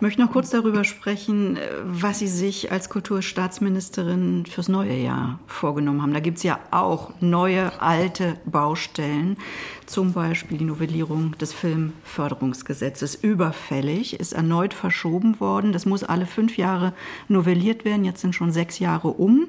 Ich 0.00 0.02
möchte 0.02 0.22
noch 0.22 0.32
kurz 0.32 0.48
darüber 0.48 0.82
sprechen, 0.84 1.58
was 1.84 2.20
Sie 2.20 2.26
sich 2.26 2.72
als 2.72 2.88
Kulturstaatsministerin 2.88 4.46
fürs 4.46 4.70
neue 4.70 4.96
Jahr 4.96 5.38
vorgenommen 5.46 6.00
haben. 6.00 6.14
Da 6.14 6.20
gibt 6.20 6.38
es 6.38 6.42
ja 6.42 6.58
auch 6.70 7.10
neue, 7.20 7.82
alte 7.82 8.38
Baustellen. 8.46 9.36
Zum 9.84 10.14
Beispiel 10.14 10.56
die 10.56 10.64
Novellierung 10.64 11.36
des 11.36 11.52
Filmförderungsgesetzes. 11.52 13.14
Überfällig 13.14 14.18
ist 14.18 14.32
erneut 14.32 14.72
verschoben 14.72 15.38
worden. 15.38 15.74
Das 15.74 15.84
muss 15.84 16.02
alle 16.02 16.24
fünf 16.24 16.56
Jahre 16.56 16.94
novelliert 17.28 17.84
werden. 17.84 18.06
Jetzt 18.06 18.22
sind 18.22 18.34
schon 18.34 18.52
sechs 18.52 18.78
Jahre 18.78 19.08
um. 19.08 19.48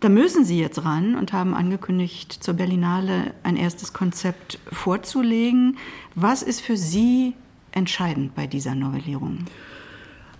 Da 0.00 0.08
müssen 0.08 0.46
Sie 0.46 0.58
jetzt 0.58 0.82
ran 0.82 1.14
und 1.14 1.34
haben 1.34 1.52
angekündigt, 1.52 2.32
zur 2.32 2.54
Berlinale 2.54 3.34
ein 3.42 3.56
erstes 3.58 3.92
Konzept 3.92 4.58
vorzulegen. 4.72 5.76
Was 6.14 6.42
ist 6.42 6.62
für 6.62 6.78
Sie 6.78 7.34
entscheidend 7.72 8.34
bei 8.34 8.46
dieser 8.46 8.74
Novellierung? 8.74 9.40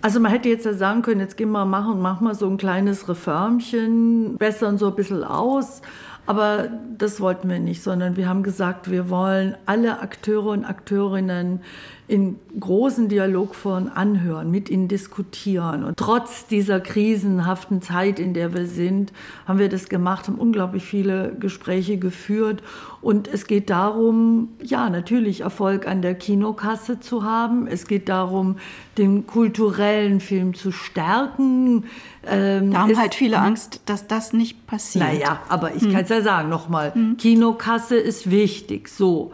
Also 0.05 0.21
man 0.21 0.31
hätte 0.31 0.51
jetzt 0.51 0.67
ja 0.67 0.75
sagen 0.75 1.01
können, 1.01 1.21
jetzt 1.21 1.39
gehen 1.39 1.51
wir 1.51 1.65
machen, 1.65 1.99
machen 2.03 2.27
wir 2.27 2.35
so 2.35 2.47
ein 2.47 2.59
kleines 2.59 3.09
Reformchen, 3.09 4.37
bessern 4.37 4.77
so 4.77 4.89
ein 4.89 4.95
bisschen 4.97 5.25
aus. 5.25 5.81
Aber 6.27 6.69
das 6.99 7.23
wollten 7.23 7.49
wir 7.49 7.59
nicht, 7.59 7.83
sondern 7.83 8.15
wir 8.19 8.29
haben 8.29 8.43
gesagt, 8.43 8.91
wir 8.91 9.09
wollen 9.09 9.57
alle 9.65 10.01
Akteure 10.01 10.49
und 10.49 10.67
Akteurinnen 10.67 11.63
in 12.07 12.39
großen 12.61 13.09
Dialogforen 13.09 13.89
anhören, 13.89 14.51
mit 14.51 14.69
ihnen 14.69 14.89
diskutieren. 14.89 15.85
Und 15.85 15.97
trotz 15.97 16.47
dieser 16.47 16.79
krisenhaften 16.81 17.81
Zeit, 17.81 18.19
in 18.19 18.35
der 18.35 18.53
wir 18.53 18.67
sind, 18.67 19.13
haben 19.47 19.59
wir 19.59 19.71
das 19.71 19.89
gemacht, 19.89 20.29
haben 20.29 20.37
unglaublich 20.37 20.85
viele 20.85 21.35
Gespräche 21.41 21.97
geführt. 21.97 22.63
Und 23.01 23.27
es 23.27 23.47
geht 23.47 23.71
darum, 23.71 24.51
ja, 24.63 24.91
natürlich 24.91 25.41
Erfolg 25.41 25.89
an 25.89 26.03
der 26.03 26.15
Kinokasse 26.15 27.01
zu 27.01 27.25
haben. 27.25 27.67
Es 27.67 27.87
geht 27.87 28.11
darum, 28.11 28.57
den 28.99 29.27
kulturellen 29.27 30.21
Film 30.21 30.53
zu 30.53 30.73
stärken. 30.73 31.85
Ähm, 32.27 32.71
da 32.71 32.81
haben 32.81 32.99
halt 32.99 33.15
viele 33.15 33.39
Angst, 33.39 33.81
dass 33.87 34.07
das 34.07 34.35
nicht 34.35 34.67
passiert. 34.67 35.05
Naja, 35.07 35.41
aber 35.49 35.75
ich 35.75 35.83
hm. 35.83 35.93
kann 35.93 36.03
es 36.03 36.11
ja 36.11 36.21
sagen, 36.21 36.51
nochmal, 36.51 36.95
hm. 36.95 37.17
Kinokasse 37.17 37.97
ist 37.97 38.31
wichtig. 38.31 38.89
So, 38.89 39.33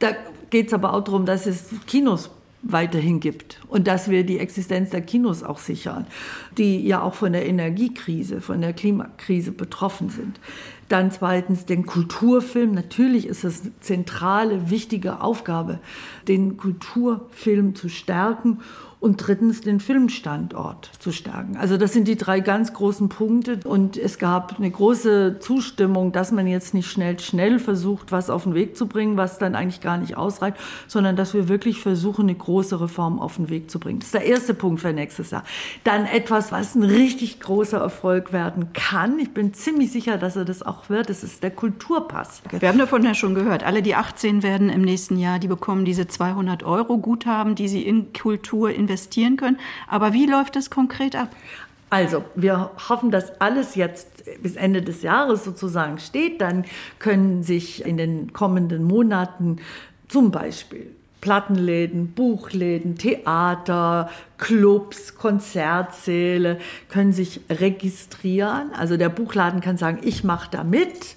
da 0.00 0.08
geht 0.50 0.68
es 0.68 0.72
aber 0.74 0.94
auch 0.94 1.04
darum, 1.04 1.26
dass 1.26 1.46
es 1.46 1.66
Kinos 1.86 2.30
weiterhin 2.62 3.20
gibt 3.20 3.58
und 3.68 3.86
dass 3.86 4.10
wir 4.10 4.24
die 4.24 4.38
Existenz 4.38 4.90
der 4.90 5.00
Kinos 5.00 5.42
auch 5.42 5.58
sichern, 5.58 6.06
die 6.58 6.86
ja 6.86 7.00
auch 7.00 7.14
von 7.14 7.32
der 7.32 7.46
Energiekrise, 7.46 8.40
von 8.40 8.60
der 8.60 8.74
Klimakrise 8.74 9.52
betroffen 9.52 10.10
sind. 10.10 10.40
Dann 10.88 11.10
zweitens 11.10 11.64
den 11.64 11.86
Kulturfilm. 11.86 12.72
Natürlich 12.72 13.26
ist 13.26 13.44
es 13.44 13.62
eine 13.62 13.72
zentrale, 13.80 14.70
wichtige 14.70 15.22
Aufgabe, 15.22 15.78
den 16.28 16.56
Kulturfilm 16.56 17.74
zu 17.74 17.88
stärken 17.88 18.58
und 19.00 19.16
drittens 19.16 19.62
den 19.62 19.80
Filmstandort 19.80 20.90
zu 20.98 21.10
stärken. 21.10 21.56
Also 21.56 21.78
das 21.78 21.94
sind 21.94 22.06
die 22.06 22.16
drei 22.16 22.40
ganz 22.40 22.74
großen 22.74 23.08
Punkte 23.08 23.58
und 23.64 23.96
es 23.96 24.18
gab 24.18 24.58
eine 24.58 24.70
große 24.70 25.38
Zustimmung, 25.40 26.12
dass 26.12 26.32
man 26.32 26.46
jetzt 26.46 26.74
nicht 26.74 26.90
schnell, 26.90 27.18
schnell 27.18 27.58
versucht, 27.58 28.12
was 28.12 28.28
auf 28.28 28.44
den 28.44 28.54
Weg 28.54 28.76
zu 28.76 28.86
bringen, 28.86 29.16
was 29.16 29.38
dann 29.38 29.54
eigentlich 29.54 29.80
gar 29.80 29.96
nicht 29.96 30.18
ausreicht, 30.18 30.58
sondern 30.86 31.16
dass 31.16 31.32
wir 31.32 31.48
wirklich 31.48 31.80
versuchen, 31.80 32.24
eine 32.28 32.34
große 32.34 32.78
Reform 32.78 33.18
auf 33.20 33.36
den 33.36 33.48
Weg 33.48 33.70
zu 33.70 33.80
bringen. 33.80 34.00
Das 34.00 34.08
ist 34.08 34.14
der 34.14 34.26
erste 34.26 34.52
Punkt 34.52 34.82
für 34.82 34.92
nächstes 34.92 35.30
Jahr. 35.30 35.44
Dann 35.82 36.04
etwas, 36.04 36.52
was 36.52 36.74
ein 36.74 36.82
richtig 36.82 37.40
großer 37.40 37.78
Erfolg 37.78 38.34
werden 38.34 38.74
kann. 38.74 39.18
Ich 39.18 39.32
bin 39.32 39.54
ziemlich 39.54 39.92
sicher, 39.92 40.18
dass 40.18 40.36
er 40.36 40.44
das 40.44 40.62
auch 40.62 40.90
wird. 40.90 41.08
Das 41.08 41.24
ist 41.24 41.42
der 41.42 41.52
Kulturpass. 41.52 42.42
Wir 42.50 42.68
haben 42.68 42.78
davon 42.78 43.02
ja 43.02 43.14
schon 43.14 43.34
gehört. 43.34 43.64
Alle, 43.64 43.80
die 43.80 43.94
18 43.94 44.42
werden 44.42 44.68
im 44.68 44.82
nächsten 44.82 45.16
Jahr, 45.16 45.38
die 45.38 45.48
bekommen 45.48 45.86
diese 45.86 46.06
200 46.06 46.64
Euro 46.64 46.98
Guthaben, 46.98 47.54
die 47.54 47.68
sie 47.68 47.82
in 47.82 48.12
Kultur 48.12 48.68
investieren 48.70 48.89
investieren 48.90 49.36
können. 49.36 49.58
Aber 49.86 50.12
wie 50.12 50.26
läuft 50.26 50.56
das 50.56 50.68
konkret 50.68 51.14
ab? 51.16 51.28
Also, 51.90 52.24
wir 52.34 52.70
hoffen, 52.88 53.10
dass 53.10 53.40
alles 53.40 53.74
jetzt 53.74 54.24
bis 54.42 54.56
Ende 54.56 54.82
des 54.82 55.02
Jahres 55.02 55.44
sozusagen 55.44 55.98
steht. 55.98 56.40
Dann 56.40 56.64
können 56.98 57.42
sich 57.42 57.84
in 57.84 57.96
den 57.96 58.32
kommenden 58.32 58.84
Monaten 58.84 59.56
zum 60.08 60.30
Beispiel 60.30 60.94
Plattenläden, 61.20 62.12
Buchläden, 62.12 62.96
Theater, 62.96 64.08
Clubs, 64.38 65.16
Konzertsäle 65.16 66.58
können 66.88 67.12
sich 67.12 67.40
registrieren. 67.50 68.70
Also 68.72 68.96
der 68.96 69.08
Buchladen 69.08 69.60
kann 69.60 69.76
sagen, 69.76 69.98
ich 70.02 70.24
mache 70.24 70.48
da 70.50 70.64
mit. 70.64 71.16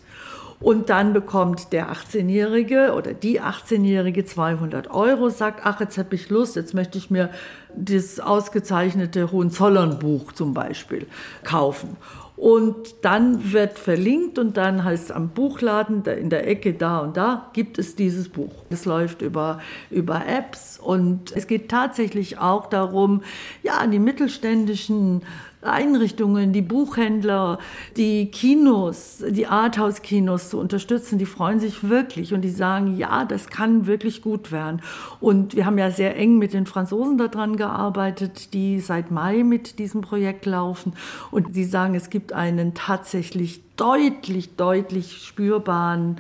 Und 0.63 0.89
dann 0.89 1.11
bekommt 1.11 1.73
der 1.73 1.91
18-Jährige 1.91 2.93
oder 2.93 3.13
die 3.13 3.41
18-Jährige 3.41 4.23
200 4.23 4.89
Euro, 4.91 5.27
sagt, 5.27 5.59
ach, 5.65 5.81
jetzt 5.81 5.97
habe 5.97 6.15
ich 6.15 6.29
Lust, 6.29 6.55
jetzt 6.55 6.73
möchte 6.73 6.97
ich 6.97 7.11
mir 7.11 7.31
das 7.75 8.21
ausgezeichnete 8.21 9.33
Hohenzollern-Buch 9.33 10.31
zum 10.31 10.53
Beispiel 10.53 11.05
kaufen. 11.43 11.97
Und 12.37 12.95
dann 13.03 13.51
wird 13.51 13.77
verlinkt 13.77 14.39
und 14.39 14.55
dann 14.55 14.85
heißt 14.85 15.05
es 15.05 15.11
am 15.11 15.29
Buchladen 15.29 16.03
in 16.05 16.29
der 16.29 16.47
Ecke 16.47 16.73
da 16.73 16.99
und 16.99 17.17
da 17.17 17.49
gibt 17.53 17.77
es 17.77 17.95
dieses 17.95 18.29
Buch. 18.29 18.53
Es 18.69 18.85
läuft 18.85 19.21
über, 19.21 19.59
über 19.91 20.25
Apps 20.25 20.79
und 20.79 21.35
es 21.35 21.45
geht 21.45 21.69
tatsächlich 21.69 22.39
auch 22.39 22.67
darum, 22.67 23.21
ja, 23.63 23.85
die 23.85 23.99
mittelständischen 23.99 25.23
Einrichtungen, 25.65 26.53
die 26.53 26.61
Buchhändler, 26.61 27.59
die 27.97 28.31
Kinos, 28.31 29.23
die 29.27 29.47
Arthouse-Kinos 29.47 30.49
zu 30.49 30.59
unterstützen. 30.59 31.17
Die 31.17 31.25
freuen 31.25 31.59
sich 31.59 31.89
wirklich 31.89 32.33
und 32.33 32.41
die 32.41 32.49
sagen, 32.49 32.97
ja, 32.97 33.25
das 33.25 33.47
kann 33.47 33.85
wirklich 33.85 34.21
gut 34.21 34.51
werden. 34.51 34.81
Und 35.19 35.55
wir 35.55 35.65
haben 35.65 35.77
ja 35.77 35.91
sehr 35.91 36.15
eng 36.17 36.37
mit 36.37 36.53
den 36.53 36.65
Franzosen 36.65 37.17
daran 37.17 37.57
gearbeitet, 37.57 38.53
die 38.53 38.79
seit 38.79 39.11
Mai 39.11 39.43
mit 39.43 39.79
diesem 39.79 40.01
Projekt 40.01 40.45
laufen. 40.45 40.93
Und 41.31 41.55
die 41.55 41.65
sagen, 41.65 41.95
es 41.95 42.09
gibt 42.09 42.33
einen 42.33 42.73
tatsächlich 42.73 43.61
deutlich, 43.75 44.55
deutlich 44.55 45.23
spürbaren 45.25 46.17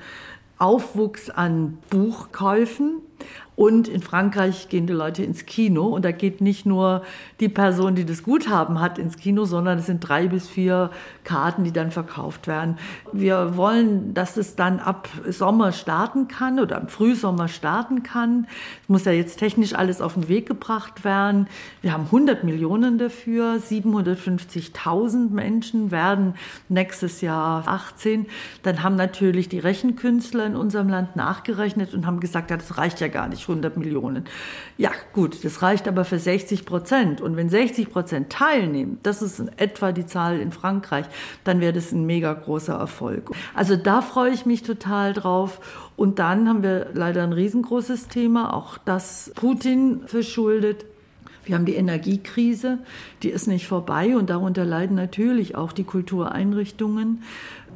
Aufwuchs 0.57 1.29
an 1.29 1.77
Buchkäufen. 1.89 3.01
Und 3.55 3.87
in 3.87 4.01
Frankreich 4.01 4.69
gehen 4.69 4.87
die 4.87 4.93
Leute 4.93 5.23
ins 5.23 5.45
Kino. 5.45 5.87
Und 5.87 6.05
da 6.05 6.11
geht 6.11 6.41
nicht 6.41 6.65
nur 6.65 7.03
die 7.39 7.49
Person, 7.49 7.95
die 7.95 8.05
das 8.05 8.23
Guthaben 8.23 8.79
hat, 8.79 8.97
ins 8.97 9.17
Kino, 9.17 9.45
sondern 9.45 9.77
es 9.79 9.85
sind 9.85 9.99
drei 9.99 10.27
bis 10.27 10.47
vier 10.47 10.89
Karten, 11.23 11.63
die 11.63 11.71
dann 11.71 11.91
verkauft 11.91 12.47
werden. 12.47 12.77
Wir 13.11 13.55
wollen, 13.57 14.13
dass 14.13 14.37
es 14.37 14.55
dann 14.55 14.79
ab 14.79 15.07
Sommer 15.27 15.71
starten 15.71 16.27
kann 16.27 16.59
oder 16.59 16.79
im 16.79 16.87
Frühsommer 16.87 17.47
starten 17.47 18.03
kann. 18.03 18.47
Es 18.83 18.89
muss 18.89 19.05
ja 19.05 19.11
jetzt 19.11 19.39
technisch 19.39 19.73
alles 19.73 20.01
auf 20.01 20.15
den 20.15 20.27
Weg 20.27 20.47
gebracht 20.47 21.03
werden. 21.03 21.47
Wir 21.81 21.93
haben 21.93 22.05
100 22.05 22.43
Millionen 22.43 22.97
dafür. 22.97 23.55
750.000 23.55 25.29
Menschen 25.29 25.91
werden 25.91 26.35
nächstes 26.69 27.21
Jahr 27.21 27.67
18. 27.67 28.25
Dann 28.63 28.83
haben 28.83 28.95
natürlich 28.95 29.49
die 29.49 29.59
Rechenkünstler 29.59 30.45
in 30.45 30.55
unserem 30.55 30.89
Land 30.89 31.15
nachgerechnet 31.15 31.93
und 31.93 32.05
haben 32.05 32.19
gesagt, 32.19 32.51
ja, 32.51 32.57
das 32.57 32.77
reicht 32.77 32.99
ja 32.99 33.07
gar 33.07 33.27
nicht 33.27 33.43
100 33.43 33.77
Millionen. 33.77 34.25
Ja, 34.77 34.91
gut, 35.13 35.43
das 35.43 35.61
reicht 35.61 35.87
aber 35.87 36.05
für 36.05 36.19
60 36.19 36.65
Prozent. 36.65 37.21
Und 37.21 37.35
wenn 37.35 37.49
60 37.49 37.89
Prozent 37.89 38.31
teilnehmen, 38.31 38.99
das 39.03 39.21
ist 39.21 39.39
in 39.39 39.49
etwa 39.57 39.91
die 39.91 40.05
Zahl 40.05 40.39
in 40.39 40.51
Frankreich, 40.51 41.05
dann 41.43 41.59
wäre 41.59 41.73
das 41.73 41.91
ein 41.91 42.05
mega 42.05 42.33
großer 42.33 42.73
Erfolg. 42.73 43.31
Also 43.53 43.75
da 43.75 44.01
freue 44.01 44.31
ich 44.31 44.45
mich 44.45 44.63
total 44.63 45.13
drauf. 45.13 45.59
Und 45.95 46.19
dann 46.19 46.49
haben 46.49 46.63
wir 46.63 46.87
leider 46.93 47.23
ein 47.23 47.33
riesengroßes 47.33 48.07
Thema, 48.07 48.53
auch 48.53 48.77
das 48.77 49.31
Putin 49.35 50.01
verschuldet. 50.07 50.85
Wir 51.45 51.55
haben 51.55 51.65
die 51.65 51.75
Energiekrise, 51.75 52.79
die 53.21 53.29
ist 53.29 53.47
nicht 53.47 53.67
vorbei 53.67 54.15
und 54.15 54.29
darunter 54.29 54.63
leiden 54.63 54.95
natürlich 54.95 55.55
auch 55.55 55.73
die 55.73 55.83
Kultureinrichtungen. 55.83 57.23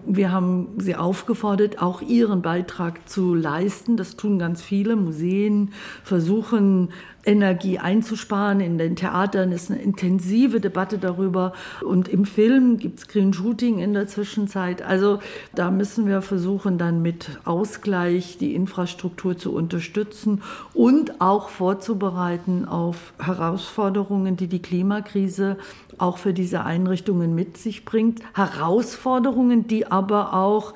Wir 0.05 0.31
haben 0.31 0.69
sie 0.77 0.95
aufgefordert, 0.95 1.81
auch 1.81 2.01
ihren 2.01 2.41
Beitrag 2.41 3.07
zu 3.09 3.33
leisten. 3.33 3.97
Das 3.97 4.15
tun 4.15 4.39
ganz 4.39 4.61
viele 4.61 4.95
Museen, 4.95 5.71
versuchen 6.03 6.89
Energie 7.27 7.77
einzusparen. 7.77 8.61
In 8.61 8.77
den 8.77 8.95
Theatern 8.95 9.51
ist 9.51 9.69
eine 9.69 9.81
intensive 9.81 10.61
Debatte 10.61 10.97
darüber. 10.97 11.51
Und 11.83 12.07
im 12.07 12.25
Film 12.25 12.77
gibt 12.77 12.99
es 12.99 13.07
Green 13.07 13.33
Shooting 13.33 13.79
in 13.79 13.93
der 13.93 14.07
Zwischenzeit. 14.07 14.81
Also 14.81 15.19
da 15.53 15.69
müssen 15.69 16.07
wir 16.07 16.21
versuchen, 16.21 16.77
dann 16.77 17.01
mit 17.01 17.39
Ausgleich 17.43 18.37
die 18.37 18.55
Infrastruktur 18.55 19.37
zu 19.37 19.53
unterstützen 19.53 20.41
und 20.73 21.19
auch 21.19 21.49
vorzubereiten 21.49 22.65
auf 22.65 23.13
Herausforderungen, 23.19 24.37
die 24.37 24.47
die 24.47 24.61
Klimakrise 24.61 25.57
auch 25.97 26.17
für 26.17 26.33
diese 26.33 26.63
Einrichtungen 26.63 27.35
mit 27.35 27.57
sich 27.57 27.85
bringt. 27.85 28.21
Herausforderungen, 28.35 29.67
die 29.67 29.87
aber 29.87 30.33
auch 30.33 30.73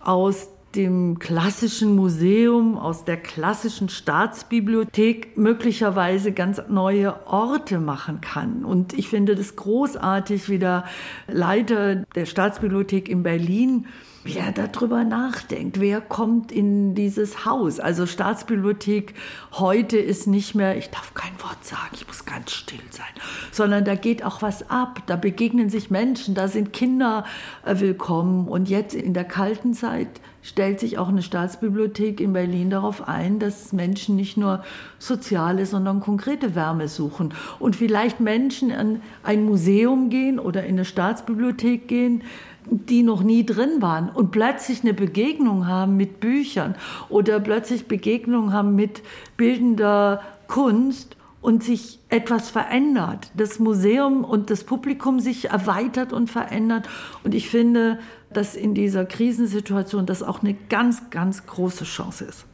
aus 0.00 0.48
dem 0.76 1.18
klassischen 1.18 1.94
Museum, 1.94 2.76
aus 2.76 3.04
der 3.04 3.16
klassischen 3.16 3.88
Staatsbibliothek 3.88 5.36
möglicherweise 5.36 6.32
ganz 6.32 6.60
neue 6.68 7.26
Orte 7.26 7.78
machen 7.78 8.20
kann. 8.20 8.64
Und 8.64 8.92
ich 8.92 9.08
finde 9.08 9.34
das 9.34 9.56
großartig, 9.56 10.48
wie 10.48 10.58
der 10.58 10.84
Leiter 11.28 12.04
der 12.14 12.26
Staatsbibliothek 12.26 13.08
in 13.08 13.22
Berlin 13.22 13.86
wie 14.24 14.38
er 14.38 14.52
darüber 14.52 15.04
nachdenkt. 15.04 15.80
Wer 15.80 16.00
kommt 16.00 16.50
in 16.50 16.94
dieses 16.94 17.44
Haus? 17.44 17.78
Also 17.78 18.06
Staatsbibliothek 18.06 19.14
heute 19.52 19.98
ist 19.98 20.26
nicht 20.26 20.54
mehr, 20.54 20.76
ich 20.76 20.90
darf 20.90 21.12
kein 21.12 21.32
Wort 21.40 21.62
sagen, 21.64 21.90
ich 21.92 22.06
muss 22.06 22.24
ganz 22.24 22.52
still 22.52 22.80
sein, 22.90 23.04
sondern 23.52 23.84
da 23.84 23.94
geht 23.94 24.24
auch 24.24 24.40
was 24.40 24.70
ab. 24.70 25.02
Da 25.06 25.16
begegnen 25.16 25.68
sich 25.68 25.90
Menschen, 25.90 26.34
da 26.34 26.48
sind 26.48 26.72
Kinder 26.72 27.24
äh, 27.64 27.78
willkommen. 27.78 28.48
Und 28.48 28.70
jetzt 28.70 28.94
in 28.94 29.12
der 29.12 29.24
kalten 29.24 29.74
Zeit 29.74 30.08
stellt 30.44 30.78
sich 30.78 30.98
auch 30.98 31.08
eine 31.08 31.22
Staatsbibliothek 31.22 32.20
in 32.20 32.34
Berlin 32.34 32.70
darauf 32.70 33.08
ein, 33.08 33.38
dass 33.38 33.72
Menschen 33.72 34.14
nicht 34.14 34.36
nur 34.36 34.62
soziale, 34.98 35.64
sondern 35.64 36.00
konkrete 36.00 36.54
Wärme 36.54 36.86
suchen. 36.86 37.32
Und 37.58 37.74
vielleicht 37.74 38.20
Menschen 38.20 38.70
in 38.70 39.00
ein 39.22 39.44
Museum 39.44 40.10
gehen 40.10 40.38
oder 40.38 40.64
in 40.64 40.74
eine 40.74 40.84
Staatsbibliothek 40.84 41.88
gehen, 41.88 42.22
die 42.66 43.02
noch 43.02 43.22
nie 43.22 43.44
drin 43.44 43.80
waren 43.80 44.08
und 44.08 44.30
plötzlich 44.30 44.82
eine 44.82 44.94
Begegnung 44.94 45.66
haben 45.66 45.96
mit 45.96 46.20
Büchern 46.20 46.74
oder 47.08 47.40
plötzlich 47.40 47.88
Begegnung 47.88 48.52
haben 48.52 48.74
mit 48.74 49.02
bildender 49.36 50.22
Kunst 50.46 51.16
und 51.44 51.62
sich 51.62 51.98
etwas 52.08 52.48
verändert. 52.48 53.30
Das 53.34 53.58
Museum 53.58 54.24
und 54.24 54.48
das 54.48 54.64
Publikum 54.64 55.20
sich 55.20 55.50
erweitert 55.50 56.14
und 56.14 56.30
verändert. 56.30 56.88
Und 57.22 57.34
ich 57.34 57.50
finde, 57.50 57.98
dass 58.36 58.54
in 58.54 58.74
dieser 58.74 59.04
Krisensituation 59.04 60.06
das 60.06 60.22
auch 60.22 60.42
eine 60.42 60.54
ganz, 60.68 61.10
ganz 61.10 61.46
große 61.46 61.84
Chance 61.84 62.24
ist. 62.24 62.46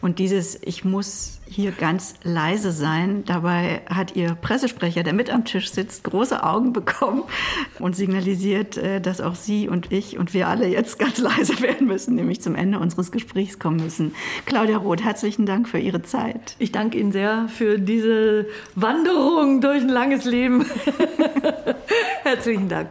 Und 0.00 0.18
dieses, 0.18 0.58
ich 0.62 0.84
muss 0.84 1.40
hier 1.46 1.72
ganz 1.72 2.14
leise 2.22 2.72
sein, 2.72 3.24
dabei 3.24 3.82
hat 3.88 4.16
ihr 4.16 4.34
Pressesprecher, 4.34 5.02
der 5.02 5.12
mit 5.12 5.30
am 5.30 5.44
Tisch 5.44 5.70
sitzt, 5.70 6.04
große 6.04 6.42
Augen 6.42 6.72
bekommen 6.72 7.22
und 7.78 7.96
signalisiert, 7.96 8.76
äh, 8.76 9.00
dass 9.00 9.20
auch 9.20 9.34
Sie 9.34 9.68
und 9.68 9.92
ich 9.92 10.18
und 10.18 10.34
wir 10.34 10.48
alle 10.48 10.66
jetzt 10.66 10.98
ganz 10.98 11.18
leise 11.18 11.60
werden 11.62 11.86
müssen, 11.86 12.14
nämlich 12.14 12.40
zum 12.40 12.54
Ende 12.54 12.78
unseres 12.78 13.12
Gesprächs 13.12 13.58
kommen 13.58 13.76
müssen. 13.76 14.14
Claudia 14.46 14.78
Roth, 14.78 15.02
herzlichen 15.02 15.46
Dank 15.46 15.68
für 15.68 15.78
Ihre 15.78 16.02
Zeit. 16.02 16.56
Ich 16.58 16.72
danke 16.72 16.98
Ihnen 16.98 17.12
sehr 17.12 17.48
für 17.48 17.78
diese 17.78 18.46
Wanderung 18.74 19.60
durch 19.60 19.82
ein 19.82 19.88
langes 19.88 20.24
Leben. 20.24 20.66
herzlichen 22.24 22.68
Dank. 22.68 22.90